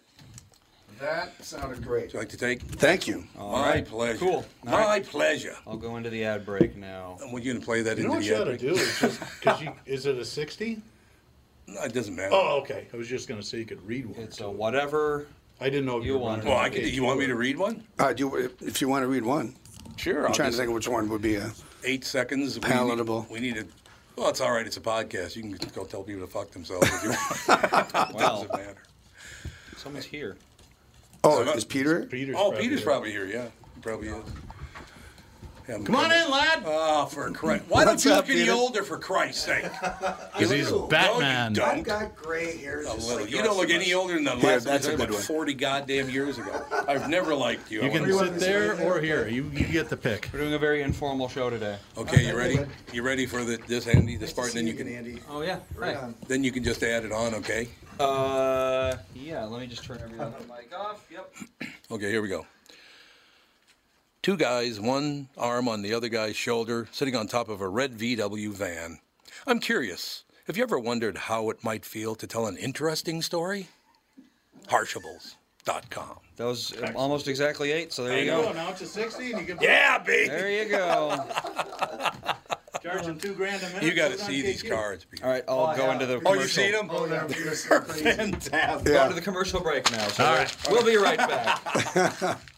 That 1.00 1.44
sounded 1.44 1.84
great. 1.84 2.06
Would 2.06 2.14
you 2.14 2.20
like 2.20 2.30
to 2.30 2.38
take? 2.38 2.62
Thank 2.62 3.08
you. 3.08 3.26
My 3.38 3.82
pleasure. 3.82 4.18
Cool. 4.18 4.46
My 4.64 4.72
All 4.72 4.78
right. 4.80 5.06
pleasure. 5.06 5.56
I'll 5.68 5.78
go 5.78 5.98
into 5.98 6.10
the 6.10 6.24
ad 6.24 6.44
break 6.46 6.76
now. 6.76 7.18
And 7.22 7.32
we're 7.32 7.44
going 7.44 7.60
to 7.60 7.66
play 7.66 7.84
that 7.84 7.98
You 7.98 8.08
know 8.08 8.16
into 8.16 8.18
what 8.18 8.26
you 8.26 8.34
the 8.36 8.42
ought 8.42 8.46
to 8.46 8.58
do 8.58 8.74
is 8.74 9.00
just 9.00 9.20
because 9.40 9.62
you 9.62 9.72
is 9.86 10.06
it 10.08 10.18
a 10.18 10.26
sixty? 10.26 10.82
No, 11.70 11.84
it 11.84 11.94
doesn't 11.94 12.16
matter. 12.16 12.30
Oh, 12.32 12.60
okay. 12.62 12.88
I 12.94 12.96
was 12.96 13.10
just 13.10 13.28
going 13.28 13.42
to 13.42 13.46
say 13.46 13.58
you 13.58 13.66
could 13.66 13.86
read 13.86 14.06
one. 14.06 14.18
It's 14.22 14.40
a 14.40 14.50
whatever. 14.50 15.28
I 15.60 15.70
didn't 15.70 15.86
know 15.86 15.98
if 15.98 16.06
You 16.06 16.13
you, 16.13 16.17
were 16.20 16.24
want 16.26 16.39
running 16.43 16.54
well, 16.54 16.63
I 16.63 16.70
could. 16.70 16.84
You 16.88 17.04
want 17.04 17.20
me 17.20 17.26
to 17.28 17.36
read 17.36 17.58
one? 17.58 17.84
Uh, 17.98 18.13
do 18.13 18.24
you, 18.28 18.52
if 18.62 18.80
you 18.82 18.88
want 18.88 19.04
to 19.04 19.08
read 19.08 19.24
one, 19.24 19.56
Sure. 19.96 20.20
I'm 20.22 20.28
I'll 20.28 20.34
trying 20.34 20.48
to 20.48 20.52
just- 20.52 20.58
think 20.60 20.67
of 20.70 20.76
which 20.76 20.88
one 20.88 21.10
would 21.10 21.22
be 21.22 21.36
a. 21.36 21.52
eight 21.84 22.04
seconds. 22.06 22.56
We 22.56 22.62
need- 22.62 22.74
Palatable. 22.74 23.28
We 23.32 23.39
need 23.39 23.56
to. 23.56 23.65
Well, 24.15 24.30
it's 24.30 24.41
all 24.41 24.52
right. 24.52 24.65
It's 24.65 24.78
a 24.78 24.82
podcast. 24.82 25.36
You 25.36 25.43
can 25.43 25.70
go 25.76 25.84
tell 25.86 26.04
people 26.04 26.22
to 26.22 26.28
fuck 26.32 26.52
themselves. 26.52 26.88
If 26.88 27.04
you 27.04 27.10
want. 27.10 27.93
Well, 28.13 28.43
doesn't 28.43 28.52
matter. 28.52 28.78
someone's 29.78 30.06
here. 30.06 30.38
Oh, 31.24 31.41
is 31.54 31.65
Peter? 31.65 32.04
Peter's 32.06 32.36
Oh, 32.38 32.50
probably 32.50 32.62
Peter's 32.62 32.80
here. 32.80 32.86
probably 32.86 33.12
here. 33.12 33.26
Yeah, 33.26 33.48
he 33.76 33.82
probably 33.82 34.08
is. 34.10 34.24
Have 35.68 35.76
him 35.78 35.86
Come 35.86 35.96
on 35.98 36.12
in, 36.14 36.32
lad. 36.32 36.64
Oh, 36.66 37.06
for 37.08 37.30
Christ! 37.32 37.66
Why 37.68 37.84
don't 37.84 37.94
What's 37.96 38.06
you 38.06 38.12
up, 38.12 38.20
look 38.20 38.30
any 38.30 38.40
Peter? 38.42 38.54
older, 38.54 38.84
for 38.84 38.98
Christ's 38.98 39.44
sake? 39.44 39.66
Because 40.38 40.52
he's 40.52 40.70
Hello. 40.70 40.88
Batman. 40.88 41.54
No, 41.54 41.66
you 41.66 41.72
don't. 41.78 41.84
got 41.84 42.16
gray 42.16 42.56
hairs. 42.58 42.86
A 42.88 42.94
little. 42.94 43.28
You 43.28 43.42
don't 43.44 43.58
look 43.58 43.70
any 43.72 43.92
older 43.94 44.14
than 44.14 44.24
the 44.24 44.36
Here, 44.36 44.52
last 44.52 44.64
that's 44.66 44.86
a 44.86 44.90
like 44.90 44.98
good 45.00 45.12
one. 45.12 45.22
40 45.22 45.54
goddamn 45.56 46.10
years 46.12 46.38
ago. 46.38 46.64
I've 46.88 47.10
never 47.10 47.34
liked 47.36 47.70
you. 47.72 47.82
You 47.82 47.88
I 47.88 47.90
can 47.90 48.16
wanna- 48.16 48.28
sit 48.32 48.40
there 48.40 48.80
or 48.82 49.02
here. 49.02 49.28
You 49.28 49.44
you 49.52 49.66
get 49.66 49.90
the 49.90 49.98
pick. 49.98 50.30
We're 50.32 50.40
doing 50.40 50.54
a 50.54 50.60
very 50.60 50.84
informal 50.84 51.28
show 51.28 51.50
today. 51.50 51.78
Okay, 51.98 52.28
you 52.28 52.38
ready? 52.38 52.60
You 52.94 53.02
ready 53.02 53.26
for 53.26 53.44
the, 53.44 53.58
this, 53.68 53.88
Andy? 53.88 54.16
This 54.16 54.32
part, 54.32 54.50
and 54.50 54.58
then 54.58 54.68
you 54.68 54.74
can 54.76 54.88
Andy. 54.88 55.20
Oh 55.30 55.42
yeah. 55.42 55.60
Right. 55.76 55.98
then 56.28 56.44
you 56.44 56.52
can 56.52 56.64
just 56.64 56.82
add 56.84 57.04
it 57.04 57.12
on. 57.12 57.34
Okay. 57.36 57.68
Uh, 58.00 58.96
yeah. 59.16 59.44
Let 59.46 59.60
me 59.60 59.68
just 59.68 59.84
turn 59.84 59.98
everything 59.98 60.22
on 60.22 60.34
the 60.34 60.46
mic 60.54 60.72
off. 60.78 61.04
Yep. 61.12 61.34
Okay, 61.92 62.10
here 62.12 62.22
we 62.22 62.30
go. 62.30 62.46
Two 64.28 64.36
guys, 64.36 64.78
one 64.78 65.30
arm 65.38 65.70
on 65.70 65.82
the 65.84 65.94
other 65.94 66.10
guy's 66.10 66.36
shoulder, 66.36 66.90
sitting 66.92 67.16
on 67.16 67.28
top 67.28 67.48
of 67.48 67.62
a 67.62 67.68
red 67.70 67.94
VW 67.98 68.50
van. 68.52 69.00
I'm 69.46 69.62
curious. 69.62 70.26
Have 70.48 70.58
you 70.58 70.63
ever 70.63 70.78
wondered 70.78 71.16
how 71.18 71.50
it 71.50 71.63
might 71.63 71.86
feel 71.86 72.13
to 72.16 72.28
tell 72.28 72.46
an 72.46 72.58
interesting 72.58 73.22
story? 73.22 73.70
Harshables.com. 74.68 76.18
That 76.36 76.44
was 76.44 76.74
almost 76.94 77.30
exactly 77.30 77.72
eight. 77.72 77.94
So 77.94 78.04
there 78.04 78.20
you 78.20 78.26
go. 78.26 78.52
now 78.52 78.70
it's 78.72 78.82
a 78.82 78.86
sixty, 78.86 79.32
and 79.32 79.40
you 79.40 79.46
can 79.56 79.60
Yeah, 79.63 79.98
baby. 80.00 80.28
There 80.28 80.52
you 80.52 80.68
go. 80.72 81.24
Charging 82.84 83.18
two 83.18 83.34
grand 83.34 83.63
a 83.63 83.68
minute. 83.68 83.84
You 83.84 83.94
got 83.94 84.12
to 84.12 84.18
Put 84.18 84.20
it 84.20 84.24
on 84.24 84.28
see 84.30 84.42
these 84.42 84.62
KQ. 84.62 84.70
cards. 84.72 85.06
Pete. 85.06 85.24
All 85.24 85.30
right, 85.30 85.44
I'll 85.48 85.74
go 85.78 85.90
into 85.92 86.06
the 86.06 86.18
commercial. 86.18 86.28
Oh, 86.28 86.34
commercial. 86.34 86.63
you 86.63 86.70
seen 86.70 86.72
them? 86.74 86.90
Oh, 86.92 87.06
no, 87.06 87.26
Peter's 87.28 87.66
Fantastic. 87.66 88.04
Go 88.04 88.92
Yeah. 88.92 89.06
into 89.06 89.06
oh, 89.06 89.10
oh, 89.10 89.13
the 89.16 89.22
commercial 89.22 89.62
break 89.62 89.90
now. 89.90 90.06
So 90.10 90.26
All 90.26 90.32
we'll- 90.32 90.40
right. 90.40 90.68
we'll 90.70 90.86
be 90.86 90.98
right 90.98 91.18
back. 91.18 92.40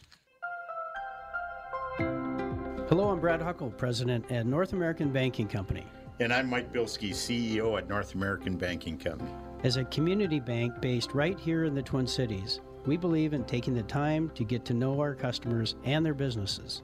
Hello, 2.89 3.11
I'm 3.11 3.19
Brad 3.19 3.39
Huckle, 3.39 3.69
President 3.69 4.25
at 4.31 4.47
North 4.47 4.73
American 4.73 5.11
Banking 5.11 5.47
Company. 5.47 5.85
And 6.19 6.33
I'm 6.33 6.49
Mike 6.49 6.73
Bilski, 6.73 7.11
CEO 7.11 7.77
at 7.77 7.87
North 7.87 8.15
American 8.15 8.57
Banking 8.57 8.97
Company. 8.97 9.29
As 9.63 9.77
a 9.77 9.83
community 9.85 10.39
bank 10.39 10.81
based 10.81 11.13
right 11.13 11.39
here 11.39 11.65
in 11.65 11.75
the 11.75 11.83
Twin 11.83 12.07
Cities, 12.07 12.61
we 12.87 12.97
believe 12.97 13.33
in 13.33 13.43
taking 13.43 13.75
the 13.75 13.83
time 13.83 14.31
to 14.33 14.43
get 14.43 14.65
to 14.65 14.73
know 14.73 14.99
our 14.99 15.13
customers 15.13 15.75
and 15.83 16.03
their 16.03 16.15
businesses. 16.15 16.81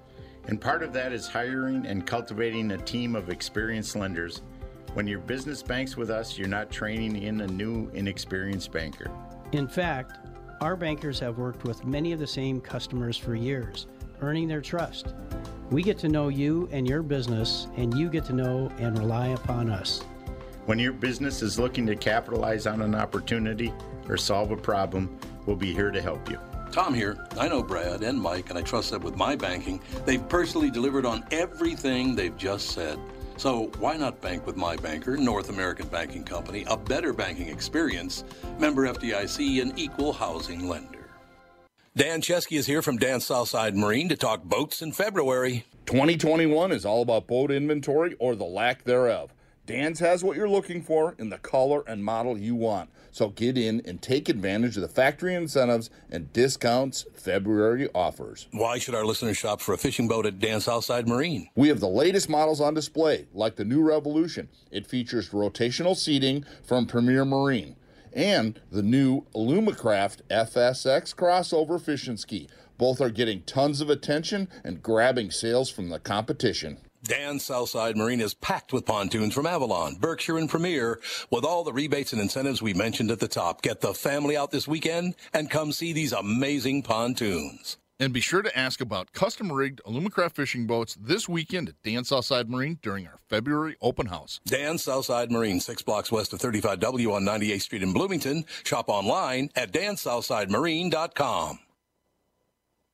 And 0.48 0.62
part 0.62 0.84
of 0.84 0.94
that 0.94 1.12
is 1.12 1.28
hiring 1.28 1.88
and 1.88 2.06
cultivating 2.06 2.70
a 2.74 2.78
team 2.78 3.16
of 3.16 3.32
experienced 3.32 3.96
lenders. 3.96 4.44
When 4.94 5.08
your 5.08 5.22
business 5.22 5.64
banks 5.64 5.98
with 5.98 6.12
us, 6.12 6.38
you're 6.38 6.48
not 6.48 6.70
training 6.70 7.24
in 7.24 7.42
a 7.42 7.48
new, 7.48 7.90
inexperienced 7.96 8.72
banker. 8.72 9.10
In 9.54 9.68
fact, 9.68 10.20
our 10.62 10.76
bankers 10.76 11.20
have 11.20 11.40
worked 11.40 11.64
with 11.64 11.84
many 11.84 12.12
of 12.12 12.20
the 12.20 12.28
same 12.28 12.62
customers 12.62 13.18
for 13.18 13.34
years, 13.34 13.88
earning 14.22 14.48
their 14.48 14.62
trust. 14.62 15.14
We 15.72 15.82
get 15.84 15.98
to 16.00 16.08
know 16.08 16.30
you 16.30 16.70
and 16.72 16.88
your 16.88 17.02
business, 17.02 17.68
and 17.76 17.98
you 17.98 18.10
get 18.10 18.26
to 18.26 18.34
know 18.34 18.72
and 18.78 18.98
rely 18.98 19.28
upon 19.28 19.70
us. 19.70 20.02
When 20.66 20.80
your 20.80 20.94
business 20.94 21.42
is 21.42 21.60
looking 21.60 21.86
to 21.88 21.96
capitalize 21.96 22.68
on 22.68 22.82
an 22.82 22.96
opportunity 22.96 23.74
or 24.08 24.18
solve 24.18 24.52
a 24.52 24.58
problem, 24.58 25.18
we'll 25.46 25.56
be 25.56 25.74
here 25.74 25.92
to 25.92 26.02
help 26.02 26.30
you. 26.30 26.40
Tom 26.72 26.94
here. 26.94 27.18
I 27.40 27.48
know 27.48 27.64
Brad 27.64 28.04
and 28.04 28.20
Mike, 28.20 28.50
and 28.50 28.60
I 28.60 28.62
trust 28.62 28.92
that 28.92 29.02
with 29.02 29.16
my 29.16 29.36
banking, 29.36 29.80
they've 30.06 30.28
personally 30.28 30.70
delivered 30.70 31.06
on 31.06 31.24
everything 31.32 32.16
they've 32.16 32.36
just 32.36 32.72
said. 32.72 33.00
So 33.38 33.72
why 33.80 33.98
not 33.98 34.22
bank 34.22 34.46
with 34.46 34.56
my 34.56 34.76
banker, 34.76 35.18
North 35.18 35.50
American 35.50 35.88
Banking 35.88 36.24
Company, 36.24 36.66
a 36.68 36.78
better 36.78 37.14
banking 37.14 37.50
experience, 37.50 38.24
member 38.60 38.88
FDIC, 38.88 39.62
an 39.62 39.74
equal 39.78 40.14
housing 40.14 40.68
lender. 40.68 40.95
Dan 41.98 42.20
Chesky 42.20 42.58
is 42.58 42.66
here 42.66 42.82
from 42.82 42.98
Dan 42.98 43.22
Southside 43.22 43.74
Marine 43.74 44.10
to 44.10 44.18
talk 44.18 44.44
boats 44.44 44.82
in 44.82 44.92
February. 44.92 45.64
2021 45.86 46.74
is 46.74 46.86
all 46.86 47.02
about 47.02 47.26
boat 47.26 47.52
inventory 47.52 48.18
or 48.20 48.36
the 48.36 48.44
lack 48.44 48.84
thereof. 48.84 49.32
Dan's 49.66 50.00
has 50.00 50.22
what 50.22 50.36
you're 50.36 50.50
looking 50.50 50.82
for 50.82 51.16
in 51.18 51.30
the 51.30 51.38
color 51.38 51.86
and 51.88 52.04
model 52.04 52.38
you 52.38 52.54
want. 52.54 52.90
So 53.14 53.30
get 53.30 53.58
in 53.58 53.82
and 53.86 54.02
take 54.02 54.28
advantage 54.28 54.76
of 54.76 54.82
the 54.82 54.90
factory 54.90 55.36
incentives 55.36 55.90
and 56.12 56.34
discounts 56.34 57.06
February 57.14 57.88
offers. 57.96 58.50
Why 58.52 58.78
should 58.78 58.94
our 58.94 59.06
listeners 59.06 59.38
shop 59.38 59.62
for 59.62 59.74
a 59.74 59.78
fishing 59.78 60.10
boat 60.10 60.26
at 60.26 60.40
Dan 60.40 60.60
Southside 60.60 61.08
Marine? 61.08 61.48
We 61.56 61.70
have 61.70 61.80
the 61.80 61.88
latest 61.88 62.28
models 62.28 62.60
on 62.60 62.74
display, 62.74 63.28
like 63.34 63.56
the 63.56 63.64
new 63.64 63.82
Revolution. 63.82 64.50
It 64.70 64.86
features 64.86 65.30
rotational 65.30 65.96
seating 65.96 66.44
from 66.62 66.88
Premier 66.88 67.24
Marine 67.24 67.78
and 68.16 68.60
the 68.72 68.82
new 68.82 69.26
Alumacraft 69.36 70.22
FSX 70.32 71.14
crossover 71.14 71.80
fishing 71.80 72.18
ski. 72.18 72.48
Both 72.78 73.02
are 73.02 73.10
getting 73.10 73.44
tons 73.44 73.82
of 73.82 73.90
attention 73.90 74.48
and 74.64 74.82
grabbing 74.82 75.32
sales 75.32 75.70
from 75.70 75.90
the 75.90 76.00
competition. 76.00 76.78
Dan 77.04 77.38
Southside 77.40 77.96
Marine 77.96 78.20
is 78.20 78.34
packed 78.34 78.74
with 78.74 78.86
pontoons 78.86 79.36
from 79.36 79.46
Avalon, 79.46 79.96
Berkshire, 80.00 80.40
and 80.40 80.50
Premier 80.50 81.00
with 81.30 81.46
all 81.46 81.64
the 81.64 81.72
rebates 81.72 82.14
and 82.14 82.22
incentives 82.22 82.64
we 82.64 82.74
mentioned 82.74 83.12
at 83.12 83.20
the 83.20 83.28
top. 83.28 83.62
Get 83.62 83.82
the 83.82 83.94
family 83.94 84.36
out 84.36 84.50
this 84.50 84.68
weekend 84.68 85.16
and 85.32 85.52
come 85.52 85.72
see 85.72 85.94
these 85.94 86.14
amazing 86.14 86.82
pontoons. 86.82 87.78
And 88.00 88.12
be 88.14 88.20
sure 88.20 88.42
to 88.42 88.58
ask 88.58 88.82
about 88.82 89.14
custom 89.14 89.52
rigged 89.52 89.82
Alumacraft 89.86 90.36
fishing 90.36 90.68
boats 90.68 90.98
this 91.00 91.30
weekend 91.30 91.70
at 91.70 91.82
Dan 91.82 92.04
Southside 92.04 92.50
Marine 92.50 92.78
during 92.82 93.08
our 93.08 93.20
February 93.30 93.78
open 93.82 94.08
house. 94.08 94.42
Dan 94.46 94.78
Southside 94.78 95.32
Marine, 95.32 95.62
six 95.62 95.82
blocks 95.82 96.12
west 96.12 96.34
of 96.34 96.40
35W 96.40 97.14
on 97.14 97.24
98th 97.24 97.62
Street 97.62 97.84
in 97.84 97.94
Bloomington. 97.94 98.44
Shop 98.64 98.90
online 98.90 99.50
at 99.56 99.72
dansouthsidemarine.com. 99.72 101.60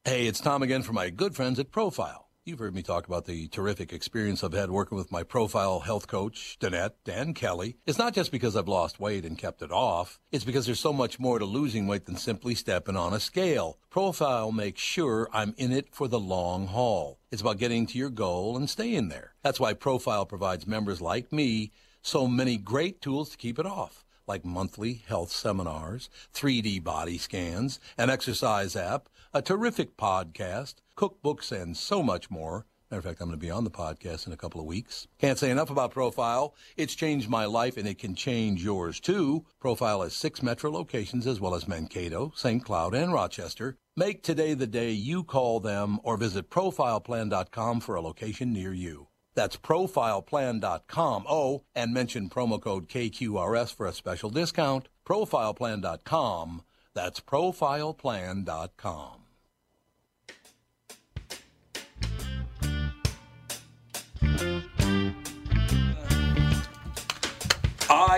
Hey, 0.06 0.28
it's 0.28 0.40
Tom 0.40 0.64
again 0.64 0.82
for 0.84 0.94
my 0.94 1.10
good 1.10 1.36
friends 1.36 1.60
at 1.60 1.72
Profile. 1.72 2.31
You've 2.44 2.58
heard 2.58 2.74
me 2.74 2.82
talk 2.82 3.06
about 3.06 3.26
the 3.26 3.48
terrific 3.50 3.94
experience 3.94 4.44
I've 4.44 4.54
had 4.54 4.72
working 4.72 4.98
with 4.98 5.12
my 5.12 5.22
profile 5.22 5.82
health 5.82 6.08
coach, 6.08 6.58
Danette 6.60 6.94
Dan 7.06 7.36
Kelly. 7.36 7.78
It's 7.86 8.00
not 8.00 8.16
just 8.16 8.32
because 8.32 8.56
I've 8.56 8.68
lost 8.68 9.00
weight 9.00 9.26
and 9.26 9.38
kept 9.38 9.62
it 9.62 9.72
off. 9.72 10.20
It's 10.32 10.44
because 10.44 10.66
there's 10.66 10.80
so 10.80 10.92
much 10.92 11.20
more 11.20 11.38
to 11.38 11.46
losing 11.46 11.86
weight 11.86 12.08
than 12.08 12.16
simply 12.16 12.56
stepping 12.56 12.96
on 12.96 13.14
a 13.14 13.20
scale. 13.20 13.78
Profile 13.92 14.52
makes 14.52 14.82
sure 14.82 15.30
I'm 15.32 15.54
in 15.56 15.72
it 15.72 15.94
for 15.94 16.08
the 16.08 16.20
long 16.20 16.66
haul. 16.66 17.20
It's 17.30 17.44
about 17.44 17.60
getting 17.60 17.86
to 17.86 18.00
your 18.00 18.10
goal 18.10 18.58
and 18.58 18.68
staying 18.68 19.10
there. 19.10 19.36
That's 19.44 19.60
why 19.60 19.76
Profile 19.76 20.26
provides 20.26 20.66
members 20.66 21.00
like 21.00 21.32
me 21.32 21.72
so 22.02 22.26
many 22.26 22.58
great 22.58 23.04
tools 23.04 23.30
to 23.30 23.38
keep 23.38 23.60
it 23.60 23.68
off 23.68 24.04
like 24.28 24.46
monthly 24.46 25.04
health 25.08 25.32
seminars, 25.32 26.10
3D 26.34 26.84
body 26.84 27.18
scans, 27.18 27.80
an 27.98 28.10
exercise 28.10 28.76
app, 28.76 29.10
a 29.34 29.42
terrific 29.42 29.98
podcast, 29.98 30.76
cookbooks, 30.96 31.52
and 31.52 31.76
so 31.76 32.04
much 32.04 32.30
more. 32.30 32.68
Matter 32.92 33.00
of 33.00 33.06
fact, 33.06 33.22
I'm 33.22 33.30
going 33.30 33.40
to 33.40 33.46
be 33.46 33.50
on 33.50 33.64
the 33.64 33.72
podcast 33.72 34.28
in 34.28 34.34
a 34.34 34.38
couple 34.38 34.60
of 34.60 34.68
weeks. 34.68 35.08
Can't 35.18 35.40
say 35.40 35.50
enough 35.50 35.70
about 35.70 35.92
Profile. 35.92 36.54
It's 36.76 36.94
changed 36.94 37.30
my 37.30 37.46
life 37.46 37.78
and 37.78 37.88
it 37.88 37.98
can 37.98 38.16
change 38.16 38.62
yours 38.62 39.00
too. 39.00 39.46
Profile 39.62 40.02
has 40.02 40.14
six 40.14 40.44
metro 40.44 40.70
locations 40.70 41.26
as 41.26 41.40
well 41.40 41.56
as 41.56 41.70
Mankato, 41.70 42.34
St. 42.36 42.62
Cloud, 42.62 42.94
and 42.94 43.14
Rochester. 43.14 43.78
Make 43.96 44.24
today 44.24 44.56
the 44.56 44.68
day 44.68 44.92
you 44.92 45.24
call 45.24 45.62
them 45.62 46.02
or 46.04 46.18
visit 46.18 46.50
profileplan.com 46.50 47.80
for 47.80 47.96
a 47.96 48.02
location 48.02 48.52
near 48.52 48.74
you. 48.74 49.08
That's 49.36 49.56
profileplan.com. 49.56 51.26
Oh, 51.30 51.64
and 51.74 51.94
mention 51.94 52.30
promo 52.30 52.62
code 52.62 52.90
KQRS 52.90 53.74
for 53.74 53.86
a 53.86 53.94
special 53.94 54.30
discount. 54.30 54.90
Profileplan.com. 55.08 56.64
That's 56.94 57.22
profileplan.com. 57.22 59.21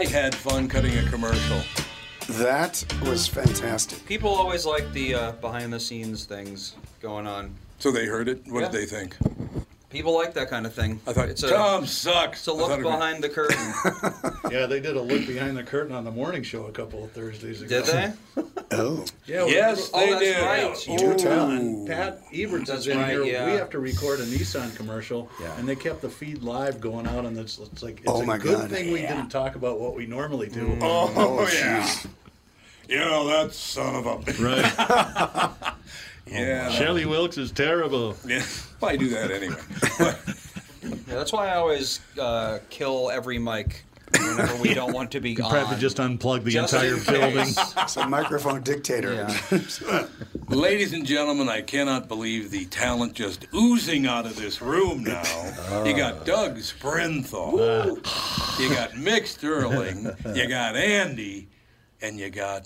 I 0.04 0.08
had 0.08 0.36
fun 0.36 0.68
cutting 0.68 0.98
a 0.98 1.10
commercial. 1.10 1.62
That 2.32 2.84
was 3.06 3.26
fantastic. 3.26 4.06
People 4.06 4.28
always 4.28 4.66
like 4.66 4.92
the 4.92 5.16
uh, 5.16 5.32
behind 5.34 5.72
the 5.72 5.80
scenes 5.80 6.26
things 6.26 6.76
going 7.02 7.26
on. 7.26 7.56
So 7.80 7.90
they 7.90 8.06
heard 8.06 8.28
it? 8.28 8.46
What 8.50 8.64
Yeah. 8.64 8.70
did 8.70 8.82
they 8.82 8.86
think? 8.86 9.16
People 9.94 10.14
like 10.16 10.34
that 10.34 10.50
kind 10.50 10.66
of 10.66 10.74
thing. 10.74 11.00
I 11.08 11.14
thought, 11.14 11.30
it's 11.30 11.44
a, 11.44 11.50
Tom 11.52 11.86
sucks. 11.86 12.40
It's 12.40 12.48
a 12.48 12.52
I 12.52 12.56
look 12.56 12.70
thought 12.70 12.80
it 12.80 12.84
was- 12.86 12.94
behind 12.96 13.24
the 13.24 13.30
curtain. 13.30 13.74
Yeah, 14.52 14.66
they 14.68 14.80
did 14.80 14.96
a 14.98 15.02
look 15.02 15.26
behind 15.26 15.56
the 15.58 15.64
curtain 15.64 15.96
on 15.96 16.04
the 16.04 16.12
morning 16.12 16.44
show 16.44 16.66
a 16.66 16.72
couple 16.72 17.04
of 17.04 17.12
Thursdays 17.12 17.62
ago. 17.64 17.82
Did 17.82 17.86
they? 17.86 18.14
Oh. 18.72 19.06
Yeah. 19.28 19.46
Yes, 19.46 19.90
Oh, 19.94 20.00
they 20.00 20.10
that's 20.12 20.20
did. 20.22 20.42
right. 20.42 20.88
You 20.88 20.98
do 20.98 21.16
tell. 21.16 21.48
Pat 21.88 22.22
Eberts 22.32 22.66
That's 22.68 22.82
is 22.82 22.88
in 22.88 22.98
right, 22.98 23.10
here. 23.12 23.24
yeah. 23.24 23.46
We 23.46 23.52
have 23.54 23.70
to 23.72 23.80
record 23.80 24.20
a 24.20 24.26
Nissan 24.26 24.76
commercial, 24.76 25.30
Yeah. 25.40 25.56
and 25.58 25.68
they 25.70 25.76
kept 25.76 26.02
the 26.02 26.10
feed 26.10 26.42
live 26.44 26.82
going 26.82 27.06
out, 27.08 27.26
and 27.26 27.38
it's, 27.38 27.60
it's 27.60 27.82
like 27.84 28.00
it's 28.00 28.10
Oh 28.10 28.22
a 28.30 28.38
good 28.40 28.58
God. 28.62 28.70
thing 28.72 28.92
we 28.92 29.02
didn't 29.02 29.30
talk 29.30 29.56
about 29.56 29.80
what 29.80 29.96
we 29.96 30.06
normally 30.08 30.50
do. 30.50 30.66
Mm. 30.68 30.80
Oh, 30.82 31.14
oh 31.16 31.42
yeah. 31.54 31.84
jeez. 31.84 32.08
You 32.90 32.98
know, 33.00 33.28
that 33.28 33.54
son 33.54 33.96
of 33.96 34.06
a. 34.08 34.44
Right. 34.44 35.62
Yeah. 36.26 36.70
Shelley 36.72 37.06
Wilkes 37.06 37.38
is 37.38 37.52
terrible. 37.52 38.16
Yeah. 38.26 38.44
Why 38.84 38.98
do 38.98 39.08
that 39.10 39.32
anyway? 39.32 39.56
Yeah, 41.08 41.16
that's 41.16 41.32
why 41.32 41.48
I 41.48 41.56
always 41.56 42.02
uh, 42.20 42.60
kill 42.70 43.10
every 43.10 43.40
mic 43.40 43.86
whenever 44.12 44.62
we 44.62 44.74
don't 44.74 44.92
want 44.92 45.12
to 45.12 45.22
be 45.22 45.32
You 45.38 45.44
on. 45.46 45.50
probably 45.52 45.78
just 45.78 45.96
unplug 45.96 46.44
the 46.44 46.52
Just 46.52 46.74
entire 46.74 46.96
in 46.98 47.04
building. 47.06 47.46
case. 47.46 47.74
It's 47.78 47.96
a 47.98 48.06
microphone 48.10 48.62
dictator. 48.64 49.14
Yeah. 49.14 50.08
Ladies 50.50 50.92
and 50.92 51.06
gentlemen, 51.06 51.48
I 51.48 51.62
cannot 51.62 52.10
believe 52.10 52.52
the 52.52 52.66
talent 52.66 53.14
just 53.14 53.48
oozing 53.56 54.06
out 54.08 54.26
of 54.26 54.36
this 54.36 54.62
room 54.62 55.06
now. 55.06 55.84
You 55.86 55.96
got 55.96 56.26
Doug 56.26 56.58
Sprinthal. 56.58 57.54
You 58.60 58.70
got 58.76 58.92
Mick 58.92 59.26
Sterling. 59.28 60.10
You 60.36 60.48
got 60.50 60.76
Andy. 60.76 61.48
And 62.02 62.20
you 62.20 62.30
got 62.30 62.66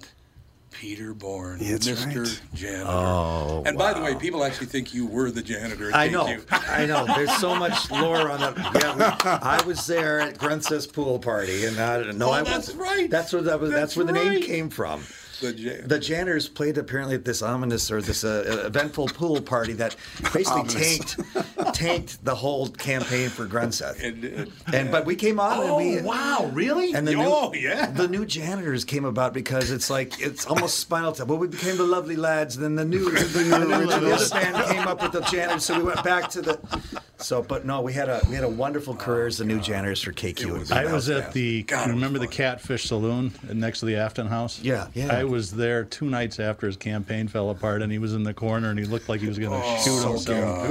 Peter 0.79 1.13
Bourne, 1.13 1.57
That's 1.59 1.87
Mr. 1.87 2.23
right. 2.23 2.41
Janitor. 2.53 2.85
Oh, 2.87 3.63
and 3.65 3.77
by 3.77 3.93
the 3.93 4.01
way, 4.01 4.13
people 4.15 4.43
actually 4.43 4.67
think 4.67 4.93
you 4.93 5.07
were 5.07 5.31
the 5.31 5.41
janitor. 5.41 5.89
at 5.89 5.95
I 5.95 6.07
know, 6.07 6.25
KQ. 6.25 6.69
I 6.69 6.85
know. 6.85 7.05
There's 7.15 7.35
so 7.37 7.55
much 7.55 7.89
lore 7.89 8.29
on 8.29 8.39
that. 8.39 8.57
Yeah, 8.75 8.95
we, 8.95 9.03
I 9.25 9.59
was 9.65 9.87
there 9.87 10.19
at 10.19 10.37
Grunseth's 10.37 10.85
pool 10.85 11.17
party, 11.17 11.65
and 11.65 11.79
I 11.79 12.11
no, 12.11 12.27
Oh, 12.29 12.31
I 12.31 12.43
that's 12.43 12.67
wasn't. 12.67 12.79
right. 12.81 13.09
That's 13.09 13.33
where 13.33 13.41
that 13.41 13.59
was. 13.59 13.71
That's, 13.71 13.95
That's 13.95 13.97
where 13.97 14.05
the 14.05 14.11
name 14.13 14.41
came 14.43 14.69
from. 14.69 15.01
The 15.41 15.53
janitor. 15.53 15.87
The 15.87 15.99
janitors 15.99 16.47
played 16.49 16.77
apparently 16.77 17.15
at 17.15 17.23
this 17.25 17.41
ominous 17.41 17.91
or 17.91 18.01
this 18.01 18.23
uh, 18.23 18.63
eventful 18.65 19.07
pool 19.09 19.39
party 19.41 19.73
that 19.73 19.95
basically 20.33 20.61
Ominous. 20.61 20.99
tanked 21.15 21.56
tanked 21.73 22.23
the 22.23 22.35
whole 22.35 22.67
campaign 22.69 23.29
for 23.29 23.45
Grunseth. 23.45 24.01
It 24.03 24.21
did. 24.21 24.51
And 24.73 24.91
but 24.91 25.05
we 25.05 25.15
came 25.15 25.39
on 25.39 25.63
and 25.65 25.75
we 25.75 25.99
Oh, 25.99 26.03
wow, 26.03 26.49
really? 26.53 26.93
and 26.93 27.07
the 27.07 27.15
Oh, 27.15 27.49
new 27.51 27.59
yeah. 27.59 27.87
the 27.91 28.07
new 28.07 28.25
janitors 28.25 28.83
came 28.85 29.05
about 29.05 29.33
because 29.33 29.71
it's 29.71 29.89
like 29.89 30.19
it's 30.19 30.45
almost 30.45 30.77
Spinal 30.79 31.11
Tap. 31.11 31.27
Well, 31.27 31.37
we 31.37 31.47
became 31.47 31.77
the 31.77 31.83
Lovely 31.83 32.15
Lads. 32.15 32.55
And 32.57 32.63
then 32.65 32.75
the 32.75 32.85
new 32.85 33.09
the, 33.11 33.43
new, 33.43 33.87
the 33.87 34.13
other 34.15 34.29
band 34.29 34.67
came 34.69 34.87
up 34.87 35.01
with 35.01 35.11
the 35.11 35.21
janitors, 35.21 35.65
so 35.65 35.77
we 35.77 35.83
went 35.83 36.03
back 36.03 36.29
to 36.31 36.41
the. 36.41 36.81
So, 37.19 37.41
but 37.41 37.65
no, 37.65 37.81
we 37.81 37.93
had 37.93 38.09
a 38.09 38.21
we 38.29 38.35
had 38.35 38.43
a 38.43 38.49
wonderful 38.49 38.95
career 38.95 39.25
as 39.27 39.39
the 39.39 39.45
new 39.45 39.59
janitors 39.59 40.01
for 40.03 40.11
KQ. 40.11 40.71
I 40.71 40.91
was 40.91 41.09
at 41.09 41.33
the 41.33 41.63
God, 41.63 41.89
remember 41.89 42.19
the. 42.19 42.27
Catfish 42.27 42.83
Saloon 42.85 43.31
next 43.51 43.79
to 43.79 43.85
the 43.87 43.95
Afton 43.95 44.27
House. 44.27 44.59
Yeah, 44.61 44.87
yeah. 44.93 45.11
I 45.15 45.23
was 45.23 45.49
there 45.51 45.83
two 45.85 46.05
nights 46.05 46.39
after 46.39 46.67
his 46.67 46.77
campaign 46.77 47.27
fell 47.27 47.49
apart, 47.49 47.81
and 47.81 47.91
he 47.91 47.97
was 47.97 48.13
in 48.13 48.21
the 48.21 48.33
corner, 48.33 48.69
and 48.69 48.77
he 48.77 48.85
looked 48.85 49.09
like 49.09 49.21
he 49.21 49.27
was 49.27 49.39
going 49.39 49.51
to 49.51 49.57
Oh, 49.67 49.77
shoot 49.83 50.07
himself. 50.07 50.67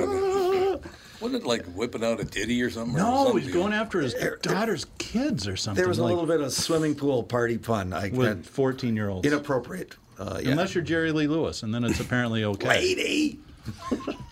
Wasn't 1.26 1.42
it 1.42 1.46
like 1.48 1.64
whipping 1.74 2.04
out 2.04 2.20
a 2.20 2.24
ditty 2.24 2.62
or 2.62 2.70
something? 2.70 2.94
or 2.94 2.98
No, 2.98 3.24
something? 3.24 3.42
he's 3.42 3.52
going 3.52 3.72
after 3.72 4.00
his 4.00 4.14
daughter's 4.42 4.86
kids 4.98 5.48
or 5.48 5.56
something. 5.56 5.80
there 5.82 5.88
was 5.88 5.98
a 5.98 6.02
like, 6.04 6.10
little 6.10 6.26
bit 6.26 6.40
of 6.40 6.52
swimming 6.52 6.94
pool 6.94 7.24
party 7.24 7.58
fun. 7.58 7.92
I 7.92 8.10
with 8.10 8.46
fourteen-year-olds. 8.46 9.26
inappropriate. 9.26 9.96
Uh, 10.18 10.38
yeah. 10.42 10.50
Unless 10.52 10.74
you're 10.76 10.84
Jerry 10.84 11.10
Lee 11.10 11.26
Lewis, 11.26 11.62
and 11.64 11.74
then 11.74 11.82
it's 11.84 11.98
apparently 11.98 12.44
okay. 12.44 12.68
lady. 12.68 13.40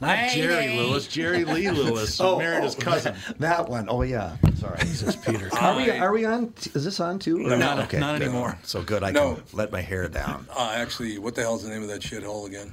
Not 0.00 0.30
Jerry 0.30 0.76
Lewis, 0.78 1.08
Jerry 1.08 1.44
Lee 1.44 1.68
Lewis, 1.68 2.20
Oh, 2.20 2.38
married 2.38 2.62
his 2.62 2.76
oh, 2.76 2.80
cousin. 2.80 3.16
That 3.40 3.68
one. 3.68 3.86
Oh 3.90 4.02
yeah. 4.02 4.36
Sorry. 4.60 4.78
Jesus, 4.82 5.16
Peter. 5.16 5.50
Are 5.60 5.76
we 5.76 5.90
are 5.90 6.12
we 6.12 6.24
on? 6.24 6.54
Is 6.74 6.84
this 6.84 7.00
on 7.00 7.18
too? 7.18 7.38
or 7.44 7.56
No, 7.56 7.80
Okay, 7.80 7.98
not 7.98 8.20
good. 8.20 8.28
anymore. 8.28 8.56
So 8.62 8.82
good. 8.82 9.02
I 9.02 9.10
No. 9.10 9.34
can 9.34 9.42
let 9.52 9.72
my 9.72 9.80
hair 9.80 10.06
down. 10.08 10.46
Uh, 10.56 10.72
actually, 10.76 11.18
what 11.18 11.34
the 11.34 11.42
hell's 11.42 11.64
the 11.64 11.70
name 11.70 11.82
of 11.82 11.88
that 11.88 12.00
shithole 12.02 12.46
again? 12.46 12.72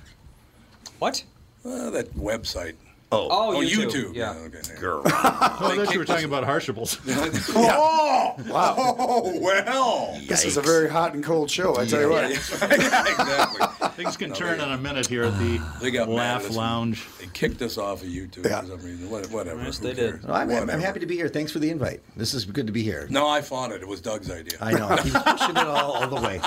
What? 0.99 1.23
Uh, 1.65 1.89
that 1.89 2.13
website. 2.15 2.75
Oh, 3.13 3.27
Oh, 3.29 3.55
Oh, 3.57 3.61
you 3.61 3.81
you 3.81 3.89
two. 3.91 4.07
two. 4.07 4.11
Yeah. 4.15 4.31
okay. 4.33 4.61
girl. 4.79 5.01
Oh, 5.05 5.09
I 5.13 5.75
thought 5.75 5.91
you 5.93 5.99
were 5.99 6.05
talking 6.05 6.25
about 6.25 6.45
Harshables. 6.45 6.97
Oh, 7.53 8.35
wow. 8.49 8.75
Oh 8.77 9.39
well. 9.39 10.17
This 10.27 10.45
is 10.45 10.55
a 10.57 10.61
very 10.61 10.89
hot 10.89 11.13
and 11.13 11.23
cold 11.23 11.49
show, 11.51 11.77
I 11.77 11.85
tell 11.85 12.01
you 12.01 12.09
what. 12.09 12.29
yeah, 12.29 13.01
exactly. 13.07 13.89
Things 14.03 14.15
can 14.15 14.31
turn 14.33 14.61
in 14.61 14.69
a 14.71 14.77
minute 14.77 15.07
here 15.07 15.23
at 15.23 15.37
the 15.37 15.61
They 15.81 15.91
got 15.91 16.07
Laugh. 16.07 16.49
Lounge. 16.55 17.05
They 17.19 17.27
kicked 17.33 17.61
us 17.61 17.77
off 17.77 18.01
of 18.03 18.07
YouTube 18.07 18.45
Yeah. 18.45 18.61
for 18.61 18.67
some 18.67 18.81
reason. 18.81 19.09
Whatever. 19.09 19.61
Yes, 19.63 19.79
Who 19.79 19.87
they 19.87 19.93
did. 19.93 20.23
Well, 20.23 20.35
I'm, 20.35 20.49
I'm 20.69 20.79
happy 20.79 20.99
to 21.01 21.05
be 21.05 21.15
here. 21.15 21.27
Thanks 21.27 21.51
for 21.51 21.59
the 21.59 21.69
invite. 21.69 22.01
This 22.15 22.33
is 22.33 22.45
good 22.45 22.67
to 22.67 22.73
be 22.73 22.83
here. 22.83 23.07
No, 23.09 23.27
I 23.27 23.41
fought 23.41 23.71
it. 23.71 23.81
It 23.81 23.87
was 23.87 23.99
Doug's 24.01 24.31
idea. 24.31 24.57
I 24.61 24.71
know. 24.71 24.87
He's 24.97 25.13
pushing 25.13 25.57
it 25.57 25.67
all, 25.67 25.91
all 25.93 26.07
the 26.07 26.21
way. 26.21 26.39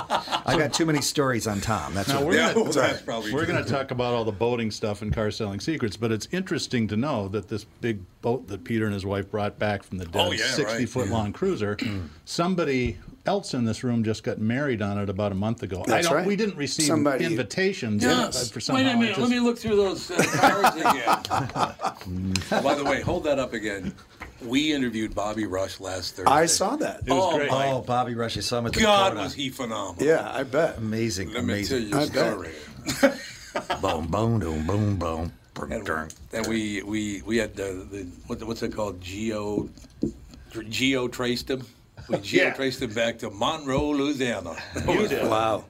I 0.46 0.56
got 0.58 0.72
too 0.72 0.86
many 0.86 1.02
stories 1.02 1.46
on 1.46 1.60
Tom. 1.60 1.92
That's 1.94 2.08
Now 2.08 2.16
what 2.20 2.26
we're 2.28 2.34
Yeah, 2.36 2.52
gonna 2.54 2.64
well, 2.64 2.72
that's 2.72 3.02
probably 3.02 3.32
we're 3.34 3.46
going 3.46 3.62
to 3.62 3.70
talk 3.70 3.90
about 3.90 4.14
all 4.14 4.24
the 4.24 4.32
boating 4.32 4.70
stuff 4.70 5.02
and 5.02 5.12
car 5.12 5.30
selling 5.30 5.60
secrets, 5.60 5.96
but 5.96 6.10
it's 6.10 6.26
interesting 6.32 6.53
to 6.58 6.96
know 6.96 7.28
that 7.28 7.48
this 7.48 7.64
big 7.80 8.00
boat 8.22 8.48
that 8.48 8.64
Peter 8.64 8.84
and 8.84 8.94
his 8.94 9.04
wife 9.04 9.30
brought 9.30 9.58
back 9.58 9.82
from 9.82 9.98
the 9.98 10.04
dead, 10.06 10.26
Oh, 10.28 10.32
yeah, 10.32 10.44
60 10.46 10.64
right. 10.64 10.88
foot 10.88 11.08
long 11.08 11.32
cruiser, 11.32 11.76
somebody 12.24 12.98
else 13.26 13.54
in 13.54 13.64
this 13.64 13.82
room 13.82 14.04
just 14.04 14.22
got 14.22 14.38
married 14.38 14.82
on 14.82 14.98
it 14.98 15.08
about 15.08 15.32
a 15.32 15.34
month 15.34 15.62
ago. 15.62 15.82
I 15.86 15.88
That's 15.90 16.06
don't, 16.08 16.16
right. 16.18 16.26
We 16.26 16.36
didn't 16.36 16.56
receive 16.56 16.86
Somebody- 16.86 17.24
invitations. 17.24 18.02
Yes. 18.02 18.50
but 18.50 18.62
for 18.62 18.74
Wait 18.74 18.82
a 18.82 18.94
minute. 18.94 19.08
just- 19.16 19.20
Let 19.20 19.30
me 19.30 19.40
look 19.40 19.58
through 19.58 19.76
those 19.76 20.10
uh, 20.10 20.22
cards 20.34 20.76
again. 20.76 22.34
By 22.62 22.74
the 22.74 22.84
way, 22.84 23.00
hold 23.00 23.24
that 23.24 23.38
up 23.38 23.52
again. 23.52 23.94
We 24.42 24.72
interviewed 24.74 25.14
Bobby 25.14 25.46
Rush 25.46 25.80
last 25.80 26.16
Thursday. 26.16 26.30
I 26.30 26.44
saw 26.46 26.76
that. 26.76 27.00
It 27.06 27.10
was 27.12 27.34
Oh, 27.34 27.36
great. 27.38 27.50
my 27.50 27.68
Oh, 27.68 27.80
Bobby 27.80 28.14
Rush. 28.14 28.36
I 28.36 28.40
saw 28.40 28.58
him 28.58 28.66
at 28.66 28.74
the 28.74 28.80
God, 28.80 29.10
Dakota. 29.10 29.24
was 29.24 29.34
he 29.34 29.48
phenomenal. 29.48 30.04
Yeah, 30.06 30.30
I 30.30 30.42
bet. 30.42 30.76
amazing. 30.78 31.32
Let 31.32 31.44
me 31.44 31.64
tell 31.64 31.78
amazing. 31.78 31.88
you 31.88 31.96
a 31.96 32.02
I 32.02 32.08
bet. 32.08 32.32
story. 33.00 33.20
boom, 33.80 34.06
boom, 34.08 34.38
boom, 34.40 34.66
boom, 34.66 34.96
boom. 34.96 35.32
And, 36.32 36.44
and 36.44 36.46
we, 36.46 36.82
we, 36.82 37.22
we 37.22 37.36
had 37.36 37.54
the, 37.54 37.86
the 37.90 38.06
what, 38.26 38.42
what's 38.44 38.62
it 38.62 38.72
called? 38.74 39.00
Geo, 39.00 39.68
geo 40.68 41.08
traced 41.08 41.50
him. 41.50 41.66
We 42.08 42.18
geo 42.22 42.50
traced 42.52 42.82
him 42.82 42.92
back 42.92 43.18
to 43.20 43.30
Monroe, 43.30 43.90
Louisiana. 43.90 44.56
You 44.86 45.08
did. 45.08 45.28
Wow. 45.28 45.64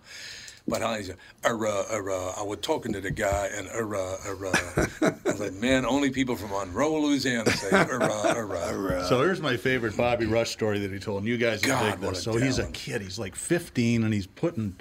But 0.66 0.82
I, 0.82 1.02
uh, 1.44 1.48
uh, 1.50 1.50
uh, 1.50 2.32
I 2.38 2.42
was 2.42 2.58
talking 2.62 2.94
to 2.94 3.00
the 3.00 3.10
guy, 3.10 3.50
and 3.54 3.68
uh, 3.68 3.96
uh, 3.96 4.16
uh, 4.46 4.86
I 5.02 5.14
was 5.26 5.40
like, 5.40 5.52
man, 5.52 5.84
only 5.84 6.08
people 6.08 6.36
from 6.36 6.52
Monroe, 6.52 7.00
Louisiana 7.00 7.50
say 7.50 7.70
uh, 7.70 7.84
uh, 7.84 8.06
uh. 8.06 9.04
So 9.06 9.20
here's 9.20 9.42
my 9.42 9.58
favorite 9.58 9.94
Bobby 9.94 10.24
Rush 10.24 10.52
story 10.52 10.78
that 10.78 10.90
he 10.90 10.98
told, 10.98 11.18
and 11.18 11.28
you 11.28 11.36
guys 11.36 11.60
will 11.60 11.68
God, 11.68 11.90
dig 11.90 12.00
what 12.00 12.14
this. 12.14 12.20
a 12.20 12.22
So 12.22 12.38
he's 12.38 12.58
a 12.58 12.70
kid. 12.70 13.02
He's 13.02 13.18
like 13.18 13.36
15, 13.36 14.04
and 14.04 14.14
he's 14.14 14.26
putting 14.26 14.76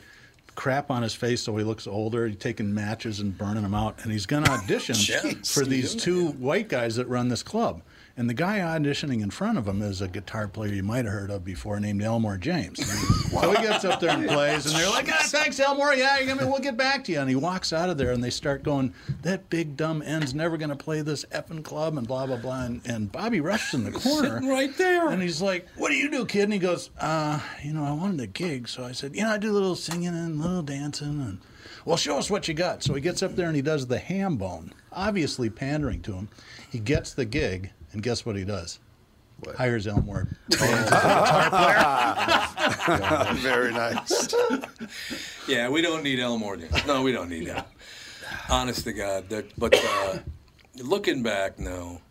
crap 0.56 0.92
on 0.92 1.04
his 1.04 1.14
face 1.14 1.42
so 1.42 1.56
he 1.58 1.64
looks 1.64 1.88
older. 1.88 2.28
He's 2.28 2.38
taking 2.38 2.74
matches 2.74 3.20
and 3.20 3.38
burning 3.38 3.64
them 3.64 3.74
out, 3.74 4.00
and 4.04 4.12
he's 4.12 4.26
going 4.26 4.44
to 4.46 4.52
audition 4.52 4.96
Jeez, 4.96 5.54
for 5.54 5.62
he's 5.62 5.94
these 5.94 5.96
two 5.96 6.30
white 6.32 6.70
guys 6.70 6.96
that 6.96 7.08
run 7.08 7.30
this 7.30 7.44
club. 7.44 7.82
And 8.16 8.30
the 8.30 8.36
guy 8.36 8.60
auditioning 8.60 9.24
in 9.24 9.32
front 9.32 9.58
of 9.58 9.68
him 9.68 9.82
is 9.82 10.00
a 10.00 10.08
guitar 10.08 10.48
player 10.48 10.72
you 10.72 10.84
might 10.84 11.06
have 11.06 11.14
heard 11.14 11.32
of 11.32 11.44
before 11.44 11.80
named 11.80 12.04
Elmore 12.04 12.38
James. 12.38 12.80
So 13.34 13.50
he 13.52 13.64
gets 13.64 13.84
up 13.84 14.00
there 14.00 14.12
and 14.12 14.28
plays, 14.28 14.68
and 14.68 14.76
they're 14.76 14.90
like, 14.92 15.10
ah, 15.10 15.24
thanks, 15.26 15.60
Elmore. 15.60 15.96
Yeah, 15.96 16.20
you're 16.20 16.36
gonna, 16.36 16.48
we'll 16.48 16.62
get 16.62 16.78
back 16.78 17.04
to 17.06 17.12
you. 17.12 17.20
And 17.20 17.28
he 17.28 17.36
walks 17.36 17.74
out 17.74 17.90
of 17.90 17.98
there, 17.98 18.12
and 18.12 18.24
they 18.24 18.30
start 18.30 18.62
going, 18.62 18.94
that 19.24 19.50
big 19.50 19.76
dumb 19.76 20.04
end's 20.04 20.36
never 20.36 20.56
going 20.56 20.70
to 20.70 20.76
play 20.76 21.02
this 21.02 21.26
effing 21.32 21.64
club, 21.64 21.98
and 21.98 22.08
blah, 22.08 22.28
blah, 22.28 22.38
blah. 22.38 22.66
And, 22.66 22.82
and 22.86 23.12
Bobby 23.12 23.42
Rush's 23.42 23.74
in 23.74 23.84
the 23.86 23.92
corner. 23.92 24.36
Sitting 24.36 24.50
right 24.50 24.78
there. 24.78 25.10
And 25.10 25.20
he's 25.20 25.42
like, 25.42 25.68
what 25.78 25.90
do 25.90 25.96
you 25.96 26.12
do, 26.12 26.28
kid? 26.28 26.44
And 26.44 26.54
he 26.54 26.60
goes, 26.60 26.92
uh, 27.00 27.40
you 27.64 27.74
know, 27.74 27.84
I 27.84 27.92
wanted 27.92 28.22
a 28.22 28.28
gig. 28.28 28.70
So 28.70 28.84
I 28.84 28.92
said, 28.92 29.16
you 29.16 29.24
know, 29.24 29.32
I 29.32 29.40
do 29.40 29.52
a 29.52 29.54
little 29.54 29.76
singing 29.76 30.10
and 30.10 30.40
a 30.40 30.44
little 30.44 30.62
dancing. 30.62 31.20
And, 31.20 31.42
well, 31.86 31.98
show 31.98 32.20
us 32.20 32.30
what 32.30 32.48
you 32.48 32.54
got. 32.54 32.84
So 32.84 32.94
he 32.94 33.02
gets 33.02 33.24
up 33.24 33.36
there 33.36 33.48
and 33.48 33.56
he 33.56 33.64
does 33.64 33.88
the 33.88 33.98
ham 33.98 34.38
bone, 34.38 34.72
obviously 34.92 35.50
pandering 35.50 36.02
to 36.04 36.14
him. 36.14 36.30
He 36.70 36.78
gets 36.78 37.14
the 37.14 37.26
gig, 37.26 37.72
and 37.94 38.04
guess 38.04 38.26
what 38.26 38.36
he 38.36 38.44
does? 38.44 38.80
Hires 39.56 39.88
Elmore. 39.88 40.28
Very 43.42 43.74
nice. 43.74 44.34
Yeah, 45.48 45.70
we 45.70 45.82
don't 45.82 46.04
need 46.04 46.20
Elmore. 46.20 46.58
James. 46.58 46.86
No, 46.86 47.02
we 47.02 47.12
don't 47.12 47.30
need 47.30 47.48
him. 47.48 47.64
Honest 48.50 48.84
to 48.86 48.94
God, 48.94 49.30
that. 49.30 49.46
But 49.58 49.76
uh, 49.76 50.20
looking 50.78 51.24
back 51.24 51.60
now, 51.60 52.02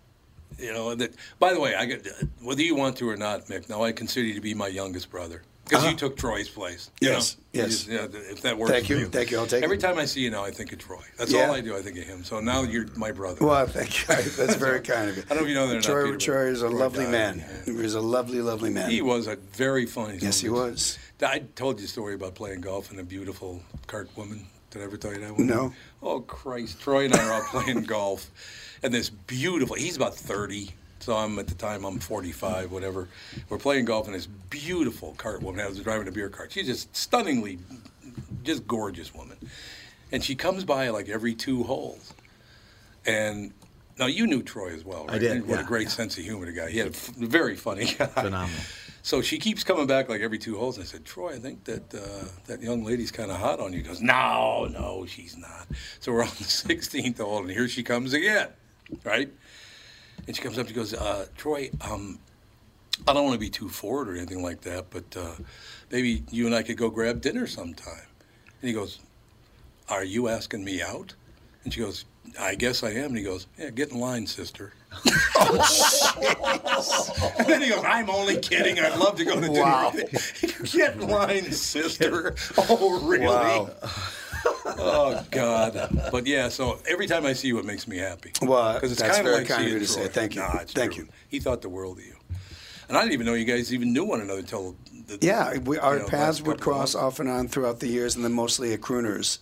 you 0.59 0.73
know 0.73 0.95
that. 0.95 1.15
By 1.39 1.53
the 1.53 1.61
way, 1.61 1.75
I 1.75 1.87
get 1.87 2.07
whether 2.41 2.63
you 2.63 2.75
want 2.75 2.97
to 2.99 3.09
or 3.09 3.17
not, 3.17 3.47
Mick. 3.47 3.69
Now 3.69 3.83
I 3.83 3.93
consider 3.93 4.27
you 4.27 4.35
to 4.35 4.41
be 4.41 4.55
my 4.55 4.69
youngest 4.69 5.11
brother 5.11 5.43
because 5.65 5.83
you 5.85 5.91
uh-huh. 5.91 5.99
took 5.99 6.17
Troy's 6.17 6.49
place. 6.49 6.91
Yes, 7.01 7.37
know? 7.37 7.43
You 7.53 7.67
yes. 7.67 7.85
just- 7.85 8.15
if 8.15 8.43
that 8.43 8.59
works 8.59 8.73
Thank 8.73 8.87
for 8.87 8.93
you, 8.95 8.99
you. 9.01 9.07
thank 9.07 9.31
you, 9.31 9.39
I'll 9.39 9.47
take 9.47 9.63
it. 9.63 9.65
Every 9.65 9.77
it. 9.79 9.81
time 9.81 9.99
I 9.99 10.05
see 10.05 10.21
you 10.21 10.31
now, 10.31 10.45
I 10.45 10.51
think 10.51 10.73
of 10.73 10.79
Troy. 10.79 11.03
That's 11.19 11.33
Yeah. 11.33 11.47
all 11.49 11.55
I 11.55 11.61
do. 11.61 11.77
I 11.77 11.83
think 11.83 11.99
of 11.99 12.05
him. 12.05 12.25
So 12.25 12.41
now 12.41 12.63
you're 12.63 12.87
my 12.97 13.13
brother. 13.13 13.45
Well, 13.45 13.67
thank 13.67 14.01
you. 14.01 14.15
That's 14.15 14.57
very 14.57 14.81
kind 14.81 15.09
of 15.11 15.17
you. 15.17 15.23
I 15.27 15.35
don't 15.35 15.39
know 15.39 15.43
if 15.45 15.49
you 15.49 15.55
know 15.55 15.67
that 15.69 15.87
or 15.89 16.11
not, 16.11 16.21
Troy, 16.21 16.47
is 16.49 16.63
a 16.63 16.69
Troy 16.69 16.79
lovely 16.79 17.05
died, 17.05 17.13
man. 17.13 17.39
yeah. 17.39 17.65
He 17.65 17.73
was 17.73 17.95
a 17.95 18.01
lovely, 18.01 18.41
lovely 18.41 18.71
man. 18.71 18.91
He 18.91 19.03
was 19.03 19.27
a 19.27 19.37
very 19.37 19.87
funny. 19.87 20.19
Yes, 20.21 20.41
he 20.41 20.49
son 20.49 20.57
of 20.57 20.63
a- 20.63 20.71
was. 20.71 20.99
I 21.23 21.39
told 21.55 21.79
you 21.79 21.85
a 21.85 21.89
story 21.89 22.15
about 22.15 22.35
playing 22.35 22.63
golf 22.63 22.91
and 22.91 22.99
a 22.99 23.05
beautiful 23.05 23.63
cart 23.87 24.09
woman. 24.17 24.47
Did 24.71 24.81
I 24.81 24.85
ever 24.87 24.97
tell 24.97 25.13
you 25.13 25.21
that 25.21 25.37
one? 25.37 25.47
No. 25.47 25.73
Oh 26.03 26.21
Christ! 26.21 26.81
Troy 26.81 27.05
and 27.05 27.15
I 27.15 27.23
are 27.25 27.33
out 27.35 27.43
playing 27.51 27.85
golf, 27.85 28.31
and 28.83 28.93
this 28.93 29.11
beautiful. 29.11 29.77
He's 29.77 29.97
about 29.97 30.15
thirty, 30.17 30.71
so 31.03 31.17
I'm 31.17 31.39
at 31.39 31.47
the 31.49 31.55
time 31.55 31.85
I'm 31.85 31.99
45, 31.99 32.71
whatever. 32.73 33.09
We're 33.49 33.59
playing 33.59 33.85
golf, 33.87 34.07
and 34.07 34.15
this 34.15 34.27
beautiful 34.27 35.15
cart 35.19 35.43
woman. 35.43 35.61
I 35.65 35.69
was 35.69 35.79
driving 35.81 36.09
a 36.09 36.13
beer 36.13 36.29
cart. 36.29 36.53
She's 36.53 36.67
just 36.67 36.95
stunningly, 36.97 37.59
just 38.45 38.67
gorgeous 38.67 39.15
woman, 39.15 39.37
and 40.13 40.23
she 40.23 40.35
comes 40.35 40.65
by 40.65 40.89
like 40.91 41.09
every 41.09 41.35
two 41.35 41.65
holes, 41.65 42.15
and. 43.07 43.53
Now 43.99 44.07
you 44.07 44.27
knew 44.27 44.43
Troy 44.43 44.73
as 44.75 44.87
well, 44.87 45.05
right? 45.05 45.17
I 45.17 45.19
did, 45.19 45.47
What 45.47 45.59
a 45.59 45.63
yeah, 45.63 45.69
great 45.69 45.91
sense 45.91 46.17
of 46.17 46.25
humor, 46.25 46.47
the 46.47 46.53
guy. 46.53 46.71
He 46.71 46.79
had 46.79 46.87
a 46.89 46.91
f- 46.93 47.11
very 47.15 47.55
funny 47.55 47.85
guy. 47.85 48.07
Phenomenal. 48.07 48.49
So 49.03 49.21
she 49.21 49.37
keeps 49.39 49.63
coming 49.65 49.87
back 49.87 50.09
like 50.09 50.23
every 50.23 50.39
two 50.39 50.57
holes. 50.57 50.79
I 50.81 50.85
said, 50.85 51.05
Troy, 51.05 51.35
I 51.35 51.39
think 51.39 51.63
that 51.65 51.95
uh, 51.95 52.25
that 52.47 52.63
young 52.63 52.85
lady's 52.85 53.11
kind 53.13 53.31
of 53.31 53.37
hot 53.37 53.61
on 53.61 53.71
you. 53.75 53.81
He 53.81 53.85
goes, 53.85 54.01
No, 54.01 54.67
no, 54.73 55.05
she's 55.07 55.37
not. 55.37 55.67
So 56.01 56.11
we're 56.11 56.23
on 56.23 56.29
the 56.31 56.33
16th 56.45 57.19
hole, 57.19 57.41
and 57.43 57.51
here 57.51 57.69
she 57.69 57.83
comes 57.83 58.15
again, 58.15 58.49
right? 59.05 59.31
And 60.27 60.37
she 60.37 60.43
comes 60.43 60.57
up. 60.59 60.67
And 60.67 60.69
she 60.69 60.75
goes, 60.75 60.95
uh, 60.95 61.27
Troy, 61.37 61.71
um, 61.81 62.19
I 63.07 63.13
don't 63.13 63.25
want 63.25 63.35
to 63.35 63.41
be 63.41 63.51
too 63.51 63.69
forward 63.69 64.09
or 64.09 64.17
anything 64.17 64.43
like 64.43 64.61
that, 64.63 64.87
but 64.91 65.17
uh, 65.17 65.35
maybe 65.91 66.23
you 66.31 66.47
and 66.47 66.55
I 66.55 66.63
could 66.63 66.77
go 66.77 66.91
grab 66.91 67.21
dinner 67.21 67.47
sometime. 67.47 68.07
And 68.61 68.69
he 68.69 68.73
goes, 68.73 69.01
Are 69.89 70.05
you 70.05 70.29
asking 70.29 70.65
me 70.65 70.81
out? 70.83 71.15
And 71.65 71.73
she 71.73 71.81
goes, 71.81 72.05
I 72.39 72.55
guess 72.55 72.83
I 72.83 72.91
am. 72.91 73.07
And 73.07 73.19
he 73.19 73.25
goes, 73.25 73.47
Yeah, 73.59 73.71
get 73.71 73.91
in 73.91 73.99
line, 73.99 74.27
sister. 74.27 74.73
And 77.39 77.47
then 77.47 77.63
he 77.63 77.71
goes, 77.71 77.85
I'm 77.85 78.11
only 78.11 78.39
kidding. 78.39 78.79
I'd 78.79 78.99
love 78.99 79.17
to 79.17 79.25
go 79.25 79.35
to 79.35 79.41
dinner. 79.41 79.61
Wow. 79.61 79.93
Get 80.73 80.97
in 80.97 81.09
line, 81.09 81.51
sister. 81.51 82.35
Oh, 82.59 83.01
really? 83.03 83.27
Wow. 83.27 83.71
Oh, 84.45 85.25
God. 85.31 86.09
But 86.11 86.27
yeah, 86.27 86.49
so 86.49 86.79
every 86.89 87.07
time 87.07 87.27
I 87.27 87.33
see 87.33 87.49
you, 87.49 87.59
it 87.59 87.65
makes 87.65 87.87
me 87.87 87.99
happy. 87.99 88.33
Well, 88.43 88.75
Because 88.75 88.93
it's 88.93 89.01
that's 89.01 89.17
kind 89.17 89.27
of 89.27 89.33
very 89.33 89.45
like 89.45 89.53
kind 89.53 89.67
of 89.67 89.73
you 89.73 89.79
to 89.79 89.87
say. 89.87 90.09
Thank 90.09 90.35
you. 90.35 90.41
Nah, 90.43 90.59
Thank 90.67 90.95
true. 90.95 91.05
you. 91.05 91.09
He 91.29 91.41
thought 91.41 91.63
the 91.63 91.69
world 91.69 91.99
of 91.99 92.05
you. 92.05 92.17
And 92.89 92.97
I 92.97 93.01
didn't 93.03 93.15
even 93.15 93.27
know 93.27 93.35
you 93.35 93.45
guys 93.45 93.73
even 93.73 93.93
knew 93.93 94.05
one 94.05 94.21
another 94.21 94.41
until. 94.41 94.77
The, 95.07 95.19
Yeah, 95.21 95.59
we, 95.59 95.79
our 95.79 95.97
you 95.97 96.03
know, 96.03 96.09
paths 96.09 96.43
would 96.43 96.61
cross 96.61 96.95
off 96.95 97.21
and 97.21 97.29
on 97.29 97.49
throughout 97.49 97.81
the 97.81 97.89
years, 97.89 98.17
and 98.17 98.25
then 98.25 98.33
mostly 98.33 98.73
at 98.73 98.81
Crooners. 98.81 99.39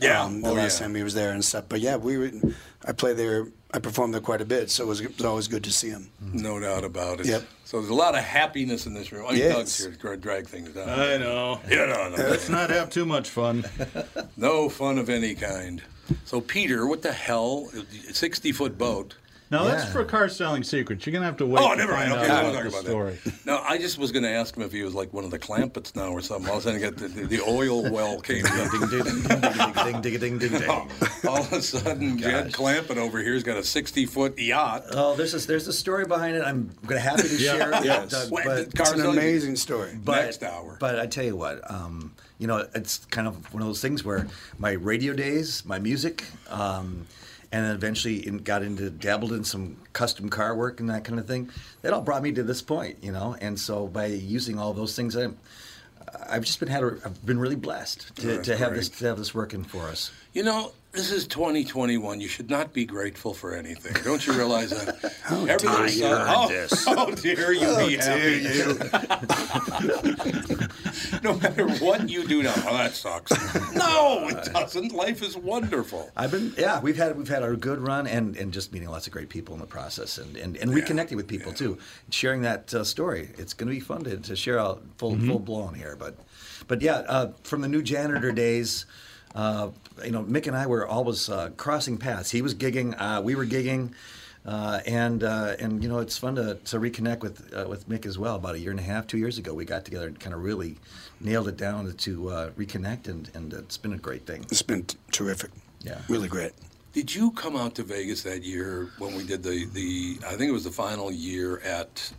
Yeah. 0.00 0.22
um, 0.24 0.42
the 0.42 0.48
Oh, 0.50 0.52
last 0.54 0.80
yeah. 0.80 0.86
time 0.86 0.94
he 0.94 1.02
was 1.02 1.14
there 1.14 1.32
and 1.32 1.44
stuff. 1.44 1.64
But 1.68 1.80
yeah, 1.80 1.96
we 1.96 2.18
were, 2.18 2.30
I 2.84 2.92
played 2.92 3.16
there. 3.16 3.46
I 3.72 3.80
performed 3.80 4.14
there 4.14 4.20
quite 4.20 4.40
a 4.40 4.44
bit, 4.44 4.70
so 4.70 4.84
it 4.84 4.86
was, 4.86 5.00
it 5.00 5.16
was 5.16 5.24
always 5.24 5.48
good 5.48 5.64
to 5.64 5.72
see 5.72 5.88
him. 5.88 6.08
No 6.20 6.60
doubt 6.60 6.84
about 6.84 7.18
it. 7.18 7.26
Yep. 7.26 7.42
So 7.64 7.78
there's 7.78 7.90
a 7.90 7.94
lot 7.94 8.14
of 8.14 8.22
happiness 8.22 8.86
in 8.86 8.94
this 8.94 9.10
room. 9.10 9.26
I 9.26 9.32
mean, 9.32 9.40
Yes. 9.40 9.54
Doug's 9.56 9.84
here 10.02 10.12
to 10.12 10.16
drag 10.16 10.46
things 10.46 10.68
down. 10.70 10.88
I 10.88 11.16
know. 11.16 11.60
Yeah, 11.68 11.86
no, 11.86 12.08
no. 12.10 12.16
Let's 12.16 12.48
not 12.48 12.70
have 12.70 12.90
too 12.90 13.04
much 13.04 13.28
fun. 13.28 13.64
No 14.36 14.68
fun 14.68 14.98
of 14.98 15.08
any 15.08 15.34
kind. 15.34 15.82
So, 16.24 16.40
Peter, 16.40 16.86
what 16.86 17.02
the 17.02 17.12
hell? 17.12 17.68
60 18.12 18.52
foot 18.52 18.76
boat. 18.78 19.16
Now 19.50 19.64
that's 19.64 19.84
for 19.92 20.04
car 20.04 20.28
selling 20.28 20.62
secrets. 20.64 21.06
You're 21.06 21.12
gonna 21.12 21.26
have 21.26 21.36
to 21.36 21.46
wait. 21.46 21.62
Oh, 21.62 21.70
to 21.70 21.76
never 21.76 21.92
mind. 21.92 22.12
Okay, 22.12 22.20
we'll 22.28 22.50
about 22.50 22.52
talk 22.54 22.64
about 22.66 22.80
story. 22.84 23.18
that. 23.24 23.46
No, 23.46 23.58
I 23.58 23.78
just 23.78 23.98
was 23.98 24.10
going 24.10 24.22
to 24.24 24.30
ask 24.30 24.56
him 24.56 24.62
if 24.62 24.72
he 24.72 24.82
was 24.82 24.94
like 24.94 25.12
one 25.12 25.24
of 25.24 25.30
the 25.30 25.38
Clampetts 25.38 25.94
now 25.94 26.08
or 26.08 26.20
something. 26.22 26.50
All 26.50 26.56
of 26.58 26.66
a 26.66 26.72
sudden, 26.72 26.80
got 26.80 26.96
the, 26.96 27.08
the, 27.08 27.26
the 27.26 27.40
oil 27.42 27.88
well 27.90 28.20
came 28.20 28.44
in. 28.46 28.52
ding, 28.52 28.80
ding, 28.88 29.04
ding, 29.04 29.22
ding, 29.22 30.00
ding, 30.00 30.00
ding, 30.00 30.18
ding, 30.18 30.38
ding, 30.38 30.58
ding. 30.58 30.70
All 31.28 31.38
of 31.38 31.52
a 31.52 31.62
sudden, 31.62 32.18
Jed 32.18 32.52
Clampett 32.52 32.96
over 32.96 33.18
here's 33.20 33.42
got 33.42 33.56
a 33.56 33.62
60 33.62 34.06
foot 34.06 34.38
yacht. 34.38 34.84
Oh, 34.92 35.14
there's 35.14 35.34
a, 35.34 35.46
there's 35.46 35.68
a 35.68 35.72
story 35.72 36.04
behind 36.06 36.36
it. 36.36 36.42
I'm 36.42 36.70
gonna 36.86 37.00
happy 37.00 37.22
to 37.22 37.38
share 37.38 37.70
it. 37.74 37.84
Yes. 37.84 38.10
Doug, 38.10 38.32
Wait, 38.32 38.44
but, 38.46 38.58
It's 38.74 38.90
an 38.92 39.06
amazing 39.06 39.56
story. 39.56 39.96
but, 40.02 40.24
next 40.24 40.42
hour. 40.42 40.76
But 40.80 40.98
I 40.98 41.06
tell 41.06 41.24
you 41.24 41.36
what, 41.36 41.70
um, 41.70 42.14
you 42.38 42.46
know, 42.46 42.66
it's 42.74 43.04
kind 43.06 43.28
of 43.28 43.52
one 43.54 43.62
of 43.62 43.68
those 43.68 43.80
things 43.82 44.04
where 44.04 44.26
my 44.58 44.72
radio 44.72 45.12
days, 45.12 45.64
my 45.64 45.78
music, 45.78 46.24
um, 46.48 47.06
and 47.54 47.64
then 47.64 47.72
eventually 47.74 48.26
in, 48.26 48.38
got 48.38 48.62
into 48.62 48.90
dabbled 48.90 49.32
in 49.32 49.44
some 49.44 49.76
custom 49.92 50.28
car 50.28 50.56
work 50.56 50.80
and 50.80 50.90
that 50.90 51.04
kind 51.04 51.20
of 51.20 51.26
thing. 51.26 51.48
That 51.82 51.92
all 51.92 52.00
brought 52.02 52.22
me 52.22 52.32
to 52.32 52.42
this 52.42 52.60
point, 52.62 52.96
you 53.00 53.12
know. 53.12 53.36
And 53.40 53.58
so 53.60 53.86
by 53.86 54.06
using 54.06 54.58
all 54.58 54.72
those 54.74 54.96
things, 54.96 55.16
I, 55.16 55.28
I've 56.28 56.42
just 56.44 56.58
been 56.58 56.68
had 56.68 56.82
a, 56.82 56.96
I've 57.04 57.24
been 57.24 57.38
really 57.38 57.54
blessed 57.54 58.16
to, 58.16 58.26
that's 58.26 58.48
to 58.48 58.56
have 58.56 58.70
great. 58.70 58.78
this 58.78 58.88
to 58.88 59.06
have 59.06 59.18
this 59.18 59.32
working 59.34 59.62
for 59.62 59.84
us. 59.88 60.10
You 60.32 60.42
know, 60.42 60.72
This 60.90 61.12
is 61.12 61.26
2021. 61.28 62.20
You 62.20 62.26
should 62.28 62.50
not 62.50 62.72
be 62.72 62.84
grateful 62.84 63.32
for 63.34 63.54
anything. 63.54 63.94
Don't 64.02 64.26
you 64.26 64.32
realize 64.32 64.70
that? 64.70 65.14
Oh, 65.30 65.46
Everything's 65.46 65.96
dear. 65.96 66.10
so- 66.10 66.24
oh, 66.28 66.48
This. 66.48 66.84
oh, 66.88 67.14
dear, 67.14 67.52
you 67.52 67.66
Oh, 67.66 67.86
be 67.86 67.96
dear 67.96 68.74
happy. 68.74 70.63
no 71.24 71.34
matter 71.38 71.66
what 71.84 72.08
you 72.08 72.26
do 72.28 72.42
now, 72.42 72.54
oh, 72.68 72.76
that 72.76 72.92
sucks. 72.94 73.32
No, 73.74 74.28
it 74.28 74.52
doesn't. 74.52 74.92
Life 74.92 75.22
is 75.22 75.36
wonderful. 75.36 76.10
I've 76.16 76.30
been 76.30 76.52
yeah 76.56 76.80
we've 76.80 76.96
had 76.96 77.16
we've 77.16 77.28
had 77.28 77.42
our 77.42 77.56
good 77.56 77.80
run 77.80 78.06
and, 78.06 78.36
and 78.36 78.52
just 78.52 78.72
meeting 78.72 78.88
lots 78.88 79.06
of 79.06 79.12
great 79.12 79.28
people 79.28 79.54
in 79.54 79.60
the 79.60 79.66
process 79.66 80.18
and, 80.18 80.36
and, 80.36 80.56
and 80.56 80.70
reconnecting 80.70 81.16
with 81.16 81.26
people 81.26 81.52
too 81.52 81.78
sharing 82.10 82.42
that 82.42 82.72
uh, 82.74 82.84
story 82.84 83.30
it's 83.38 83.52
going 83.54 83.68
to 83.68 83.74
be 83.74 83.80
fun 83.80 84.04
to, 84.04 84.16
to 84.18 84.36
share 84.36 84.58
out 84.58 84.82
full 84.98 85.12
Mm-hmm. 85.14 85.28
full 85.30 85.38
blown 85.40 85.74
here 85.74 85.96
but 85.98 86.16
but 86.68 86.82
yeah 86.82 86.98
uh, 87.08 87.32
from 87.42 87.60
the 87.62 87.68
new 87.68 87.82
janitor 87.82 88.30
days 88.32 88.86
uh, 89.34 89.70
you 90.04 90.10
know 90.12 90.22
Mick 90.22 90.46
and 90.46 90.56
I 90.56 90.66
were 90.66 90.86
always 90.86 91.28
uh, 91.28 91.50
crossing 91.56 91.98
paths 91.98 92.30
he 92.30 92.42
was 92.42 92.54
gigging 92.54 92.94
uh, 92.98 93.20
we 93.22 93.34
were 93.34 93.46
gigging 93.46 93.92
uh, 94.46 94.80
and 94.86 95.22
uh, 95.22 95.56
and 95.58 95.82
you 95.82 95.88
know 95.88 95.98
it's 95.98 96.18
fun 96.18 96.34
to, 96.36 96.54
to 96.56 96.78
reconnect 96.78 97.20
with 97.20 97.52
uh, 97.54 97.66
with 97.68 97.88
Mick 97.88 98.06
as 98.06 98.18
well. 98.18 98.36
About 98.36 98.54
a 98.54 98.58
year 98.58 98.70
and 98.70 98.80
a 98.80 98.84
half, 98.84 99.06
two 99.06 99.18
years 99.18 99.38
ago, 99.38 99.54
we 99.54 99.64
got 99.64 99.84
together 99.84 100.06
and 100.06 100.18
kind 100.18 100.34
of 100.34 100.42
really 100.42 100.76
nailed 101.20 101.48
it 101.48 101.56
down 101.56 101.90
to 101.92 102.28
uh, 102.28 102.50
reconnect, 102.50 103.08
and, 103.08 103.30
and 103.34 103.52
it's 103.52 103.76
been 103.76 103.94
a 103.94 103.98
great 103.98 104.26
thing. 104.26 104.44
It's 104.50 104.62
been 104.62 104.84
t- 104.84 104.98
terrific. 105.12 105.50
Yeah, 105.80 106.00
really 106.08 106.28
great. 106.28 106.52
Did 106.92 107.12
you 107.12 107.32
come 107.32 107.56
out 107.56 107.74
to 107.76 107.82
Vegas 107.82 108.22
that 108.22 108.44
year 108.44 108.90
when 108.98 109.16
we 109.16 109.24
did 109.24 109.42
the, 109.42 109.66
the 109.72 110.18
I 110.26 110.36
think 110.36 110.48
it 110.48 110.52
was 110.52 110.64
the 110.64 110.70
final 110.70 111.10
year 111.10 111.58
at 111.60 112.12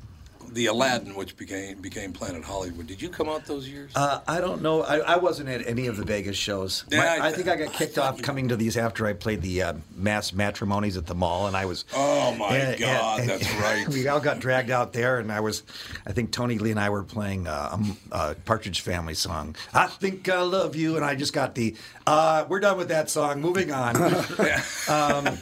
the 0.51 0.67
Aladdin, 0.67 1.15
which 1.15 1.35
became 1.37 1.79
became 1.81 2.13
Planet 2.13 2.43
Hollywood. 2.43 2.87
Did 2.87 3.01
you 3.01 3.09
come 3.09 3.27
out 3.29 3.45
those 3.45 3.67
years? 3.67 3.91
Uh, 3.95 4.19
I 4.27 4.39
don't 4.41 4.61
know. 4.61 4.81
I, 4.83 4.97
I 4.99 5.15
wasn't 5.17 5.49
at 5.49 5.65
any 5.67 5.87
of 5.87 5.97
the 5.97 6.03
Vegas 6.05 6.37
shows. 6.37 6.83
My- 6.91 6.97
Yeah, 6.97 7.17
I- 7.21 7.27
I, 7.27 7.31
think 7.31 7.47
I 7.47 7.55
got 7.55 7.73
kicked 7.73 7.97
off 7.97 8.21
coming 8.21 8.47
to 8.49 8.55
these 8.55 8.77
after 8.77 9.05
I 9.07 9.13
played 9.13 9.41
the 9.41 9.61
uh, 9.61 9.73
mass 9.95 10.33
matrimonies 10.33 10.97
at 10.97 11.05
the 11.05 11.15
mall, 11.15 11.47
and 11.47 11.55
I 11.57 11.65
was. 11.65 11.85
Oh 11.93 12.33
my 12.35 12.55
and- 12.55 12.69
and- 12.73 12.79
God, 12.79 13.19
and- 13.21 13.29
that's 13.29 13.53
right. 13.61 13.87
we 13.89 14.07
all 14.07 14.19
got 14.19 14.39
dragged 14.39 14.69
out 14.71 14.93
there, 14.93 15.19
and 15.19 15.31
I 15.31 15.39
was. 15.39 15.63
I 16.05 16.11
think 16.11 16.31
Tony 16.31 16.57
Lee 16.57 16.71
and 16.71 16.79
I 16.79 16.89
were 16.89 17.03
playing 17.03 17.47
uh, 17.47 17.77
a 18.11 18.35
Partridge 18.45 18.81
Family 18.81 19.13
song. 19.13 19.55
I 19.73 19.87
think 19.87 20.29
I 20.29 20.41
love 20.41 20.75
you, 20.75 20.95
and 20.95 21.03
I 21.05 21.15
just 21.15 21.33
got 21.33 21.55
the. 21.55 21.75
Uh, 22.07 22.45
we're 22.47 22.59
done 22.59 22.77
with 22.77 22.89
that 22.89 23.09
song. 23.09 23.41
Moving 23.41 23.71
on. 23.71 23.95
um, 24.87 25.37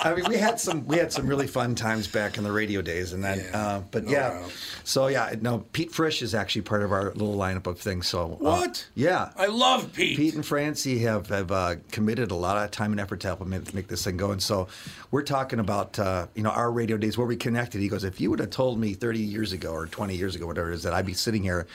I 0.00 0.14
mean, 0.14 0.26
we 0.28 0.36
had 0.36 0.60
some 0.60 0.86
we 0.86 0.96
had 0.96 1.12
some 1.12 1.26
really 1.26 1.46
fun 1.46 1.74
times 1.74 2.06
back 2.06 2.38
in 2.38 2.44
the 2.44 2.52
radio 2.52 2.82
days, 2.82 3.12
and 3.12 3.22
then, 3.36 3.54
uh, 3.54 3.82
but 3.90 4.04
no 4.04 4.10
yeah, 4.12 4.28
doubt. 4.30 4.52
so 4.84 5.06
yeah, 5.08 5.34
no, 5.40 5.64
Pete 5.72 5.92
Frisch 5.92 6.22
is 6.22 6.34
actually 6.34 6.62
part 6.62 6.82
of 6.82 6.92
our 6.92 7.04
little 7.12 7.36
lineup 7.36 7.66
of 7.66 7.78
things. 7.80 8.06
So 8.08 8.32
uh, 8.32 8.36
What? 8.36 8.86
yeah, 8.94 9.30
I 9.36 9.46
love 9.46 9.92
Pete. 9.92 10.16
Pete 10.16 10.34
and 10.34 10.44
Francie 10.44 10.98
have 11.00 11.28
have 11.28 11.50
uh, 11.52 11.76
committed 11.92 12.30
a 12.30 12.34
lot 12.34 12.56
of 12.56 12.70
time 12.70 12.92
and 12.92 13.00
effort 13.00 13.20
to 13.20 13.26
help 13.28 13.44
make, 13.46 13.72
make 13.74 13.88
this 13.88 14.04
thing 14.04 14.16
go. 14.16 14.30
And 14.30 14.42
so 14.42 14.68
we're 15.10 15.22
talking 15.22 15.58
about 15.58 15.98
uh, 15.98 16.26
you 16.34 16.42
know 16.42 16.50
our 16.50 16.70
radio 16.70 16.96
days 16.96 17.16
where 17.18 17.26
we 17.26 17.36
connected. 17.36 17.80
He 17.80 17.88
goes, 17.88 18.04
if 18.04 18.20
you 18.20 18.30
would 18.30 18.40
have 18.40 18.50
told 18.50 18.78
me 18.78 18.94
30 18.94 19.18
years 19.18 19.52
ago 19.52 19.72
or 19.72 19.86
20 19.86 20.14
years 20.14 20.34
ago, 20.34 20.46
whatever 20.46 20.70
it 20.70 20.74
is, 20.74 20.82
that 20.84 20.92
I'd 20.94 21.06
be 21.06 21.14
sitting 21.14 21.42
here 21.42 21.66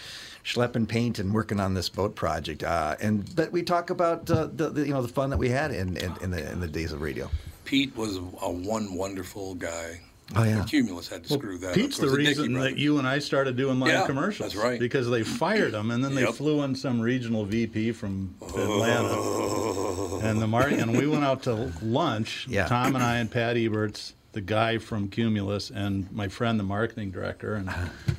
schlepping 0.43 0.87
paint 0.87 1.19
and 1.19 1.33
working 1.33 1.59
on 1.59 1.73
this 1.73 1.87
boat 1.89 2.15
project. 2.15 2.63
Uh, 2.63 2.95
and 3.01 3.33
but 3.35 3.51
we 3.51 3.63
talk 3.63 3.89
about 3.89 4.29
uh, 4.29 4.47
the, 4.53 4.69
the 4.69 4.85
you 4.85 4.93
know 4.93 5.01
the 5.01 5.07
fun 5.07 5.29
that 5.29 5.37
we 5.37 5.49
had 5.49 5.71
in 5.71 5.95
in, 5.97 6.13
in 6.21 6.31
the 6.31 6.51
in 6.51 6.59
the 6.59 6.67
days 6.67 6.91
of 6.91 7.01
radio. 7.01 7.29
Pete 7.65 7.95
was 7.95 8.17
a 8.17 8.51
one 8.51 8.93
wonderful 8.95 9.55
guy. 9.55 10.01
Oh, 10.35 10.43
yeah. 10.43 10.63
Cumulus 10.63 11.09
had 11.09 11.23
to 11.25 11.33
Well, 11.33 11.39
screw 11.39 11.57
that. 11.59 11.75
Pete's 11.75 11.97
up. 11.99 12.01
the 12.01 12.07
It 12.07 12.09
was 12.09 12.17
Dickey 12.17 12.27
reason 12.29 12.53
brothers. 12.53 12.71
that 12.73 12.79
you 12.79 12.97
and 12.97 13.07
I 13.07 13.19
started 13.19 13.55
doing 13.55 13.79
live 13.79 13.89
Yeah, 13.89 14.05
commercials. 14.05 14.53
that's 14.53 14.63
right. 14.63 14.79
Because 14.79 15.09
they 15.09 15.21
fired 15.23 15.73
him, 15.73 15.91
and 15.91 16.03
then 16.03 16.15
they 16.15 16.25
flew 16.25 16.63
in 16.63 16.75
some 16.75 16.99
regional 17.01 17.45
VP 17.45 17.91
from 17.91 18.33
oh. 18.41 20.17
Atlanta, 20.17 20.27
and 20.27 20.41
the 20.41 20.47
mar- 20.47 20.67
and 20.67 20.97
we 20.97 21.07
went 21.07 21.23
out 21.23 21.43
to 21.43 21.71
lunch. 21.81 22.47
Yeah. 22.49 22.65
Tom 22.67 22.95
and 22.95 23.03
I 23.03 23.17
and 23.17 23.29
Pat 23.29 23.57
Eberts, 23.57 24.13
the 24.31 24.41
guy 24.41 24.77
from 24.79 25.09
Cumulus, 25.09 25.69
and 25.69 26.11
my 26.11 26.27
friend, 26.29 26.59
the 26.59 26.63
marketing 26.63 27.11
director, 27.11 27.53
and 27.55 27.69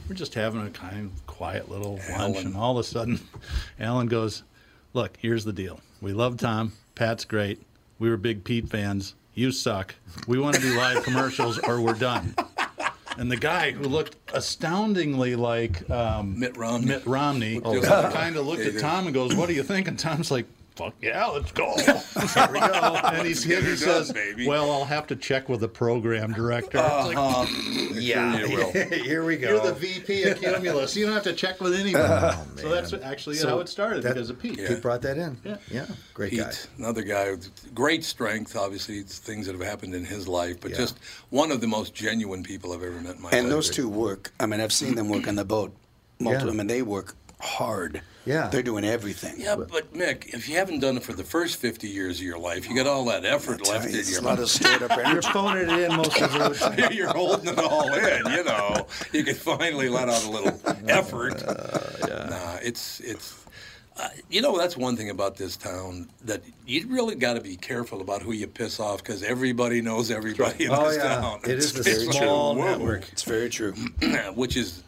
we're 0.09 0.15
just 0.15 0.35
having 0.35 0.65
a 0.65 0.71
kind 0.71 1.07
of 1.11 1.27
quiet 1.27 1.69
little 1.71 1.99
lunch, 2.17 2.39
and 2.45 2.55
all 2.57 2.79
of 2.79 2.85
a 2.85 2.89
sudden, 2.89 3.19
Alan 3.81 4.07
goes, 4.07 4.45
"Look, 4.93 5.17
here's 5.21 5.45
the 5.45 5.53
deal. 5.53 5.81
We 6.01 6.13
love 6.13 6.37
Tom. 6.37 6.73
Pat's 6.95 7.25
great. 7.25 7.61
We 7.99 8.09
were 8.11 8.17
big 8.17 8.45
Pete 8.45 8.69
fans. 8.69 9.15
You 9.35 9.51
suck. 9.53 9.95
We 10.27 10.39
want 10.39 10.57
to 10.57 10.63
do 10.63 10.77
live 10.77 11.03
commercials, 11.03 11.59
or 11.59 11.81
we're 11.81 11.95
done." 11.95 12.35
And 13.17 13.31
the 13.31 13.37
guy 13.37 13.71
who 13.71 13.85
looked 13.85 14.17
astoundingly 14.33 15.37
like 15.37 15.89
um, 15.91 16.39
Mitt 16.39 16.57
Romney. 16.57 16.87
Mitt 16.87 17.07
Romney 17.07 17.61
Oh, 17.65 17.81
kind 17.81 18.37
of 18.37 18.47
looked 18.47 18.63
at. 18.63 18.79
Tom 18.81 19.07
and 19.07 19.15
goes, 19.15 19.35
"What 19.35 19.49
do 19.49 19.55
you 19.55 19.63
think?" 19.63 19.87
And 19.89 19.99
Tom's 19.99 20.31
like, 20.31 20.47
"Fuck 20.77 20.95
yeah, 21.01 21.27
let's 21.27 21.53
go." 21.53 21.75
Here 21.79 22.49
we 22.53 22.61
go. 22.61 23.01
And 23.05 23.27
he's, 23.27 23.45
Get 23.45 23.63
he 23.63 23.71
her 23.71 23.77
says, 23.77 24.13
baby. 24.13 24.47
"Well, 24.47 24.71
I'll 24.71 24.85
have 24.85 25.07
to 25.09 25.17
check 25.17 25.49
with 25.49 25.61
the 25.61 25.69
program 25.69 26.33
director." 26.33 26.79
Uh-huh. 26.79 27.47
Yeah, 27.95 28.39
Sure 28.39 28.47
you 28.49 28.57
will. 28.57 28.73
here 29.05 29.25
we 29.25 29.37
go. 29.37 29.49
You're 29.49 29.61
the 29.61 29.75
VP 29.75 30.25
of 30.25 30.41
Cumulus. 30.41 30.97
You 30.97 31.07
don't 31.07 31.15
have 31.15 31.23
to 31.25 31.33
check 31.33 31.61
with 31.61 31.75
anyone. 31.75 32.03
so 32.57 32.69
that's 32.69 32.93
actually 32.93 33.37
So 33.37 33.49
how 33.49 33.59
it 33.61 33.69
started 33.69 34.03
that- 34.03 34.15
because 34.15 34.31
of 34.31 34.39
Pete. 34.41 34.59
Pete 34.59 34.83
brought 34.83 35.03
that 35.03 35.17
in. 35.19 35.37
Yeah. 35.45 35.57
yeah, 35.71 35.87
great 36.13 36.31
Pete, 36.31 36.41
guy. 36.41 36.53
another 36.79 37.03
guy 37.03 37.31
with 37.31 37.75
great 37.75 38.05
strength. 38.05 38.57
Obviously, 38.57 38.99
it's 38.99 39.19
things 39.19 39.47
that 39.47 39.53
have 39.53 39.63
happened 39.67 39.95
in 39.95 40.05
his 40.05 40.27
life, 40.29 40.61
but 40.61 40.71
Yeah. 40.73 40.79
just 40.79 40.99
one 41.31 41.51
of 41.51 41.61
the 41.61 41.67
most 41.69 41.95
genuine 41.95 42.43
people 42.43 42.73
I've 42.73 42.83
ever 42.83 43.01
met 43.01 43.17
in 43.17 43.23
my 43.23 43.31
And 43.31 43.33
life. 43.33 43.35
And 43.45 43.51
those 43.53 43.71
two 43.71 43.89
work. 43.89 44.33
I 44.41 44.47
mean, 44.47 44.61
I've 44.61 44.73
seen 44.73 44.95
them 44.95 45.09
work 45.09 45.29
on 45.29 45.35
the 45.37 45.45
boat. 45.45 45.73
Multiple, 46.21 46.49
Yeah. 46.49 46.53
I 46.55 46.57
mean, 46.57 46.67
they 46.69 46.83
work 46.83 47.15
hard. 47.41 48.01
Yeah. 48.27 48.49
They're 48.49 48.63
doing 48.63 48.85
everything. 48.85 49.35
Yeah, 49.39 49.57
but 49.57 49.93
Mick, 49.93 50.33
if 50.35 50.49
you 50.49 50.57
haven't 50.57 50.81
done 50.81 50.97
it 50.97 51.03
for 51.03 51.13
the 51.13 51.25
first 51.25 51.57
50 51.59 51.89
years 51.89 52.19
of 52.21 52.25
your 52.25 52.39
life, 52.39 52.69
you 52.69 52.75
got 52.75 52.87
all 52.87 53.05
that 53.07 53.25
effort 53.25 53.63
Tell 53.63 53.75
left 53.75 53.87
you, 53.87 53.95
in 53.95 54.01
it's 54.01 54.11
your 54.11 54.21
a 54.21 54.25
lot 54.25 54.39
of 54.39 54.49
stored 54.49 54.83
up 54.83 54.91
You're 54.97 55.07
energy. 55.07 55.29
phoning 55.31 55.69
it 55.71 55.91
in 55.91 55.97
most 55.97 56.21
of 56.21 56.33
the 56.33 56.49
time. 56.77 56.93
You're 56.93 57.09
holding 57.13 57.53
it 57.53 57.59
all 57.59 57.93
in, 57.93 58.33
you 58.33 58.45
know. 58.45 58.87
You 59.13 59.25
can 59.25 59.35
finally 59.35 59.89
let 59.89 60.09
out 60.09 60.25
a 60.25 60.31
little 60.31 60.59
effort. 60.89 61.43
Uh, 61.43 61.81
Nah, 62.31 62.57
it's 62.63 63.01
it's. 63.01 63.45
Uh, 63.97 64.09
you 64.31 64.41
know, 64.43 64.57
that's 64.59 64.77
one 64.77 64.97
thing 64.97 65.11
about 65.11 65.37
this 65.37 65.57
town 65.57 66.09
that 66.25 66.43
you 66.67 66.87
really 66.89 67.15
got 67.15 67.35
to 67.35 67.41
be 67.41 67.57
careful 67.57 68.01
about 68.01 68.23
who 68.23 68.33
you 68.33 68.47
piss 68.49 68.81
off 68.81 68.99
because 69.03 69.23
everybody 69.23 69.81
knows 69.83 70.11
everybody 70.11 70.65
in 70.65 70.71
Oh, 70.73 70.89
this 70.89 70.97
yeah. 70.97 71.17
town. 71.21 71.41
It 71.45 71.59
is 71.59 71.73
the 71.75 71.81
It's- 71.81 72.03
it's 72.03 72.17
small 72.17 72.57
whoa. 72.57 72.65
network. 72.65 73.09
It's 73.13 73.23
very 73.23 73.49
true. 73.51 73.73
which 74.35 74.57
is 74.57 74.83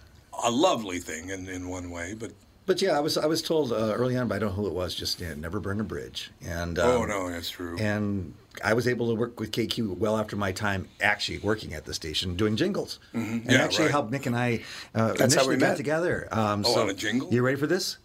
a 0.44 0.50
lovely 0.50 0.98
thing 0.98 1.28
in, 1.30 1.46
in 1.48 1.68
one 1.68 1.90
way, 1.90 2.14
but 2.18 2.32
But 2.66 2.82
yeah, 2.82 2.96
I 2.96 3.00
was 3.00 3.16
I 3.16 3.26
was 3.26 3.42
told 3.42 3.72
uh, 3.72 3.76
early 3.94 4.16
on, 4.16 4.26
but 4.28 4.34
I 4.34 4.38
don't 4.40 4.48
know 4.50 4.54
who 4.56 4.66
it 4.66 4.72
was. 4.72 4.94
Just 4.94 5.20
yeah, 5.20 5.34
never 5.34 5.60
burn 5.60 5.80
a 5.80 5.84
bridge. 5.84 6.32
And 6.44 6.78
oh 6.80 7.02
um, 7.02 7.08
no, 7.08 7.30
that's 7.30 7.48
true. 7.50 7.78
And 7.78 8.34
I 8.64 8.72
was 8.74 8.88
able 8.88 9.08
to 9.08 9.14
work 9.14 9.38
with 9.38 9.52
KQ 9.52 9.98
well 9.98 10.18
after 10.18 10.34
my 10.34 10.50
time 10.50 10.88
actually 11.00 11.38
working 11.38 11.74
at 11.74 11.84
the 11.84 11.94
station 11.94 12.34
doing 12.36 12.56
jingles, 12.56 12.98
and 13.12 13.44
Yeah, 13.48 13.58
actually 13.62 13.84
right. 13.84 13.90
helped 13.92 14.10
Nick 14.10 14.26
and 14.26 14.34
I 14.36 14.62
uh, 14.94 15.12
That's 15.12 15.34
how 15.34 15.42
we 15.46 15.54
initially 15.54 15.56
got 15.58 15.68
met. 15.68 15.76
together. 15.76 16.28
Um, 16.32 16.64
Oh, 16.66 16.74
so 16.74 16.82
on 16.82 16.90
a 16.90 16.94
jingle? 16.94 17.32
You 17.32 17.42
ready 17.42 17.56
for 17.56 17.68
this? 17.68 17.98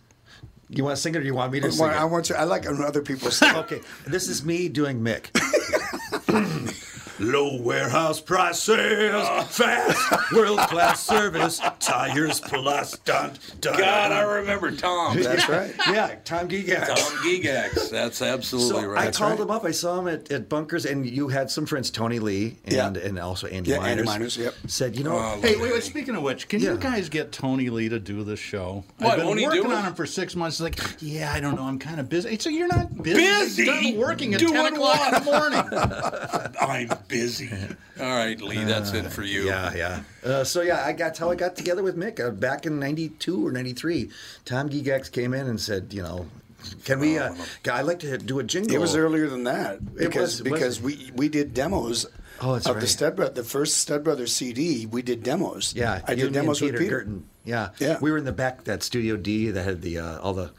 You 0.70 0.84
want 0.86 0.95
to 0.95 1.01
sing 1.01 1.16
it, 1.16 1.18
or 1.18 1.22
you 1.22 1.34
want 1.34 1.51
me 1.51 1.59
to 1.59 1.72
sing 1.72 1.82
Well, 1.88 1.99
I 1.99 2.05
it? 2.05 2.09
want 2.12 2.26
to. 2.26 2.39
I 2.39 2.43
like 2.43 2.66
other 2.68 3.01
people. 3.01 3.30
Okay, 3.43 3.82
this 4.05 4.28
is 4.30 4.45
me 4.45 4.70
doing 4.70 5.01
Mick. 5.01 5.26
Low 7.22 7.61
warehouse 7.61 8.19
prices, 8.19 9.13
ah. 9.13 9.43
fast 9.43 10.32
world 10.32 10.59
class 10.59 11.05
service, 11.05 11.61
tires 11.80 12.39
plus. 12.39 12.97
Dun, 12.99 13.34
dun, 13.59 13.78
God, 13.78 14.11
I 14.11 14.22
remember 14.22 14.72
Tom. 14.72 15.22
That's 15.22 15.47
right. 15.47 15.72
Yeah, 15.88 16.15
Tom 16.26 16.47
Gegax. 16.47 16.88
Tom 16.88 17.17
Gegax. 17.24 17.89
That's 17.91 18.22
absolutely 18.24 18.82
So 18.82 18.88
right. 18.88 19.07
I 19.07 19.11
called 19.11 19.39
him 19.39 19.51
up. 19.51 19.63
I 19.65 19.72
saw 19.72 19.99
him 19.99 20.07
at, 20.07 20.32
at 20.32 20.49
Bunkers, 20.49 20.86
and 20.86 21.05
you 21.05 21.28
had 21.28 21.51
some 21.51 21.65
friends, 21.67 21.91
Tony 21.91 22.17
Lee 22.19 22.57
and 22.65 22.95
Yeah. 22.97 23.03
and 23.03 23.19
also 23.19 23.47
Andy 23.47 23.69
Yeah, 23.72 23.78
Miners. 23.78 23.91
Andy 23.91 24.03
Miners, 24.05 24.38
yep. 24.38 24.55
Said, 24.67 24.95
you 24.97 25.03
know, 25.03 25.17
Oh, 25.17 25.39
Hey, 25.41 25.55
wait, 25.57 25.74
wait. 25.74 25.84
Speaking 25.84 26.15
of 26.15 26.24
which, 26.24 26.47
can 26.47 26.59
Yeah. 26.59 26.72
you 26.72 26.78
guys 26.78 27.07
get 27.09 27.32
Tony 27.32 27.69
Lee 27.69 27.89
to 27.89 27.99
do 27.99 28.24
this 28.24 28.39
show? 28.39 28.84
What, 28.97 29.11
I've 29.11 29.17
been 29.17 29.28
won't 29.28 29.39
he 29.39 29.45
do 29.45 29.51
working 29.61 29.72
on 29.72 29.84
him 29.86 29.93
for 29.93 30.05
six 30.07 30.36
months. 30.36 30.57
He's 30.57 30.63
like, 30.63 30.80
yeah, 31.01 31.32
I 31.32 31.39
don't 31.39 31.55
know. 31.55 31.63
I'm 31.63 31.78
kind 31.78 31.99
of 31.99 32.09
busy. 32.09 32.38
So 32.39 32.49
you're 32.49 32.67
not 32.67 33.03
busy. 33.03 33.17
Busy? 33.22 33.63
You're 33.63 33.74
done 33.82 33.97
working 33.97 34.34
at 34.34 34.39
Doing 34.39 34.53
10 34.53 34.74
o'clock 34.74 35.13
in 35.13 35.24
the 35.24 35.32
morning. 35.32 36.55
I'm 36.61 36.89
busy. 37.12 37.49
All 37.99 38.05
right, 38.09 38.41
Lee, 38.41 38.64
that's 38.64 38.91
it 38.93 39.12
for 39.12 39.22
you. 39.24 39.45
yeah, 39.45 39.74
yeah. 39.76 40.03
Uh, 40.26 40.43
so 40.43 40.62
yeah, 40.62 40.84
I 40.84 40.93
got 40.93 41.18
how 41.18 41.30
I 41.30 41.36
got 41.36 41.55
together 41.55 41.84
with 41.84 41.95
Mick 41.95 42.20
uh, 42.20 42.32
back 42.32 42.66
in 42.66 42.80
'92 42.80 43.45
or 43.47 43.51
'93. 43.51 44.09
Tom 44.45 44.70
Gegax 44.70 45.12
came 45.12 45.34
in 45.36 45.45
and 45.47 45.59
said, 45.62 45.93
you 45.93 46.01
know, 46.01 46.28
can 46.86 46.99
we? 46.99 47.20
Uh, 47.20 47.34
I'd 47.72 47.82
like 47.82 47.99
to 47.99 48.18
do 48.18 48.39
a 48.39 48.43
jingle. 48.43 48.76
It 48.76 48.80
was 48.80 48.95
earlier 48.95 49.28
than 49.30 49.43
that 49.43 49.82
was- 49.84 49.91
because 49.93 50.41
was 50.41 50.51
because 50.51 50.78
it? 50.80 50.84
we 50.84 51.12
we 51.16 51.30
did 51.30 51.53
demos. 51.53 52.07
Oh, 52.43 52.53
that's 52.53 52.66
of 52.66 52.76
right. 52.76 52.82
the 52.82 52.88
Stud 52.88 53.16
Brothers, 53.16 53.36
the 53.36 53.43
first 53.43 53.78
Stud 53.78 54.03
Brothers 54.03 54.34
CD. 54.34 54.88
We 54.88 55.03
did 55.03 55.22
demos. 55.22 55.76
Yeah, 55.76 55.93
I 55.93 55.97
did 55.97 56.09
and 56.09 56.18
me 56.18 56.24
and 56.24 56.34
demos 56.34 56.59
with 56.62 56.72
Peter 56.72 56.84
Peter. 56.84 56.97
Girton. 56.97 57.26
Yeah, 57.43 57.70
Yeah. 57.80 57.97
We 58.01 58.12
were 58.12 58.18
in 58.18 58.26
the 58.26 58.32
back 58.32 58.64
that 58.64 58.82
Studio 58.82 59.16
D 59.18 59.51
that 59.51 59.64
had 59.64 59.82
the 59.84 59.99
uh, 59.99 60.20
all 60.20 60.34
the. 60.34 60.51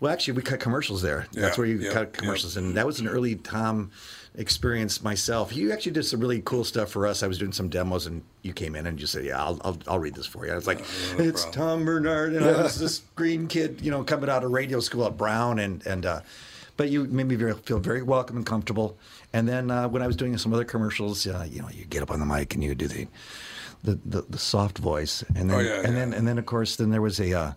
Well, 0.00 0.12
actually, 0.12 0.34
we 0.34 0.42
cut 0.42 0.60
commercials 0.60 1.02
there. 1.02 1.26
That's 1.32 1.56
Yeah, 1.56 1.60
where 1.60 1.66
you 1.66 1.78
yeah, 1.78 1.92
cut 1.92 2.10
yeah. 2.12 2.20
commercials, 2.20 2.56
and 2.56 2.76
that 2.76 2.86
was 2.86 3.00
an 3.00 3.08
early 3.08 3.34
Tom 3.36 3.90
experience 4.36 5.02
myself. 5.02 5.54
You 5.54 5.72
actually 5.72 5.92
did 5.92 6.04
some 6.04 6.20
really 6.20 6.42
cool 6.42 6.64
stuff 6.64 6.90
for 6.90 7.06
us. 7.06 7.22
I 7.22 7.26
was 7.26 7.38
doing 7.38 7.52
some 7.52 7.68
demos, 7.68 8.06
and 8.06 8.22
you 8.42 8.52
came 8.52 8.74
in 8.74 8.86
and 8.86 9.00
you 9.00 9.06
said, 9.06 9.24
"Yeah, 9.24 9.42
I'll 9.42 9.60
I'll, 9.64 9.78
I'll 9.86 9.98
read 9.98 10.14
this 10.14 10.26
for 10.26 10.46
you." 10.46 10.52
I 10.52 10.56
was 10.56 10.66
like, 10.66 10.80
no 11.18 11.24
"It's 11.24 11.44
problem. 11.44 11.68
Tom 11.68 11.84
Barnard," 11.84 12.34
and 12.34 12.44
I 12.44 12.62
was 12.62 12.78
this 12.78 13.02
green 13.16 13.46
kid, 13.46 13.80
you 13.82 13.90
know, 13.90 14.02
coming 14.04 14.28
out 14.28 14.44
of 14.44 14.50
radio 14.50 14.80
school 14.80 15.06
at 15.06 15.16
Brown, 15.16 15.58
and 15.58 15.86
and. 15.86 16.06
Uh, 16.06 16.20
but 16.76 16.90
you 16.90 17.04
made 17.04 17.28
me 17.28 17.36
very, 17.36 17.54
feel 17.54 17.78
very 17.78 18.02
welcome 18.02 18.36
and 18.36 18.44
comfortable. 18.44 18.98
And 19.32 19.48
then 19.48 19.70
uh, 19.70 19.86
when 19.86 20.02
I 20.02 20.08
was 20.08 20.16
doing 20.16 20.36
some 20.38 20.52
other 20.52 20.64
commercials, 20.64 21.24
uh, 21.24 21.46
you 21.48 21.62
know, 21.62 21.68
you 21.72 21.84
get 21.84 22.02
up 22.02 22.10
on 22.10 22.18
the 22.18 22.26
mic 22.26 22.52
and 22.54 22.64
you 22.64 22.74
do 22.74 22.88
the 22.88 23.06
the, 23.84 24.00
the, 24.04 24.22
the 24.22 24.38
soft 24.38 24.78
voice, 24.78 25.22
and 25.36 25.48
then 25.48 25.56
Oh, 25.56 25.60
yeah, 25.60 25.74
and 25.84 25.88
yeah. 25.88 25.90
then 26.00 26.12
and 26.14 26.26
then 26.26 26.36
of 26.36 26.46
course 26.46 26.74
then 26.74 26.90
there 26.90 27.00
was 27.00 27.20
a 27.20 27.32
uh, 27.32 27.52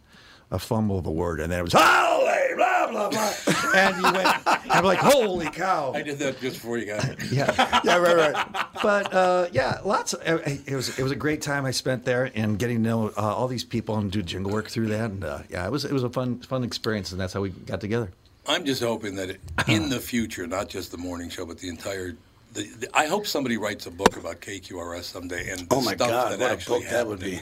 a 0.51 0.59
fumble 0.59 0.97
of 0.97 1.05
a 1.05 1.11
word, 1.11 1.39
and 1.39 1.51
then 1.51 1.59
it 1.59 1.63
was 1.63 1.73
holy 1.75 2.55
blah 2.55 2.87
blah 2.87 3.09
blah, 3.09 3.33
and 3.75 3.95
you 3.97 4.03
went, 4.03 4.27
I'm 4.69 4.83
like, 4.83 4.99
holy 4.99 5.47
cow! 5.47 5.93
I 5.93 6.01
did 6.01 6.19
that 6.19 6.39
just 6.39 6.55
before 6.57 6.77
you 6.77 6.85
got 6.85 7.03
here. 7.03 7.15
Yeah, 7.31 7.81
yeah, 7.83 7.97
right, 7.97 8.15
right. 8.15 8.65
But 8.81 9.13
uh, 9.13 9.47
yeah, 9.51 9.79
lots. 9.83 10.13
Of, 10.13 10.21
uh, 10.21 10.39
it 10.65 10.75
was 10.75 10.97
it 10.97 11.03
was 11.03 11.11
a 11.11 11.15
great 11.15 11.41
time 11.41 11.65
I 11.65 11.71
spent 11.71 12.05
there 12.05 12.31
and 12.35 12.57
getting 12.57 12.77
to 12.77 12.83
know 12.83 13.07
uh, 13.09 13.21
all 13.35 13.47
these 13.47 13.63
people 13.63 13.97
and 13.97 14.11
do 14.11 14.21
jingle 14.21 14.51
work 14.51 14.69
through 14.69 14.87
that, 14.87 15.11
and 15.11 15.23
uh, 15.23 15.39
yeah, 15.49 15.65
it 15.65 15.71
was 15.71 15.85
it 15.85 15.91
was 15.91 16.03
a 16.03 16.09
fun 16.09 16.39
fun 16.39 16.63
experience, 16.63 17.11
and 17.11 17.19
that's 17.19 17.33
how 17.33 17.41
we 17.41 17.49
got 17.49 17.81
together. 17.81 18.11
I'm 18.47 18.65
just 18.65 18.81
hoping 18.81 19.15
that 19.15 19.29
it, 19.31 19.41
in 19.67 19.89
the 19.89 19.99
future, 19.99 20.47
not 20.47 20.69
just 20.69 20.91
the 20.91 20.97
morning 20.97 21.29
show, 21.29 21.45
but 21.45 21.57
the 21.57 21.67
entire. 21.67 22.15
The, 22.53 22.63
the, 22.63 22.89
I 22.97 23.07
hope 23.07 23.27
somebody 23.27 23.57
writes 23.57 23.85
a 23.87 23.91
book 23.91 24.15
about 24.15 24.39
KQRS 24.39 25.03
someday 25.03 25.49
and 25.49 25.67
the 25.67 25.75
Oh 25.75 25.81
my 25.81 25.95
stuff 25.95 26.09
God, 26.09 26.31
that 26.31 26.39
what 26.39 26.49
a 26.49 26.53
actually 26.53 26.79
book 26.79 26.89
that 26.89 27.05
would 27.05 27.19
be. 27.19 27.41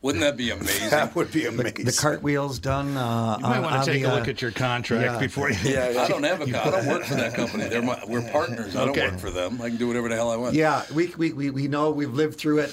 Wouldn't 0.00 0.22
that 0.22 0.36
be 0.36 0.50
amazing? 0.52 0.90
That 0.90 1.14
would 1.16 1.32
be 1.32 1.46
amazing. 1.46 1.84
the 1.84 1.92
cartwheels 1.92 2.60
done. 2.60 2.96
Uh, 2.96 3.36
You 3.38 3.42
might 3.42 3.56
on- 3.56 3.62
want 3.64 3.84
to 3.84 3.90
take 3.92 4.02
the, 4.02 4.08
a 4.08 4.12
uh, 4.12 4.18
look 4.18 4.28
at 4.28 4.40
your 4.40 4.52
contract 4.52 5.04
yeah. 5.04 5.18
before 5.18 5.50
you. 5.50 5.56
Yeah, 5.64 5.90
yeah. 5.90 6.02
I 6.02 6.08
don't 6.08 6.22
have 6.22 6.40
a. 6.40 6.46
co- 6.46 6.60
I 6.60 6.70
don't 6.70 6.86
work 6.86 7.04
for 7.04 7.14
that 7.16 7.34
company. 7.34 7.64
They're 7.68 7.82
my, 7.82 8.00
we're 8.06 8.22
partners. 8.32 8.76
I 8.76 8.80
don't 8.84 8.90
Okay. 8.90 9.10
work 9.10 9.18
for 9.18 9.30
them. 9.30 9.60
I 9.60 9.68
can 9.70 9.76
do 9.76 9.88
whatever 9.88 10.08
the 10.08 10.14
hell 10.14 10.30
I 10.30 10.36
want. 10.36 10.54
Yeah, 10.54 10.84
we, 10.94 11.08
we, 11.16 11.32
we, 11.32 11.50
we 11.50 11.66
know 11.68 11.90
we've 11.90 12.14
lived 12.14 12.38
through 12.38 12.58
it. 12.60 12.72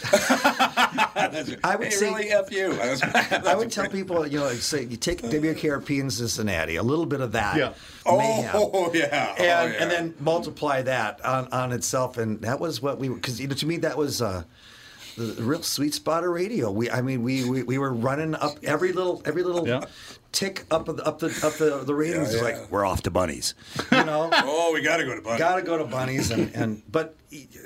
I 1.63 1.75
would 1.77 1.85
hey, 1.87 1.89
say- 1.91 2.09
really, 2.09 2.29
f 2.29 2.51
you. 2.51 2.77
I 2.79 3.55
would 3.55 3.71
tell 3.71 3.89
people, 3.89 4.25
you 4.27 4.39
know, 4.39 4.49
say 4.53 4.83
you 4.83 4.97
take 4.97 5.21
WKRP 5.23 5.99
in 5.99 6.09
Cincinnati, 6.11 6.75
a 6.75 6.83
little 6.83 7.05
bit 7.07 7.21
of 7.21 7.31
that. 7.31 7.57
Yeah. 7.57 7.73
mayhem. 8.05 8.51
Oh 8.55 8.91
yeah. 8.93 9.31
and 9.31 9.39
oh, 9.39 9.43
yeah. 9.43 9.81
and 9.81 9.89
then 9.91 10.13
multiply 10.19 10.81
that 10.83 11.23
on, 11.25 11.47
on 11.51 11.71
itself, 11.71 12.17
and 12.17 12.39
that 12.41 12.59
was 12.59 12.81
what 12.81 12.99
we 12.99 13.09
because 13.09 13.39
you 13.41 13.47
know 13.47 13.55
to 13.55 13.65
me 13.65 13.77
that 13.77 13.97
was 13.97 14.21
uh, 14.21 14.43
the, 15.17 15.23
the 15.23 15.43
real 15.43 15.63
sweet 15.63 15.93
spot 15.93 16.23
of 16.23 16.29
radio. 16.31 16.71
We 16.71 16.89
I 16.89 17.01
mean 17.01 17.23
we 17.23 17.49
we, 17.49 17.63
we 17.63 17.77
were 17.77 17.93
running 17.93 18.35
up 18.35 18.57
every 18.63 18.91
little 18.93 19.21
every 19.25 19.43
little 19.43 19.67
Yeah. 19.67 19.81
tick 20.31 20.65
up 20.69 20.87
of 20.89 20.97
the, 20.97 21.05
up 21.05 21.19
the 21.19 21.27
up 21.43 21.53
the 21.53 21.83
the 21.85 21.93
ratings. 21.95 22.17
Yeah, 22.17 22.23
It's 22.23 22.35
yeah. 22.35 22.41
like 22.61 22.71
we're 22.71 22.85
off 22.85 23.01
to 23.03 23.11
bunnies, 23.11 23.53
you 23.91 24.03
know. 24.03 24.29
Oh, 24.43 24.71
we 24.73 24.81
got 24.81 24.97
to 24.97 25.05
go 25.05 25.15
to 25.15 25.21
Bunny. 25.21 25.39
Got 25.39 25.55
to 25.55 25.61
go 25.61 25.77
to 25.77 25.85
bunnies, 25.85 26.31
and, 26.31 26.53
and 26.55 26.81
but 26.91 27.15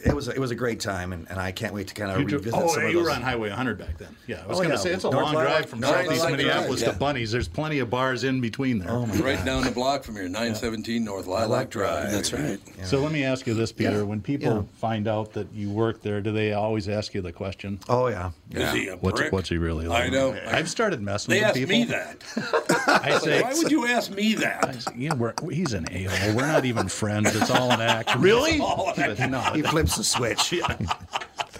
it 0.05 0.13
was 0.15 0.27
it 0.27 0.39
was 0.39 0.51
a 0.51 0.55
great 0.55 0.79
time, 0.79 1.13
and, 1.13 1.29
and 1.29 1.39
I 1.39 1.51
can't 1.51 1.73
wait 1.73 1.87
to 1.87 1.93
kind 1.93 2.11
of 2.11 2.19
You 2.19 2.25
drove- 2.25 2.45
revisit 2.45 2.59
oh, 2.63 2.67
some 2.73 2.81
yeah, 2.81 2.87
of 2.87 2.91
you 2.93 2.99
those. 2.99 3.05
were 3.07 3.11
on 3.11 3.21
Highway 3.21 3.49
100 3.49 3.77
back 3.77 3.97
then. 3.97 4.15
Yeah, 4.27 4.43
I 4.43 4.47
was 4.47 4.57
Oh, 4.57 4.63
going 4.63 4.69
to 4.69 4.75
yeah. 4.75 4.81
say 4.81 4.91
it's 4.91 5.03
a 5.03 5.09
North 5.09 5.23
long 5.25 5.33
Lilac- 5.35 5.47
drive 5.49 5.69
from 5.69 5.79
North 5.81 5.93
Southeast 5.95 6.23
Lilac 6.23 6.37
Minneapolis 6.37 6.79
Drive, 6.79 6.79
to 6.79 6.85
yeah. 6.95 6.97
Bunnies. 6.99 7.31
There's 7.31 7.47
plenty 7.47 7.79
of 7.79 7.89
bars 7.89 8.23
in 8.23 8.41
between 8.41 8.79
there. 8.79 8.89
Oh 8.89 9.05
my 9.05 9.15
right 9.15 9.37
God. 9.37 9.45
down 9.45 9.63
the 9.63 9.71
block 9.71 10.03
from 10.03 10.15
here, 10.15 10.23
917 10.29 11.03
North 11.03 11.27
Lilac 11.27 11.69
Drive. 11.69 12.11
That's 12.11 12.33
right. 12.33 12.59
So 12.83 12.99
let 12.99 13.11
me 13.11 13.23
ask 13.23 13.45
you 13.47 13.53
this, 13.53 13.71
Peter. 13.71 13.97
Yeah. 13.97 14.01
When 14.03 14.21
people 14.21 14.53
Yeah. 14.53 14.61
find 14.79 15.07
out 15.07 15.33
that 15.33 15.51
you 15.53 15.69
work 15.69 16.01
there, 16.01 16.21
do 16.21 16.31
they 16.31 16.53
always 16.53 16.87
ask 16.89 17.13
you 17.13 17.21
the 17.21 17.31
question? 17.31 17.79
Oh 17.89 18.07
yeah, 18.07 18.31
Is 18.51 18.71
he 18.73 18.87
a 18.87 18.95
What's, 18.97 19.19
prick? 19.19 19.31
what's 19.33 19.49
he 19.49 19.57
really 19.57 19.87
like? 19.87 20.05
I 20.05 20.09
know. 20.09 20.37
I've 20.47 20.69
started 20.69 21.01
messing 21.01 21.33
They 21.33 21.39
with 21.41 21.45
ask 21.49 21.55
people. 21.55 21.75
me 21.75 21.83
that. 21.85 22.23
I 22.87 23.19
say, 23.19 23.41
Why 23.41 23.53
would 23.53 23.71
you 23.71 23.85
ask 23.87 24.11
me 24.11 24.33
that? 24.35 24.83
Yeah, 24.95 25.13
he's 25.51 25.73
an 25.73 25.85
a-hole. 25.91 26.35
We're 26.35 26.47
not 26.47 26.65
even 26.65 26.87
friends. 26.87 27.35
It's 27.35 27.49
all 27.51 27.71
an 27.71 27.81
act. 27.81 28.15
Really? 28.19 28.59
all 28.59 28.91
an 28.95 28.99
act. 29.11 29.19
No, 29.29 29.41
he 29.61 29.67
flips 29.67 29.97
the 29.97 30.03
switch. 30.03 30.53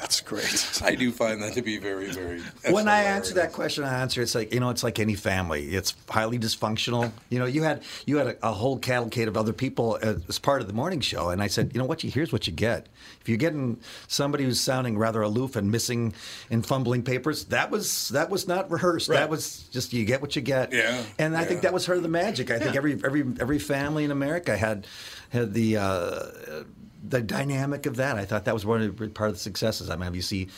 That's 0.10 0.22
great. 0.22 0.82
I 0.84 0.96
do 0.96 1.12
find 1.12 1.44
that 1.44 1.54
to 1.54 1.62
be 1.62 1.78
very, 1.78 2.08
very. 2.08 2.42
when 2.72 2.88
I 2.88 3.02
hilarious. 3.02 3.16
answer 3.16 3.34
that 3.36 3.52
question, 3.54 3.84
I 3.84 4.02
answer 4.02 4.22
it's 4.22 4.34
like 4.34 4.52
you 4.54 4.60
know, 4.60 4.70
it's 4.70 4.82
like 4.82 4.98
any 4.98 5.14
family. 5.14 5.76
It's 5.76 5.94
highly 6.10 6.40
dysfunctional. 6.40 7.12
You 7.30 7.38
know, 7.38 7.46
you 7.46 7.62
had 7.64 7.84
you 8.08 8.18
had 8.18 8.28
a, 8.28 8.48
a 8.48 8.52
whole 8.52 8.80
cavalcade 8.80 9.28
of 9.28 9.38
other 9.38 9.54
people 9.54 10.00
as, 10.02 10.24
as 10.28 10.40
part 10.40 10.62
of 10.62 10.68
the 10.68 10.74
morning 10.74 11.02
show, 11.02 11.30
and 11.30 11.44
I 11.44 11.48
said, 11.48 11.72
you 11.74 11.80
know 11.80 11.86
what, 11.86 12.04
you 12.04 12.10
here's 12.10 12.32
what 12.32 12.48
you 12.48 12.54
get. 12.54 12.88
If 13.22 13.30
you're 13.30 13.38
getting 13.38 13.80
somebody 14.08 14.46
who's 14.46 14.60
sounding 14.60 14.98
rather 14.98 15.22
aloof 15.22 15.56
and 15.56 15.70
missing 15.70 16.14
and 16.50 16.66
fumbling 16.66 17.04
papers, 17.04 17.46
that 17.46 17.70
was 17.70 18.10
that 18.10 18.32
was 18.32 18.48
not 18.48 18.72
rehearsed. 18.72 19.10
That 19.10 19.30
was 19.30 19.64
just 19.72 19.94
you 19.94 20.06
get 20.06 20.22
what 20.22 20.36
you 20.36 20.42
get. 20.42 20.74
Yeah, 20.74 21.04
and 21.20 21.38
I 21.38 21.46
think 21.46 21.62
that 21.62 21.74
was 21.74 21.86
her 21.86 22.00
the 22.00 22.08
magic. 22.08 22.50
I 22.50 22.58
think 22.58 22.76
every 22.76 22.94
every 22.94 23.26
every 23.40 23.60
family 23.60 24.06
in 24.06 24.12
America 24.12 24.58
had 24.58 24.88
had 25.30 25.54
the. 25.54 25.78
Uh, 25.78 26.64
the 27.08 27.22
dynamic 27.22 27.86
of 27.86 27.96
that, 27.98 28.18
I 28.18 28.26
thought 28.26 28.46
that 28.46 28.54
was 28.54 28.66
one 28.66 28.82
of 28.82 28.98
the 28.98 29.08
part 29.10 29.30
of 29.30 29.36
the 29.36 29.40
successes. 29.40 29.90
I 29.90 29.96
mean, 29.96 30.14
you 30.14 30.22
see, 30.22 30.50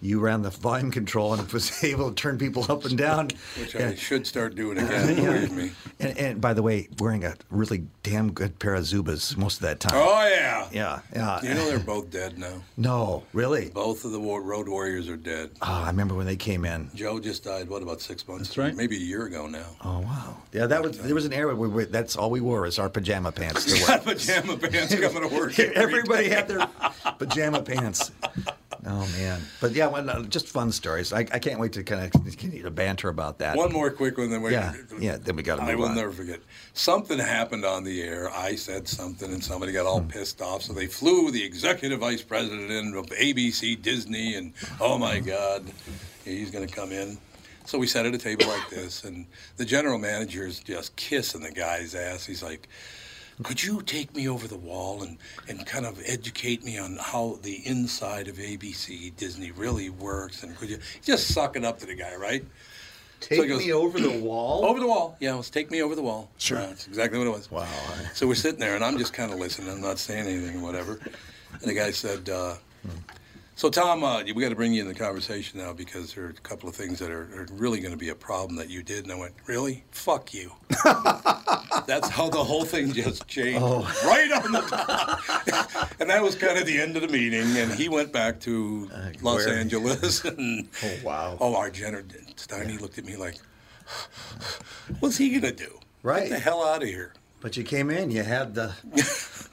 you 0.00 0.20
ran 0.20 0.42
the 0.42 0.50
volume 0.50 0.90
control 0.90 1.34
and 1.34 1.50
was 1.52 1.82
able 1.84 2.08
to 2.10 2.14
turn 2.14 2.38
people 2.38 2.64
up 2.70 2.84
and 2.84 2.96
down. 2.96 3.28
Which 3.58 3.74
I 3.74 3.78
Yeah. 3.80 3.94
should 3.94 4.26
start 4.26 4.54
doing 4.54 4.78
again. 4.84 5.14
Believe 5.16 5.52
me. 5.52 5.70
And, 6.00 6.16
and 6.18 6.40
by 6.40 6.54
the 6.54 6.62
way, 6.62 6.88
wearing 6.98 7.24
a 7.24 7.34
really 7.50 7.84
damn 8.02 8.32
good 8.32 8.58
pair 8.58 8.74
of 8.74 8.84
Zubaz 8.84 9.36
most 9.36 9.56
of 9.56 9.62
that 9.62 9.80
time. 9.80 9.92
Oh 9.94 10.28
yeah. 10.28 10.68
Yeah, 10.72 11.00
yeah. 11.14 11.42
You 11.42 11.54
know 11.54 11.66
they're 11.68 11.78
both 11.80 12.10
dead 12.10 12.38
now. 12.38 12.62
no, 12.76 13.24
really? 13.32 13.70
Both 13.70 14.04
of 14.04 14.12
the 14.12 14.20
war- 14.20 14.42
road 14.42 14.68
warriors 14.68 15.08
are 15.08 15.16
dead. 15.16 15.50
Oh, 15.62 15.66
I 15.66 15.86
remember 15.88 16.14
when 16.14 16.26
they 16.26 16.36
came 16.36 16.64
in. 16.64 16.90
Joe 16.94 17.18
just 17.18 17.44
died. 17.44 17.68
What 17.68 17.82
about 17.82 18.00
six 18.00 18.26
months? 18.28 18.48
That's 18.48 18.58
right. 18.58 18.74
Maybe 18.74 18.96
a 18.96 19.00
year 19.00 19.26
ago 19.26 19.46
now. 19.46 19.66
Oh 19.84 20.00
wow. 20.00 20.36
Yeah, 20.52 20.66
that 20.66 20.82
was 20.82 20.98
there 20.98 21.14
was 21.14 21.24
an 21.26 21.32
era 21.32 21.54
where 21.56 21.68
we, 21.68 21.84
that's 21.86 22.16
all 22.16 22.30
we 22.30 22.40
wore 22.40 22.66
is 22.66 22.78
our 22.78 22.88
pajama 22.88 23.32
pants. 23.32 23.64
to 23.64 23.86
Got 23.86 24.06
wear. 24.06 24.14
pajama 24.14 24.56
pants 24.56 24.94
coming 24.94 25.28
to 25.28 25.34
work. 25.36 25.58
every 25.58 25.76
Everybody 25.76 26.28
day. 26.28 26.34
had 26.34 26.48
their 26.48 26.68
pajama 27.18 27.62
pants. 27.62 28.10
Oh 28.86 29.08
man, 29.18 29.40
but 29.60 29.72
yeah, 29.72 29.88
well, 29.88 30.22
just 30.24 30.46
fun 30.46 30.70
stories. 30.70 31.12
I, 31.12 31.20
I 31.20 31.38
can't 31.38 31.58
wait 31.58 31.72
to 31.72 31.82
kind 31.82 32.04
of 32.04 32.12
continue 32.12 32.62
to 32.62 32.70
banter 32.70 33.08
about 33.08 33.38
that. 33.38 33.56
One 33.56 33.72
more 33.72 33.90
quick 33.90 34.18
one, 34.18 34.30
then 34.30 34.42
we. 34.42 34.52
Yeah, 34.52 34.74
yeah. 34.98 35.16
Then 35.16 35.36
we 35.36 35.42
got 35.42 35.56
to 35.56 35.62
I 35.62 35.74
will 35.74 35.86
on. 35.86 35.96
never 35.96 36.12
forget. 36.12 36.40
Something 36.74 37.18
happened 37.18 37.64
on 37.64 37.84
the 37.84 38.02
air. 38.02 38.30
I 38.30 38.54
said 38.54 38.86
something, 38.86 39.32
and 39.32 39.42
somebody 39.42 39.72
got 39.72 39.86
all 39.86 40.00
hmm. 40.00 40.08
pissed 40.08 40.40
off. 40.40 40.62
So 40.62 40.72
they 40.72 40.86
flew 40.86 41.30
the 41.30 41.44
executive 41.44 42.00
vice 42.00 42.22
president 42.22 42.70
in 42.70 42.94
of 42.94 43.06
ABC, 43.06 43.80
Disney, 43.82 44.36
and 44.36 44.52
oh 44.80 44.96
my 44.96 45.18
hmm. 45.18 45.26
God, 45.26 45.64
he's 46.24 46.50
going 46.50 46.66
to 46.66 46.72
come 46.72 46.92
in. 46.92 47.18
So 47.64 47.76
we 47.78 47.86
sat 47.86 48.06
at 48.06 48.14
a 48.14 48.18
table 48.18 48.46
like 48.46 48.70
this, 48.70 49.04
and 49.04 49.26
the 49.58 49.64
general 49.64 49.98
manager 49.98 50.46
is 50.46 50.60
just 50.60 50.96
kissing 50.96 51.42
the 51.42 51.50
guy's 51.50 51.94
ass. 51.94 52.24
He's 52.24 52.42
like, 52.42 52.66
could 53.42 53.62
you 53.62 53.82
take 53.82 54.14
me 54.14 54.28
over 54.28 54.48
the 54.48 54.56
wall 54.56 55.02
and, 55.02 55.18
and 55.48 55.64
kind 55.66 55.86
of 55.86 56.00
educate 56.04 56.64
me 56.64 56.78
on 56.78 56.98
how 57.00 57.38
the 57.42 57.66
inside 57.66 58.28
of 58.28 58.36
ABC 58.36 59.14
Disney 59.16 59.50
really 59.52 59.90
works? 59.90 60.42
And 60.42 60.56
could 60.56 60.70
you 60.70 60.78
just 61.02 61.32
suck 61.32 61.56
it 61.56 61.64
up 61.64 61.78
to 61.80 61.86
the 61.86 61.94
guy, 61.94 62.14
right? 62.16 62.44
Take 63.20 63.40
So 63.40 63.48
goes, 63.48 63.64
me 63.64 63.72
over 63.72 63.98
the 64.00 64.20
wall. 64.20 64.64
Over 64.64 64.80
the 64.80 64.86
wall. 64.86 65.16
Yeah, 65.20 65.34
let's 65.34 65.50
take 65.50 65.70
me 65.70 65.82
over 65.82 65.94
the 65.94 66.02
wall. 66.02 66.30
Sure. 66.38 66.58
Yeah, 66.58 66.66
that's 66.66 66.86
exactly 66.86 67.18
what 67.18 67.26
it 67.26 67.30
was. 67.30 67.50
Wow. 67.50 67.66
So 68.14 68.26
we're 68.26 68.34
sitting 68.36 68.60
there, 68.60 68.74
and 68.76 68.84
I'm 68.84 68.98
just 68.98 69.12
kind 69.12 69.32
of 69.32 69.38
listening. 69.38 69.70
I'm 69.70 69.80
not 69.80 69.98
saying 69.98 70.26
anything, 70.26 70.62
whatever. 70.62 71.00
And 71.52 71.62
the 71.62 71.74
guy 71.74 71.90
said, 71.90 72.28
uh, 72.28 72.54
"So 73.58 73.68
Tom, 73.68 74.04
uh, 74.04 74.22
we 74.22 74.40
got 74.40 74.50
to 74.50 74.54
bring 74.54 74.72
you 74.72 74.82
in 74.82 74.86
the 74.86 74.94
conversation 74.94 75.58
now 75.58 75.72
because 75.72 76.14
there 76.14 76.26
are 76.26 76.30
a 76.30 76.32
couple 76.34 76.68
of 76.68 76.76
things 76.76 77.00
that 77.00 77.10
are, 77.10 77.24
are 77.34 77.46
really 77.54 77.80
going 77.80 77.90
to 77.90 77.98
be 77.98 78.10
a 78.10 78.14
problem 78.14 78.54
that 78.56 78.70
you 78.70 78.84
did." 78.84 79.02
And 79.02 79.12
I 79.12 79.16
went, 79.16 79.34
"Really? 79.46 79.82
Fuck 79.90 80.32
you." 80.32 80.52
That's 80.84 82.08
how 82.08 82.28
the 82.28 82.44
whole 82.44 82.64
thing 82.64 82.92
just 82.92 83.26
changed, 83.26 83.60
right 83.60 84.30
on 84.44 84.52
the 84.52 84.60
top. 84.60 85.90
and 86.00 86.08
that 86.08 86.22
was 86.22 86.36
kind 86.36 86.56
of 86.56 86.66
the 86.66 86.80
end 86.80 86.94
of 86.94 87.02
the 87.02 87.08
meeting. 87.08 87.56
And 87.56 87.72
he 87.72 87.88
went 87.88 88.12
back 88.12 88.38
to 88.40 88.88
Los 89.22 89.44
where? 89.44 89.58
Angeles. 89.58 90.24
And 90.24 90.68
Oh, 90.84 90.96
wow. 91.02 91.36
Oh, 91.40 91.56
our 91.56 91.70
general 91.70 92.04
Steiny 92.36 92.80
looked 92.80 92.98
at 92.98 93.04
me 93.04 93.16
like, 93.16 93.38
"What's 95.00 95.16
he 95.16 95.30
gonna 95.30 95.52
do? 95.52 95.80
Right. 96.04 96.28
Get 96.28 96.30
the 96.30 96.38
hell 96.38 96.64
out 96.64 96.82
of 96.82 96.88
here." 96.88 97.12
But 97.40 97.56
you 97.56 97.62
came 97.62 97.90
in, 97.90 98.10
you 98.10 98.24
had 98.24 98.54
the 98.54 98.74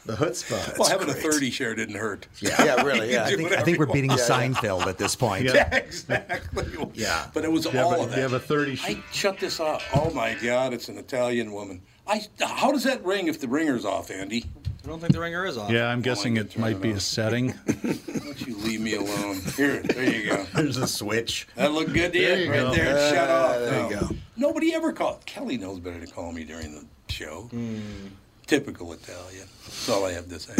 the 0.05 0.13
chutzpah. 0.13 0.77
well, 0.77 0.89
having 0.89 1.09
a 1.09 1.13
thirty 1.13 1.51
share 1.51 1.75
didn't 1.75 1.95
hurt. 1.95 2.27
Yeah, 2.39 2.63
yeah, 2.63 2.81
really. 2.81 3.11
Yeah, 3.15 3.25
I 3.25 3.35
think, 3.35 3.51
I 3.51 3.61
think 3.61 3.77
we're 3.77 3.85
beating 3.85 4.09
want. 4.09 4.21
Seinfeld 4.21 4.87
at 4.87 4.97
this 4.97 5.15
point. 5.15 5.45
Yeah, 5.45 5.75
exactly. 5.75 6.65
Yeah. 6.93 7.27
But 7.33 7.43
it 7.45 7.51
was 7.51 7.65
You 7.65 7.79
all 7.79 7.93
a, 7.93 8.03
of 8.03 8.09
that. 8.09 8.15
you 8.15 8.21
have 8.23 8.33
a 8.33 8.39
30 8.39 8.79
I 8.83 9.03
shut 9.11 9.39
this 9.39 9.59
off. 9.59 9.85
Oh 9.93 10.11
my 10.11 10.35
God, 10.35 10.73
it's 10.73 10.89
an 10.89 10.97
Italian 10.97 11.51
woman. 11.51 11.81
I. 12.07 12.21
How 12.41 12.71
does 12.71 12.83
that 12.83 13.03
ring 13.05 13.27
if 13.27 13.39
the 13.39 13.47
ringer's 13.47 13.85
off, 13.85 14.09
Andy? 14.09 14.45
I 14.83 14.87
don't 14.87 14.99
think 14.99 15.13
the 15.13 15.19
ringer 15.19 15.45
is 15.45 15.57
off. 15.57 15.71
Yeah, 15.71 15.87
I'm 15.87 15.99
oh, 15.99 16.01
guessing 16.03 16.37
it 16.37 16.57
might 16.59 16.79
be 16.79 16.91
a 16.91 16.99
setting. 16.99 17.49
Why 17.81 18.19
don't 18.19 18.47
you 18.47 18.55
leave 18.57 18.81
me 18.81 18.93
alone? 18.93 19.41
Here, 19.55 19.79
there 19.81 20.03
you 20.03 20.29
go. 20.29 20.45
There's 20.53 20.77
a 20.77 20.85
switch. 20.87 21.47
That 21.55 21.71
looked 21.71 21.93
good 21.93 22.13
to 22.13 22.19
you, 22.19 22.27
There 22.27 22.41
you 22.43 22.51
right 22.51 22.59
go. 22.59 22.75
there. 22.75 23.13
Shut 23.13 23.29
uh, 23.29 23.33
off. 23.33 23.59
there 23.59 23.89
you 23.89 23.97
oh. 23.97 24.09
go. 24.09 24.15
Nobody 24.37 24.75
ever 24.75 24.93
called. 24.93 25.25
Kelly 25.25 25.57
knows 25.57 25.79
better 25.79 25.99
to 25.99 26.05
call 26.05 26.31
me 26.31 26.43
during 26.43 26.75
the 26.75 26.85
show. 27.07 27.49
Mm. 27.53 28.09
Typical 28.47 28.93
Italian. 28.93 29.47
That's 29.63 29.89
all 29.89 30.05
I 30.05 30.11
have 30.11 30.29
to 30.29 30.39
say. 30.39 30.55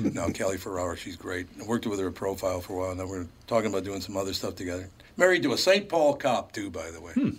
no, 0.14 0.30
Kelly 0.30 0.56
Ferrara, 0.56 0.96
she's 0.96 1.16
great. 1.16 1.46
I 1.60 1.64
worked 1.64 1.86
with 1.86 2.00
her 2.00 2.08
at 2.08 2.14
Profile 2.14 2.60
for 2.60 2.72
a 2.72 2.86
while. 2.86 2.94
Now 2.94 3.06
we're 3.06 3.26
talking 3.46 3.68
about 3.68 3.84
doing 3.84 4.00
some 4.00 4.16
other 4.16 4.32
stuff 4.32 4.54
together. 4.54 4.88
Married 5.18 5.42
to 5.42 5.52
a 5.52 5.58
St. 5.58 5.86
Paul 5.88 6.14
cop, 6.14 6.52
too, 6.52 6.70
by 6.70 6.90
the 6.90 7.00
way. 7.00 7.12
Hmm. 7.12 7.30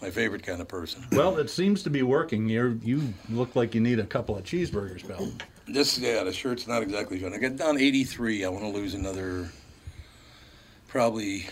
My 0.00 0.10
favorite 0.10 0.42
kind 0.42 0.62
of 0.62 0.68
person. 0.68 1.04
Well, 1.12 1.36
it 1.36 1.50
seems 1.50 1.82
to 1.82 1.90
be 1.90 2.02
working. 2.02 2.48
You're, 2.48 2.70
you 2.76 3.12
look 3.28 3.54
like 3.56 3.74
you 3.74 3.82
need 3.82 3.98
a 3.98 4.06
couple 4.06 4.38
of 4.38 4.44
cheeseburgers, 4.44 5.06
pal. 5.06 5.30
This, 5.66 5.98
yeah, 5.98 6.24
the 6.24 6.32
shirt's 6.32 6.66
not 6.66 6.82
exactly 6.82 7.18
fun. 7.18 7.34
I 7.34 7.38
got 7.38 7.56
down 7.56 7.78
83. 7.78 8.44
I 8.44 8.48
want 8.48 8.64
to 8.64 8.70
lose 8.70 8.94
another, 8.94 9.50
probably 10.88 11.46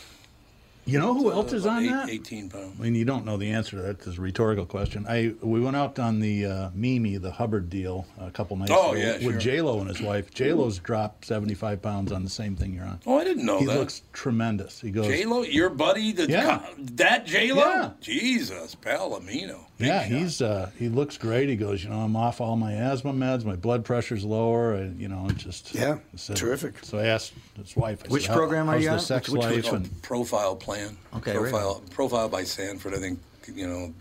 You 0.88 0.98
know 0.98 1.12
who 1.14 1.30
else 1.30 1.52
is 1.52 1.66
on 1.66 1.84
eight- 1.84 1.90
that? 1.90 2.08
18 2.08 2.48
pounds. 2.48 2.76
I 2.78 2.82
mean, 2.82 2.94
you 2.94 3.04
don't 3.04 3.26
know 3.26 3.36
the 3.36 3.50
answer 3.50 3.76
to 3.76 3.82
that. 3.82 4.06
It's 4.06 4.16
a 4.18 4.20
rhetorical 4.20 4.64
question. 4.64 5.04
I 5.08 5.34
we 5.42 5.60
went 5.60 5.76
out 5.76 5.98
on 5.98 6.18
the 6.20 6.46
uh, 6.46 6.70
Mimi, 6.74 7.18
the 7.18 7.30
Hubbard 7.30 7.68
deal, 7.68 8.06
a 8.18 8.30
couple 8.30 8.56
nights 8.56 8.70
Oh, 8.74 8.92
ago 8.92 9.00
yeah, 9.00 9.12
with 9.14 9.22
sure. 9.22 9.38
J 9.38 9.60
Lo 9.60 9.80
and 9.80 9.88
his 9.88 10.00
wife. 10.00 10.32
J 10.32 10.52
Lo's 10.54 10.78
dropped 10.78 11.26
seventy 11.26 11.54
five 11.54 11.82
pounds 11.82 12.10
on 12.10 12.24
the 12.24 12.30
same 12.30 12.56
thing 12.56 12.72
you're 12.72 12.86
on. 12.86 13.00
Oh, 13.06 13.18
I 13.18 13.24
didn't 13.24 13.44
know 13.44 13.58
he 13.58 13.66
that. 13.66 13.76
looks 13.76 14.00
tremendous. 14.14 14.80
He 14.80 14.90
goes, 14.90 15.06
J 15.06 15.26
Lo, 15.26 15.42
your 15.42 15.68
buddy, 15.68 16.12
the 16.12 16.26
Yeah. 16.26 16.58
co- 16.58 16.74
that 16.94 17.26
J 17.26 17.52
Lo, 17.52 17.58
Yeah. 17.64 17.90
Jesus, 18.00 18.74
Palomino. 18.74 19.66
Big 19.76 19.88
yeah, 19.88 20.02
shot. 20.02 20.10
he's 20.10 20.42
uh, 20.42 20.70
he 20.78 20.88
looks 20.88 21.16
great. 21.18 21.48
He 21.48 21.54
goes, 21.56 21.84
you 21.84 21.90
know, 21.90 21.98
I'm 22.00 22.16
off 22.16 22.40
all 22.40 22.56
my 22.56 22.72
asthma 22.72 23.12
meds. 23.12 23.44
My 23.44 23.54
blood 23.56 23.84
pressure's 23.84 24.24
lower. 24.24 24.72
And, 24.74 24.98
you 24.98 25.06
know, 25.06 25.26
it 25.28 25.36
just 25.36 25.72
Yeah, 25.74 25.98
said- 26.16 26.36
terrific. 26.36 26.84
So 26.84 26.98
I 26.98 27.04
asked 27.06 27.32
his 27.56 27.76
wife. 27.76 28.02
I 28.04 28.08
Which 28.08 28.26
said, 28.26 28.34
program 28.34 28.68
are 28.68 28.78
you 28.78 28.88
on? 28.90 28.98
sex 29.00 29.28
Which- 29.28 29.44
which- 29.44 29.64
life? 29.66 29.72
Oh, 29.72 29.76
and 29.76 30.02
profile 30.02 30.56
plan. 30.56 30.77
Okay, 31.16 31.36
right 31.36 31.50
profile 31.50 31.82
profile 31.90 32.28
by 32.28 32.44
Sanford. 32.44 32.94
I 32.94 32.98
think 32.98 33.18
you 33.54 33.66
know. 33.66 33.94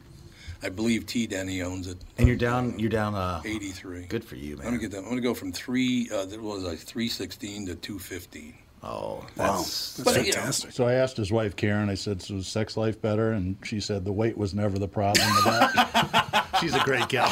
I 0.64 0.70
believe 0.70 1.06
T. 1.06 1.28
Denny 1.28 1.62
owns 1.62 1.88
it. 1.88 2.00
And 2.18 2.28
you're 2.28 2.36
down. 2.36 2.80
You're 2.80 2.90
down. 2.90 3.14
Uh, 3.14 3.44
83. 3.46 4.08
Good 4.08 4.26
for 4.26 4.36
you, 4.36 4.58
man. 4.58 4.66
I'm 4.66 4.74
gonna 4.74 4.82
get 4.82 4.92
that. 4.92 5.04
I'm 5.04 5.10
gonna 5.10 5.22
go 5.22 5.36
from 5.36 5.52
three. 5.52 6.10
Uh, 6.12 6.26
that 6.26 6.42
was 6.42 6.64
like 6.64 6.80
316 6.80 7.68
to 7.68 7.76
215. 7.76 8.56
Oh, 8.84 9.26
Wow, 9.36 9.58
that's 9.58 9.94
that's 9.94 10.04
But, 10.04 10.26
you 10.26 10.32
know, 10.32 10.38
fantastic. 10.38 10.72
So 10.72 10.88
I 10.88 10.94
asked 10.94 11.18
his 11.18 11.32
wife 11.32 11.56
Karen. 11.56 11.90
I 11.90 11.96
said, 11.96 12.22
"So 12.22 12.36
is 12.36 12.48
sex 12.48 12.78
life 12.78 13.02
better?" 13.02 13.32
And 13.32 13.58
she 13.64 13.80
said, 13.80 14.06
"The 14.06 14.14
weight 14.14 14.38
was 14.38 14.54
never 14.54 14.78
the 14.78 14.88
problem." 14.88 15.28
With 15.36 15.44
that. 15.46 16.48
She's 16.62 16.74
a 16.74 16.80
great 16.80 17.08
gal. 17.08 17.30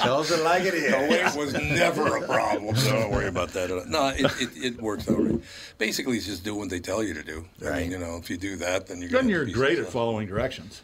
tells 0.00 0.30
it 0.30 0.42
like 0.42 0.62
it 0.64 0.74
is. 0.74 0.90
The 0.90 1.08
weight 1.10 1.36
was 1.36 1.54
never 1.54 2.16
a 2.18 2.22
problem, 2.26 2.76
so 2.76 2.92
don't 3.00 3.10
worry 3.10 3.26
about 3.28 3.48
that. 3.50 3.70
No, 3.88 4.08
it, 4.08 4.24
it, 4.40 4.64
it 4.64 4.80
works 4.82 5.08
out 5.08 5.18
right. 5.18 5.40
Basically, 5.78 6.16
it's 6.16 6.26
just 6.26 6.44
do 6.44 6.54
what 6.54 6.70
they 6.70 6.80
tell 6.80 7.02
you 7.02 7.14
to 7.14 7.22
do. 7.22 7.44
I 7.66 7.80
mean, 7.80 7.90
you 7.90 7.98
know, 7.98 8.16
if 8.16 8.30
you 8.30 8.36
do 8.36 8.56
that, 8.56 8.86
then 8.86 9.00
you're 9.00 9.10
Then 9.10 9.28
you're 9.28 9.46
great 9.46 9.78
at 9.78 9.86
following 9.88 10.26
directions. 10.28 10.82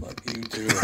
Fuck 0.00 0.20
you 0.26 0.42
too. 0.42 0.66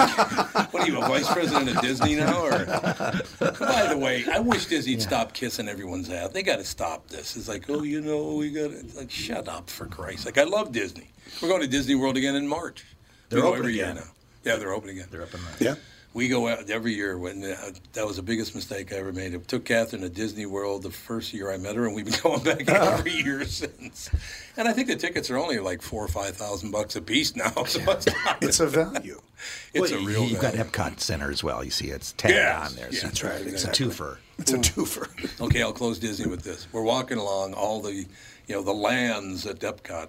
what 0.71 0.75
are 0.75 0.87
you, 0.87 0.99
a 0.99 1.01
vice 1.01 1.33
president 1.33 1.71
of 1.71 1.81
Disney 1.81 2.17
now? 2.17 2.43
Or 2.43 2.51
by 2.51 3.87
the 3.89 3.99
way, 3.99 4.25
I 4.31 4.39
wish 4.39 4.67
Disney'd 4.67 5.01
stop 5.01 5.33
kissing 5.33 5.69
everyone's 5.69 6.11
ass. 6.11 6.31
They 6.31 6.43
got 6.43 6.57
to 6.57 6.65
stop 6.65 7.09
this. 7.09 7.37
It's 7.37 7.49
like, 7.49 7.69
oh, 7.71 7.83
you 7.83 8.01
know, 8.01 8.35
we 8.35 8.51
got 8.51 8.71
to 8.71 8.85
like 8.97 9.11
shut 9.11 9.49
up 9.49 9.71
for 9.71 9.87
Christ. 9.87 10.27
Like 10.27 10.39
I 10.39 10.45
love 10.45 10.73
Disney. 10.73 11.11
We're 11.43 11.49
going 11.49 11.63
to 11.63 11.69
Disney 11.69 11.95
World 11.95 12.17
again 12.17 12.35
in 12.35 12.47
March. 12.47 12.85
They're 13.29 13.39
we 13.39 13.43
go 13.43 13.55
open 13.55 13.67
again. 13.67 13.75
year 13.75 13.95
now. 13.95 14.11
Yeah, 14.45 14.57
they're 14.57 14.73
open 14.73 14.91
again. 14.91 15.07
They're 15.11 15.23
up 15.23 15.35
in 15.35 15.41
there. 15.59 15.75
Yeah. 15.75 15.75
We 16.19 16.27
go 16.29 16.49
out 16.49 16.69
every 16.69 16.95
year. 16.95 17.17
When 17.17 17.45
uh, 17.45 17.71
that 17.93 18.05
was 18.05 18.17
the 18.17 18.23
biggest 18.23 18.53
mistake 18.53 18.93
I 18.93 18.97
ever 18.97 19.13
made. 19.13 19.35
It 19.35 19.47
took 19.47 19.65
Catherine 19.65 20.03
to 20.03 20.09
Disney 20.09 20.47
World 20.47 20.83
the 20.83 20.91
first 20.91 21.33
year 21.33 21.49
I 21.53 21.59
met 21.59 21.77
her, 21.77 21.87
and 21.87 21.95
we've 21.95 22.05
been 22.05 22.19
going 22.23 22.43
back 22.43 22.69
every 22.69 23.13
year 23.13 23.45
since. 23.45 24.11
And 24.57 24.67
I 24.67 24.73
think 24.73 24.89
the 24.89 24.97
tickets 24.97 25.31
are 25.31 25.39
only 25.39 25.61
like 25.61 25.81
four 25.81 26.05
or 26.05 26.09
five 26.09 26.37
thousand 26.37 26.73
bucks 26.73 26.97
a 26.97 27.03
piece 27.03 27.37
now. 27.37 27.51
So 27.67 27.81
it's, 27.93 28.07
not, 28.07 28.43
It's 28.43 28.59
a 28.59 28.67
value. 28.67 29.21
it's 29.73 29.93
Well, 29.93 30.03
a 30.03 30.05
real. 30.05 30.25
You've 30.25 30.41
got 30.41 30.55
value. 30.55 30.69
Epcot 30.71 30.99
Center 30.99 31.31
as 31.31 31.45
well. 31.45 31.63
You 31.63 31.71
see, 31.71 31.87
it's 31.91 32.13
tagged 32.15 32.35
Yes, 32.35 32.71
on 32.71 32.77
there. 32.77 32.89
yeah, 32.91 32.99
so 32.99 33.07
that's 33.07 33.23
right, 33.23 33.41
It's 33.43 33.65
exactly. 33.65 33.87
a 33.87 33.89
twofer. 33.89 34.17
It's 34.41 34.53
a 34.53 34.59
twofer. 34.59 35.41
Okay, 35.41 35.63
I'll 35.63 35.73
close 35.73 36.01
Disney 36.01 36.27
with 36.27 36.43
this. 36.43 36.67
We're 36.73 36.83
walking 36.83 37.19
along 37.19 37.55
all 37.55 37.81
the, 37.81 37.93
you 37.95 38.07
know, 38.49 38.63
the 38.63 38.75
lands 38.75 39.47
at 39.47 39.61
Epcot. 39.61 40.09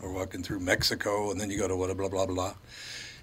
We're 0.00 0.12
walking 0.12 0.42
through 0.42 0.60
Mexico, 0.60 1.30
and 1.30 1.38
then 1.38 1.50
you 1.50 1.58
go 1.58 1.68
to 1.68 1.76
what, 1.76 1.94
blah 1.94 2.08
blah 2.08 2.24
blah, 2.26 2.54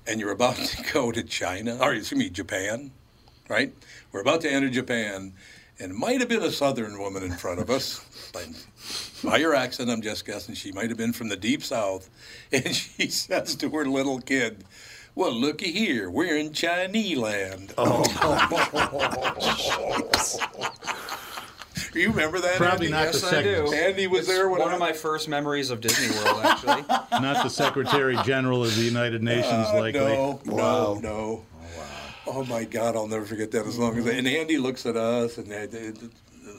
and 0.08 0.20
you're 0.20 0.32
about 0.32 0.56
to 0.56 0.84
go 0.94 1.12
to 1.12 1.24
China, 1.24 1.78
or 1.82 1.94
excuse 1.94 2.20
me, 2.20 2.30
Japan, 2.30 2.92
right? 3.48 3.74
We're 4.12 4.22
about 4.22 4.42
to 4.42 4.52
enter 4.52 4.70
Japan, 4.70 5.34
and 5.80 5.92
it 5.92 5.96
might 5.96 6.20
have 6.20 6.30
been 6.30 6.44
a 6.44 6.52
Southern 6.52 7.00
woman 7.00 7.24
in 7.24 7.32
front 7.32 7.60
of 7.60 7.70
us. 7.70 8.06
By, 8.32 8.46
by 9.24 9.38
your 9.38 9.56
accent, 9.56 9.90
I'm 9.90 10.04
just 10.04 10.24
guessing 10.24 10.54
she 10.54 10.72
might 10.72 10.90
have 10.90 10.98
been 10.98 11.14
from 11.14 11.30
the 11.30 11.36
deep 11.36 11.64
South, 11.64 12.12
and 12.52 12.76
she 12.76 13.08
says 13.08 13.56
to 13.56 13.70
her 13.72 13.86
little 13.86 14.20
kid. 14.20 14.64
Well, 15.16 15.32
looky 15.32 15.72
here, 15.72 16.12
we're 16.12 16.38
in 16.38 16.54
Chinese 16.54 17.18
land. 17.18 17.74
Oh. 17.78 18.04
you 21.94 22.10
remember 22.10 22.40
that? 22.40 22.56
Probably 22.56 22.88
Andy? 22.88 22.98
not 22.98 23.04
Yes, 23.06 23.22
the 23.22 23.28
I 23.28 23.30
second. 23.32 23.66
do. 23.66 23.74
Andy 23.74 24.08
was 24.08 24.20
It's 24.22 24.28
there 24.30 24.50
when 24.50 24.60
one 24.62 24.70
I- 24.72 24.74
of 24.74 24.80
my 24.80 24.94
first 24.94 25.28
memories 25.28 25.70
of 25.70 25.82
Disney 25.82 26.16
World, 26.24 26.42
actually. 26.46 26.82
Not 27.22 27.44
the 27.44 27.50
Secretary 27.50 28.18
General 28.24 28.64
of 28.64 28.76
the 28.76 28.82
United 28.84 29.24
Nations, 29.24 29.68
Uh, 29.70 29.80
likely. 29.80 30.02
No, 30.02 30.40
no, 30.46 30.96
no. 31.02 31.46
Oh 32.28 32.44
my 32.46 32.64
God, 32.64 32.96
I'll 32.96 33.08
never 33.08 33.26
forget 33.26 33.50
that 33.52 33.66
as 33.66 33.78
long 33.80 33.98
as. 33.98 34.06
And 34.06 34.28
Andy 34.28 34.58
looks 34.60 34.86
at 34.86 34.96
us 34.96 35.38
and 35.38 35.48
they, 35.48 35.66
they, 35.66 35.90
they- 35.90 36.08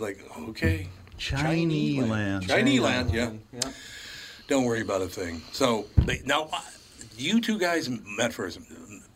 like, 0.01 0.19
okay, 0.49 0.89
Chinese 1.19 2.03
land. 2.09 2.49
Chinese 2.49 2.81
land, 2.81 3.11
yeah. 3.13 3.31
Yeah. 3.53 3.61
Don't 4.49 4.65
worry 4.65 4.81
about 4.81 5.03
a 5.03 5.07
thing. 5.09 5.43
So 5.53 5.87
they, 5.99 6.21
now, 6.25 6.49
uh, 6.53 6.61
you 7.17 7.41
two 7.41 7.59
guys 7.59 7.89
met 8.17 8.33
first. 8.33 8.59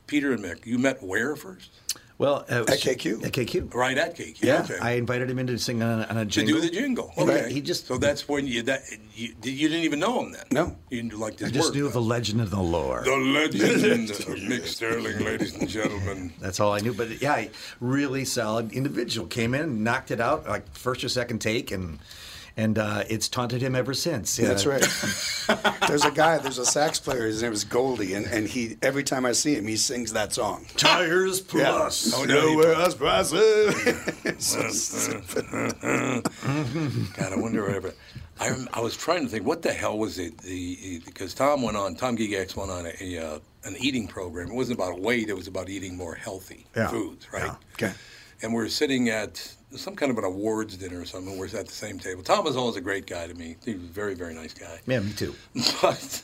Peter 0.07 0.33
and 0.33 0.45
Mick, 0.45 0.67
you 0.67 0.79
met 0.79 1.03
where 1.03 1.35
first? 1.35 1.71
Well, 2.17 2.45
uh, 2.49 2.61
At 2.61 2.79
KQ. 2.79 3.25
At 3.25 3.33
KQ. 3.33 3.75
Right 3.75 3.99
at 3.99 4.17
KQ. 4.17 4.41
Yeah, 4.43 4.63
okay. 4.63 4.79
I 4.81 4.93
invited 4.93 5.29
him 5.29 5.39
in 5.41 5.49
to 5.49 5.59
sing 5.59 5.83
on 5.83 6.03
a, 6.03 6.05
on 6.05 6.17
a 6.17 6.25
to 6.27 6.45
do 6.47 6.61
the 6.61 6.71
jingle. 6.71 7.13
Okay. 7.19 7.53
He 7.53 7.61
just 7.61 7.87
so 7.87 7.99
that's 7.99 8.29
when 8.29 8.47
you 8.47 8.63
that 8.63 8.83
you, 9.15 9.35
you 9.43 9.69
didn't 9.69 9.85
even 9.85 9.99
know 9.99 10.21
him 10.23 10.33
then. 10.33 10.45
No. 10.53 10.77
you 10.91 11.03
didn't 11.03 11.19
like 11.19 11.39
this 11.39 11.49
I 11.49 11.53
just 11.53 11.69
work. 11.71 11.75
knew 11.75 11.87
of 11.87 11.93
the 11.93 12.01
legend 12.01 12.41
of 12.41 12.51
the 12.51 12.61
lore. 12.61 13.03
The 13.05 13.17
legend 13.17 14.11
of 14.11 14.17
Mick 14.17 14.65
Sterling, 14.67 15.25
ladies 15.25 15.55
and 15.57 15.69
gentlemen. 15.69 16.33
That's 16.39 16.61
all 16.61 16.73
I 16.73 16.79
knew. 16.79 16.95
But 16.95 17.21
yeah, 17.21 17.47
really 17.81 18.25
solid 18.25 18.73
individual. 18.73 19.27
Came 19.27 19.53
in, 19.53 19.83
knocked 19.83 20.13
it 20.13 20.21
out 20.21 20.47
like 20.47 20.73
first 20.73 21.03
or 21.03 21.09
second 21.09 21.41
take, 21.41 21.73
and 21.73 21.99
and 22.57 22.79
uh, 22.79 23.03
it's 23.09 23.29
taunted 23.29 23.61
him 23.63 23.75
ever 23.75 23.95
since. 23.95 24.39
Yeah. 24.39 24.49
That's 24.49 24.65
right. 24.67 24.81
there's 25.89 26.05
a 26.05 26.11
guy, 26.11 26.39
there's 26.39 26.59
a 26.59 26.65
sax 26.67 27.01
player, 27.01 27.27
his 27.27 27.43
name 27.43 27.53
is 27.53 27.65
Goldie, 27.65 28.15
and, 28.15 28.27
and 28.27 28.47
he 28.47 28.77
every 28.83 29.03
time 29.03 29.27
I 29.27 29.33
see 29.33 29.55
him, 29.57 29.67
he 29.67 29.77
sings 29.77 30.13
that 30.13 30.33
song. 30.33 30.67
Tires 30.77 31.41
Yeah. 31.53 31.71
plus. 31.71 32.13
Oh, 32.15 32.25
no, 32.25 32.61
else 32.61 32.95
prices. 32.95 33.75
God, 37.17 37.33
I 37.33 37.37
wonder 37.37 37.63
whatever. 37.65 37.95
I, 38.41 38.51
rem- 38.51 38.69
I 38.73 38.81
was 38.81 38.97
trying 38.97 39.25
to 39.25 39.29
think 39.29 39.47
what 39.47 39.63
the 39.63 39.73
hell 39.73 39.97
was 39.99 40.19
it 40.19 40.37
the 40.39 41.01
because 41.05 41.35
Tom 41.35 41.63
went 41.63 41.77
on 41.77 41.95
Tom 41.95 42.17
Gegax 42.17 42.57
went 42.57 42.71
on 42.71 42.87
a, 42.87 42.93
a 43.01 43.19
uh, 43.35 43.39
an 43.65 43.77
eating 43.79 44.09
program. 44.09 44.49
It 44.51 44.55
wasn't 44.55 44.79
about 44.79 45.01
weight; 45.01 45.29
it 45.29 45.37
was 45.37 45.47
about 45.47 45.69
eating 45.69 45.97
more 45.97 46.15
healthy 46.17 46.67
Yeah. 46.77 46.89
foods, 46.89 47.33
right? 47.33 47.45
Yeah. 47.45 47.55
Okay. 47.89 47.93
And 48.45 48.53
we're 48.53 48.69
sitting 48.69 49.09
at 49.09 49.39
some 49.75 49.97
kind 49.97 50.13
of 50.13 50.19
an 50.19 50.25
awards 50.25 50.77
dinner 50.77 51.01
or 51.01 51.07
something. 51.07 51.39
We're 51.39 51.47
at 51.47 51.67
the 51.67 51.73
same 51.73 51.99
table. 51.99 52.23
Tom 52.23 52.45
was 52.45 52.59
always 52.59 52.77
a 52.77 52.81
great 52.83 53.07
guy 53.07 53.27
to 53.27 53.33
me. 53.33 53.57
He 53.65 53.73
was 53.73 53.85
a 53.85 53.87
very 53.87 54.15
very 54.15 54.35
nice 54.35 54.53
guy. 54.53 54.81
Yeah, 54.87 55.01
me 55.01 55.13
too. 55.15 55.35
But 55.81 56.23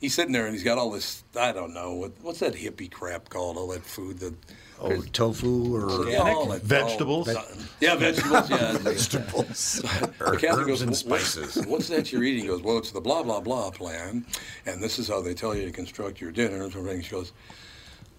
he's 0.00 0.14
sitting 0.14 0.32
there 0.32 0.46
and 0.46 0.54
he's 0.54 0.64
got 0.64 0.78
all 0.78 0.90
this 0.90 1.22
I 1.38 1.52
don't 1.52 1.74
know 1.74 1.92
what 1.92 2.12
what's 2.22 2.38
that 2.40 2.54
hippie 2.54 2.90
crap 2.90 3.28
called? 3.28 3.58
All 3.58 3.68
that 3.68 3.84
food 3.84 4.20
that. 4.20 4.34
Oh, 4.80 5.02
tofu 5.12 5.76
or 5.76 6.08
Yeah, 6.08 6.20
all 6.22 6.46
Vegetables? 6.58 7.28
all- 7.28 7.44
yeah, 7.80 7.94
vegetables. 7.94 8.50
Yeah, 8.50 8.72
Vegetables. 8.78 9.84
Herbs 10.20 10.66
goes, 10.66 10.80
and 10.82 10.96
spices. 10.96 11.64
What's 11.66 11.88
that 11.88 12.10
you're 12.10 12.24
eating? 12.24 12.44
He 12.44 12.48
goes, 12.48 12.62
well, 12.62 12.78
it's 12.78 12.90
the 12.90 13.02
blah 13.02 13.22
blah 13.22 13.40
blah 13.40 13.70
plan, 13.70 14.24
and 14.64 14.82
this 14.82 14.98
is 14.98 15.06
how 15.08 15.20
they 15.20 15.34
tell 15.34 15.54
you 15.54 15.66
to 15.66 15.72
construct 15.72 16.22
your 16.22 16.32
dinner. 16.32 16.64
And 16.64 16.74
everything. 16.74 17.02
She 17.02 17.10
goes, 17.10 17.32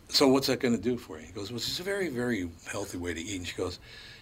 so 0.10 0.28
what's 0.28 0.48
that 0.48 0.60
going 0.60 0.76
to 0.76 0.82
do 0.82 0.98
for 0.98 1.20
you? 1.20 1.26
He 1.26 1.32
goes, 1.34 1.50
well, 1.52 1.58
it's 1.58 1.80
a 1.80 1.84
very 1.84 2.10
very 2.10 2.50
healthy 2.72 2.98
way 2.98 3.14
to 3.14 3.20
eat. 3.22 3.38
And 3.38 3.48
she 3.48 3.56
goes, 3.56 3.80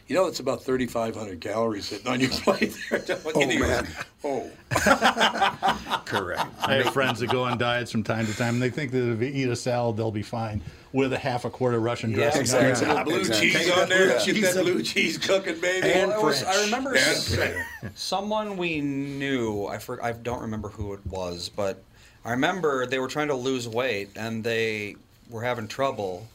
you 0.07 0.15
know, 0.15 0.25
it's 0.27 0.39
about 0.41 0.63
3,500 0.63 1.39
calories 1.39 1.85
sitting 1.85 2.07
on 2.07 2.19
your 2.19 2.29
plate 2.31 2.75
there. 2.89 2.99
And 2.99 3.21
oh, 3.35 3.47
he 3.47 3.57
goes, 3.57 3.67
man. 3.69 3.87
oh, 4.25 4.49
Correct. 6.05 6.45
I 6.63 6.75
have 6.75 6.93
friends 6.93 7.19
that 7.19 7.29
go 7.29 7.43
on 7.43 7.57
diets 7.57 7.91
from 7.91 8.03
time 8.03 8.25
to 8.25 8.35
time, 8.35 8.55
and 8.55 8.61
they 8.61 8.69
think 8.69 8.91
that 8.91 9.11
if 9.13 9.19
they 9.19 9.29
eat 9.29 9.47
a 9.49 9.55
salad, 9.55 9.97
they'll 9.97 10.11
be 10.11 10.21
fine 10.23 10.61
with 10.93 11.13
a 11.13 11.17
half 11.17 11.45
a 11.45 11.49
quart 11.49 11.73
of 11.73 11.81
Russian 11.83 12.11
dressing. 12.11 12.41
exactly. 12.41 12.85
a 12.85 12.89
little 12.89 13.03
blue 13.05 13.19
Exactly. 13.19 13.49
cheese 13.51 13.71
on 13.71 13.87
there. 13.89 14.07
Yeah. 14.19 14.25
Get 14.25 14.53
that 14.55 14.63
blue 14.63 14.83
cheese 14.83 15.17
cooking, 15.17 15.59
baby. 15.61 15.87
Well, 15.87 16.11
it 16.19 16.23
was- 16.23 16.43
I 16.43 16.65
remember 16.65 16.89
And 16.89 16.97
s- 16.99 17.33
French. 17.35 17.57
someone 17.95 18.57
we 18.57 18.81
knew. 18.81 19.65
I 19.67 19.77
for, 19.77 20.03
I 20.03 20.11
don't 20.11 20.41
remember 20.41 20.67
who 20.69 20.93
it 20.93 20.99
was, 21.05 21.47
but 21.47 21.81
I 22.25 22.31
remember 22.31 22.85
they 22.85 22.99
were 22.99 23.07
trying 23.07 23.29
to 23.29 23.35
lose 23.35 23.69
weight 23.69 24.09
and 24.17 24.43
they 24.43 24.97
were 25.31 25.43
having 25.43 25.67
trouble. 25.67 26.27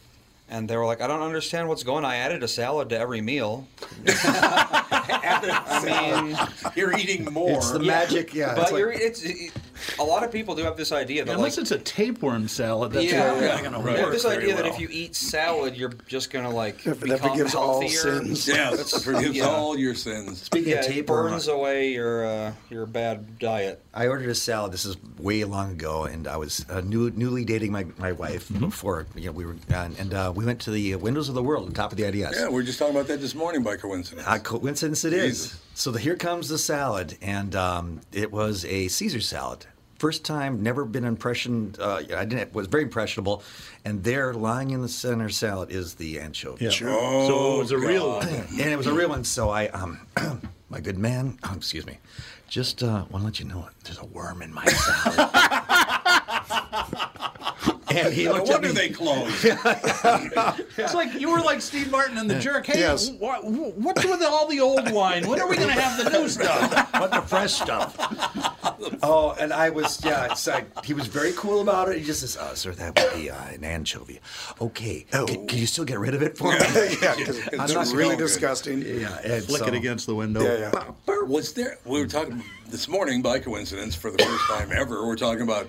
And 0.48 0.68
they 0.68 0.76
were 0.76 0.86
like, 0.86 1.00
I 1.00 1.06
don't 1.06 1.22
understand 1.22 1.68
what's 1.68 1.82
going 1.82 2.04
on. 2.04 2.10
I 2.10 2.16
added 2.16 2.42
a 2.42 2.48
salad 2.48 2.88
to 2.90 2.98
every 2.98 3.20
meal. 3.20 3.66
I 5.08 6.22
mean, 6.24 6.36
You're 6.76 6.96
eating 6.98 7.24
more. 7.32 7.50
It's 7.58 7.70
the 7.70 7.78
magic. 7.80 8.34
Yeah. 8.34 8.54
but 8.54 8.62
it's 8.62 8.72
like- 8.72 8.78
you're, 8.80 8.92
it's 8.92 9.22
it, 9.22 9.52
a 9.98 10.02
lot 10.04 10.24
of 10.24 10.32
people 10.32 10.54
do 10.54 10.62
have 10.62 10.76
this 10.76 10.90
idea 10.90 11.24
that 11.24 11.34
Unless 11.34 11.56
like, 11.58 11.62
it's 11.62 11.70
a 11.70 11.78
tapeworm 11.78 12.48
salad, 12.48 12.92
that's 12.92 13.04
yeah, 13.12 13.26
not 13.26 13.40
yeah. 13.42 13.60
going 13.60 13.72
to 13.72 13.82
They 13.82 13.92
have 13.96 14.02
work. 14.04 14.12
this 14.12 14.22
very 14.22 14.42
idea 14.44 14.56
that 14.56 14.66
if 14.66 14.80
you 14.80 14.88
eat 14.90 15.14
salad, 15.14 15.76
you're 15.76 15.92
just 16.08 16.30
gonna 16.30 16.50
like 16.50 16.82
That 16.84 16.98
become 17.00 17.18
forgives 17.30 17.54
all 17.54 17.80
healthier. 17.82 17.98
sins. 18.22 18.48
Yeah, 18.56 18.70
that 18.70 18.88
forgives 18.88 19.36
Yeah. 19.36 19.44
all 19.48 19.76
your 19.78 19.94
sins. 19.94 20.40
Speaking 20.42 20.70
Yeah, 20.70 20.78
of 20.78 20.84
it 20.86 20.88
tapeworm, 20.92 21.30
burns 21.32 21.48
away 21.48 21.92
your 21.92 22.24
uh, 22.26 22.52
your 22.70 22.86
bad 22.86 23.38
diet. 23.38 23.82
I 23.92 24.06
ordered 24.08 24.28
a 24.30 24.34
salad. 24.34 24.72
This 24.72 24.86
is 24.86 24.96
way 25.18 25.44
long 25.44 25.72
ago, 25.72 26.04
and 26.04 26.26
I 26.26 26.36
was 26.36 26.64
uh, 26.70 26.80
new, 26.80 27.10
newly 27.10 27.44
dating 27.44 27.72
my, 27.72 27.84
my 27.98 28.12
wife 28.12 28.50
before 28.58 29.06
you 29.14 29.26
know 29.26 29.32
we 29.32 29.44
were, 29.44 29.56
uh, 29.72 29.88
and 29.98 30.14
uh, 30.14 30.32
we 30.34 30.44
went 30.44 30.60
to 30.62 30.70
the 30.70 30.94
Windows 30.96 31.28
of 31.28 31.34
the 31.34 31.42
World, 31.42 31.66
on 31.66 31.72
top 31.74 31.92
of 31.92 31.98
the 31.98 32.04
IDS. 32.04 32.36
Yeah, 32.38 32.48
we 32.48 32.54
were 32.54 32.62
just 32.62 32.78
talking 32.78 32.94
about 32.94 33.08
that 33.08 33.20
this 33.20 33.34
morning 33.34 33.62
by 33.62 33.76
coincidence. 33.76 34.26
Uh, 34.26 34.38
coincidence 34.96 35.04
it 35.04 35.26
is. 35.28 35.42
Jesus. 35.44 35.62
So 35.74 35.90
the, 35.90 35.98
here 35.98 36.16
comes 36.16 36.48
the 36.48 36.58
salad, 36.58 37.18
and 37.20 37.54
um, 37.54 38.00
it 38.12 38.32
was 38.32 38.64
a 38.64 38.88
Caesar 38.88 39.20
salad. 39.20 39.66
first 39.98 40.24
time, 40.24 40.62
never 40.62 40.84
been 40.84 41.04
impressioned. 41.04 41.78
Uh, 41.78 42.02
I 42.16 42.24
didn't. 42.24 42.54
Was 42.54 42.66
very 42.66 42.84
impressionable, 42.84 43.42
and 43.84 44.02
there, 44.02 44.32
lying 44.32 44.70
in 44.70 44.82
the 44.82 44.88
center 44.88 45.28
salad, 45.28 45.70
is 45.70 45.94
the 45.94 46.18
anchovy. 46.20 46.64
Yeah. 46.64 46.70
Sure. 46.70 47.26
So 47.26 47.56
it 47.56 47.58
was 47.58 47.70
a 47.72 47.78
real 47.78 48.08
one. 48.16 48.28
and 48.28 48.60
it 48.60 48.76
was 48.76 48.86
a 48.86 48.94
real 48.94 49.10
one. 49.10 49.24
So 49.24 49.50
I, 49.50 49.68
um, 49.68 50.00
my 50.70 50.80
good 50.80 50.98
man, 50.98 51.38
oh, 51.44 51.52
excuse 51.56 51.86
me, 51.86 51.98
just 52.48 52.82
uh, 52.82 53.04
want 53.10 53.22
to 53.22 53.24
let 53.24 53.40
you 53.40 53.46
know 53.46 53.68
there's 53.84 53.98
a 53.98 54.06
worm 54.06 54.42
in 54.42 54.52
my 54.54 54.64
salad. 54.64 55.30
and 58.04 58.12
he 58.14 58.24
No 58.26 58.32
looked 58.34 58.48
at 58.48 58.52
wonder 58.54 58.68
me. 58.68 58.74
they 58.74 58.88
closed. 58.90 59.44
It's 60.78 60.94
like 60.94 61.14
you 61.20 61.30
were 61.30 61.40
like 61.40 61.60
Steve 61.60 61.90
Martin 61.90 62.18
and 62.18 62.28
the 62.30 62.38
jerk. 62.38 62.66
Hey, 62.66 62.80
Yes. 62.80 63.10
wha- 63.10 63.40
wha- 63.42 63.70
what's 63.76 64.04
with 64.04 64.22
all 64.22 64.46
the 64.46 64.60
old 64.60 64.90
wine? 64.92 65.26
When 65.28 65.40
are 65.40 65.48
we 65.48 65.56
going 65.56 65.68
to 65.68 65.80
have 65.80 66.02
the 66.04 66.10
new 66.18 66.28
stuff? 66.38 66.92
What 67.00 67.10
the 67.10 67.22
fresh 67.22 67.54
stuff? 67.54 67.96
oh, 69.02 69.34
and 69.40 69.52
I 69.52 69.70
was 69.70 70.04
yeah. 70.04 70.26
It's 70.30 70.46
like, 70.46 70.84
he 70.84 70.94
was 70.94 71.06
very 71.06 71.32
cool 71.32 71.60
about 71.60 71.88
it. 71.88 71.98
He 71.98 72.04
just 72.04 72.20
says, 72.20 72.36
"Oh, 72.40 72.54
sir, 72.54 72.72
that 72.72 72.98
would 73.00 73.14
be 73.20 73.30
uh, 73.30 73.36
an 73.48 73.64
anchovy." 73.64 74.20
Okay, 74.60 75.06
Oh. 75.12 75.24
can, 75.26 75.46
can 75.46 75.58
you 75.58 75.66
still 75.66 75.84
get 75.84 75.98
rid 75.98 76.14
of 76.14 76.22
it 76.22 76.36
for 76.36 76.52
me? 76.52 76.58
yeah, 77.02 77.14
because 77.16 77.40
I'm 77.48 77.60
it's 77.62 77.72
not 77.74 77.86
really 77.88 78.10
gonna- 78.16 78.16
disgusting. 78.18 78.82
Yeah, 78.82 79.18
and 79.24 79.44
Flick 79.44 79.60
so- 79.62 79.66
it 79.66 79.74
against 79.74 80.06
the 80.06 80.14
window. 80.14 80.42
Yeah, 80.42 80.70
yeah. 81.06 81.22
Was 81.26 81.52
there? 81.54 81.78
We 81.84 82.00
were 82.00 82.06
talking 82.06 82.42
this 82.68 82.86
morning 82.88 83.20
by 83.22 83.38
coincidence 83.40 83.94
for 83.94 84.10
the 84.10 84.18
first 84.22 84.44
time 84.48 84.70
ever. 84.72 85.06
We're 85.06 85.16
talking 85.16 85.42
about 85.42 85.66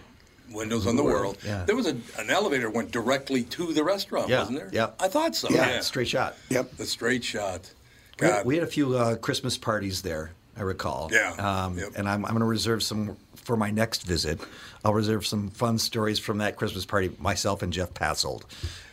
windows 0.52 0.88
on 0.88 0.95
the 0.95 1.04
world. 1.04 1.38
Yeah. 1.45 1.64
There 1.66 1.76
was 1.76 1.88
a, 1.88 1.98
an 2.20 2.30
elevator 2.30 2.70
went 2.70 2.91
directly 2.91 3.43
to 3.43 3.74
the 3.74 3.84
restaurant, 3.84 4.30
Yeah, 4.30 4.39
wasn't 4.39 4.60
there? 4.60 4.70
yeah. 4.72 4.89
I 5.00 5.08
thought 5.08 5.36
so. 5.36 5.50
Yeah, 5.50 5.70
Yeah, 5.70 5.80
straight 5.82 6.08
shot. 6.08 6.36
Yep. 6.50 6.78
The 6.78 6.86
straight 6.86 7.24
shot. 7.24 7.72
We 8.20 8.28
had, 8.28 8.34
God. 8.38 8.45
we 8.45 8.56
had 8.56 8.64
a 8.64 8.68
few 8.68 8.98
uh, 8.98 9.16
Christmas 9.18 9.58
parties 9.58 10.02
there. 10.02 10.32
I 10.58 10.62
recall. 10.64 11.10
Yeah, 11.12 11.34
Um, 11.34 11.78
yep. 11.78 11.89
And 11.95 12.10
I'm, 12.10 12.26
I'm 12.26 12.32
going 12.32 12.39
to 12.39 12.45
reserve 12.45 12.84
some 12.84 13.18
for 13.36 13.55
my 13.55 13.72
next 13.72 14.03
visit. 14.03 14.39
I'll 14.84 14.93
reserve 14.93 15.26
some 15.26 15.49
fun 15.49 15.78
stories 15.78 16.20
from 16.20 16.39
that 16.39 16.55
Christmas 16.58 16.86
party. 16.86 17.12
Myself 17.20 17.62
and 17.62 17.72
Jeff 17.72 17.93
Passold. 17.93 18.43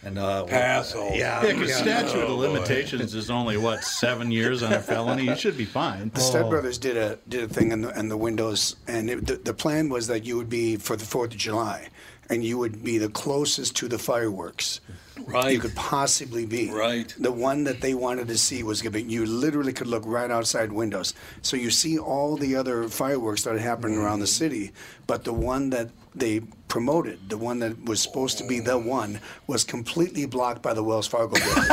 And 0.05 0.19
uh, 0.19 0.45
Passold. 0.47 1.17
Yeah. 1.17 1.43
Yeah, 1.45 1.53
because 1.53 1.71
yeah. 1.71 1.77
statute 1.77 2.23
of 2.23 2.39
limitations 2.39 3.15
is 3.15 3.31
only 3.31 3.57
what 3.57 3.83
seven 3.83 4.31
years 4.31 4.63
on 4.63 4.73
a 4.73 4.81
felony. 4.81 5.25
You 5.25 5.37
should 5.37 5.57
be 5.57 5.65
fine. 5.65 6.11
The 6.15 6.21
Step 6.21 6.49
Brothers 6.51 6.79
did 6.79 6.97
a 6.97 7.19
did 7.29 7.45
a 7.45 7.49
thing 7.49 7.73
in 7.73 7.83
the, 7.83 7.99
in 7.99 8.09
the 8.09 8.17
windows, 8.17 8.77
and 8.87 9.11
it, 9.11 9.27
the, 9.27 9.37
the 9.37 9.55
plan 9.55 9.89
was 9.89 10.07
that 10.09 10.25
you 10.25 10.37
would 10.37 10.51
be 10.51 10.77
for 10.77 10.95
the 10.97 11.05
Fourth 11.05 11.33
of 11.33 11.39
July, 11.39 11.89
and 12.31 12.45
you 12.45 12.59
would 12.59 12.83
be 12.83 12.99
the 12.99 13.09
closest 13.09 13.77
to 13.77 13.89
the 13.89 13.99
fireworks 13.99 14.81
Right. 15.27 15.53
you 15.53 15.61
could 15.61 15.75
possibly 15.75 16.45
be. 16.45 16.71
Right. 16.71 17.15
The 17.19 17.33
one 17.33 17.65
that 17.65 17.81
they 17.81 17.95
wanted 17.95 18.29
to 18.29 18.39
see 18.39 18.63
was 18.63 18.83
gonna. 18.83 18.99
You 18.99 19.25
literally 19.27 19.73
could 19.73 19.87
look 19.87 20.03
right 20.07 20.31
outside 20.31 20.73
windows, 20.73 21.15
so 21.41 21.57
you 21.57 21.71
see 21.71 21.99
all 21.99 22.37
the 22.37 22.57
other 22.57 22.89
fireworks 22.89 23.43
that 23.45 23.55
are 23.55 23.59
happening 23.59 23.99
mm. 23.99 24.03
around 24.03 24.21
the 24.21 24.27
city, 24.27 24.73
but 25.07 25.25
the 25.25 25.33
one 25.33 25.71
that 25.71 25.91
they 26.15 26.41
promoted, 26.69 27.29
the 27.29 27.39
one 27.39 27.59
that 27.61 27.85
was 27.85 28.01
supposed 28.01 28.39
to 28.39 28.47
be 28.47 28.61
the 28.61 28.79
one, 28.79 29.21
was 29.47 29.65
completely 29.65 30.27
blocked 30.27 30.63
by 30.63 30.75
the 30.75 30.83
Wells 30.83 31.07
Fargo 31.07 31.35
building. 31.35 31.65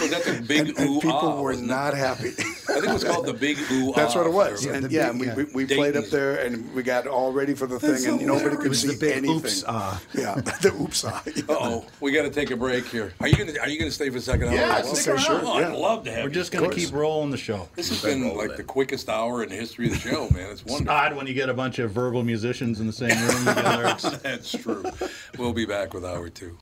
Was 0.00 0.10
that 0.10 0.22
the 0.24 0.44
big 0.46 0.68
and, 0.68 0.78
and 0.78 1.00
people 1.00 1.36
were 1.38 1.50
wasn't 1.52 1.70
it? 1.70 1.94
happy. 1.94 2.28
I 2.28 2.74
think 2.74 2.84
it 2.86 2.92
was 2.92 3.04
called 3.04 3.26
the 3.26 3.32
big 3.32 3.58
ooh 3.72 3.92
That's 3.94 4.14
what 4.14 4.26
it 4.26 4.32
was. 4.32 4.64
firework. 4.64 4.82
And 4.84 4.92
yeah, 4.92 5.12
big- 5.12 5.20
we, 5.20 5.26
yeah. 5.26 5.34
we, 5.34 5.44
we 5.64 5.66
played 5.66 5.96
up 5.96 6.04
there 6.06 6.36
and 6.44 6.72
we 6.74 6.82
got 6.82 7.06
all 7.06 7.32
ready 7.32 7.54
for 7.54 7.66
the 7.66 7.78
thing, 7.80 8.04
and 8.06 8.26
nobody 8.26 8.56
could 8.56 8.66
It 8.66 8.68
was 8.68 8.80
see 8.82 8.88
the 8.88 8.96
big 8.98 9.16
anything. 9.18 9.36
oops, 9.36 9.64
ah. 9.66 10.00
Yeah, 10.14 10.34
the 10.62 10.72
oops 10.80 11.04
ah. 11.04 11.22
Yeah. 11.26 11.42
Uh-oh, 11.48 11.86
we 12.00 12.12
got 12.12 12.22
to 12.22 12.30
take 12.30 12.50
a 12.50 12.56
break 12.56 12.86
here. 12.86 13.12
Are 13.20 13.28
you 13.28 13.36
gonna 13.36 13.58
Are 13.60 13.68
you 13.68 13.78
gonna 13.78 13.90
stay 13.90 14.10
for 14.10 14.18
a 14.18 14.20
second? 14.20 14.48
hour? 14.48 14.54
Yeah, 14.54 14.82
Oh, 14.84 14.94
stick 14.94 15.14
around. 15.14 15.44
Oh, 15.44 15.52
I'd 15.54 15.72
love 15.72 16.04
to 16.04 16.10
have. 16.12 16.22
We're 16.24 16.28
you. 16.28 16.34
just 16.34 16.52
going 16.52 16.68
to 16.70 16.76
keep 16.76 16.92
rolling 16.92 17.30
the 17.30 17.36
show. 17.36 17.68
This 17.74 17.88
has 17.88 18.02
been 18.02 18.36
like 18.36 18.56
the 18.56 18.64
quickest 18.64 19.08
hour 19.08 19.42
in 19.42 19.48
the 19.48 19.56
history 19.56 19.86
of 19.86 19.92
the 19.94 19.98
show, 19.98 20.28
man. 20.30 20.50
It's 20.50 20.62
It's 20.66 20.86
odd 20.88 21.16
when 21.16 21.26
you 21.26 21.34
get 21.34 21.48
a 21.48 21.54
bunch 21.54 21.78
of 21.78 21.81
verbal 21.88 22.22
musicians 22.22 22.80
in 22.80 22.86
the 22.86 22.92
same 22.92 23.10
room 23.26 23.44
together. 23.44 24.18
That's 24.22 24.52
true. 24.52 24.84
We'll 25.38 25.52
be 25.52 25.66
back 25.66 25.94
with 25.94 26.04
hour 26.04 26.28
two. 26.28 26.58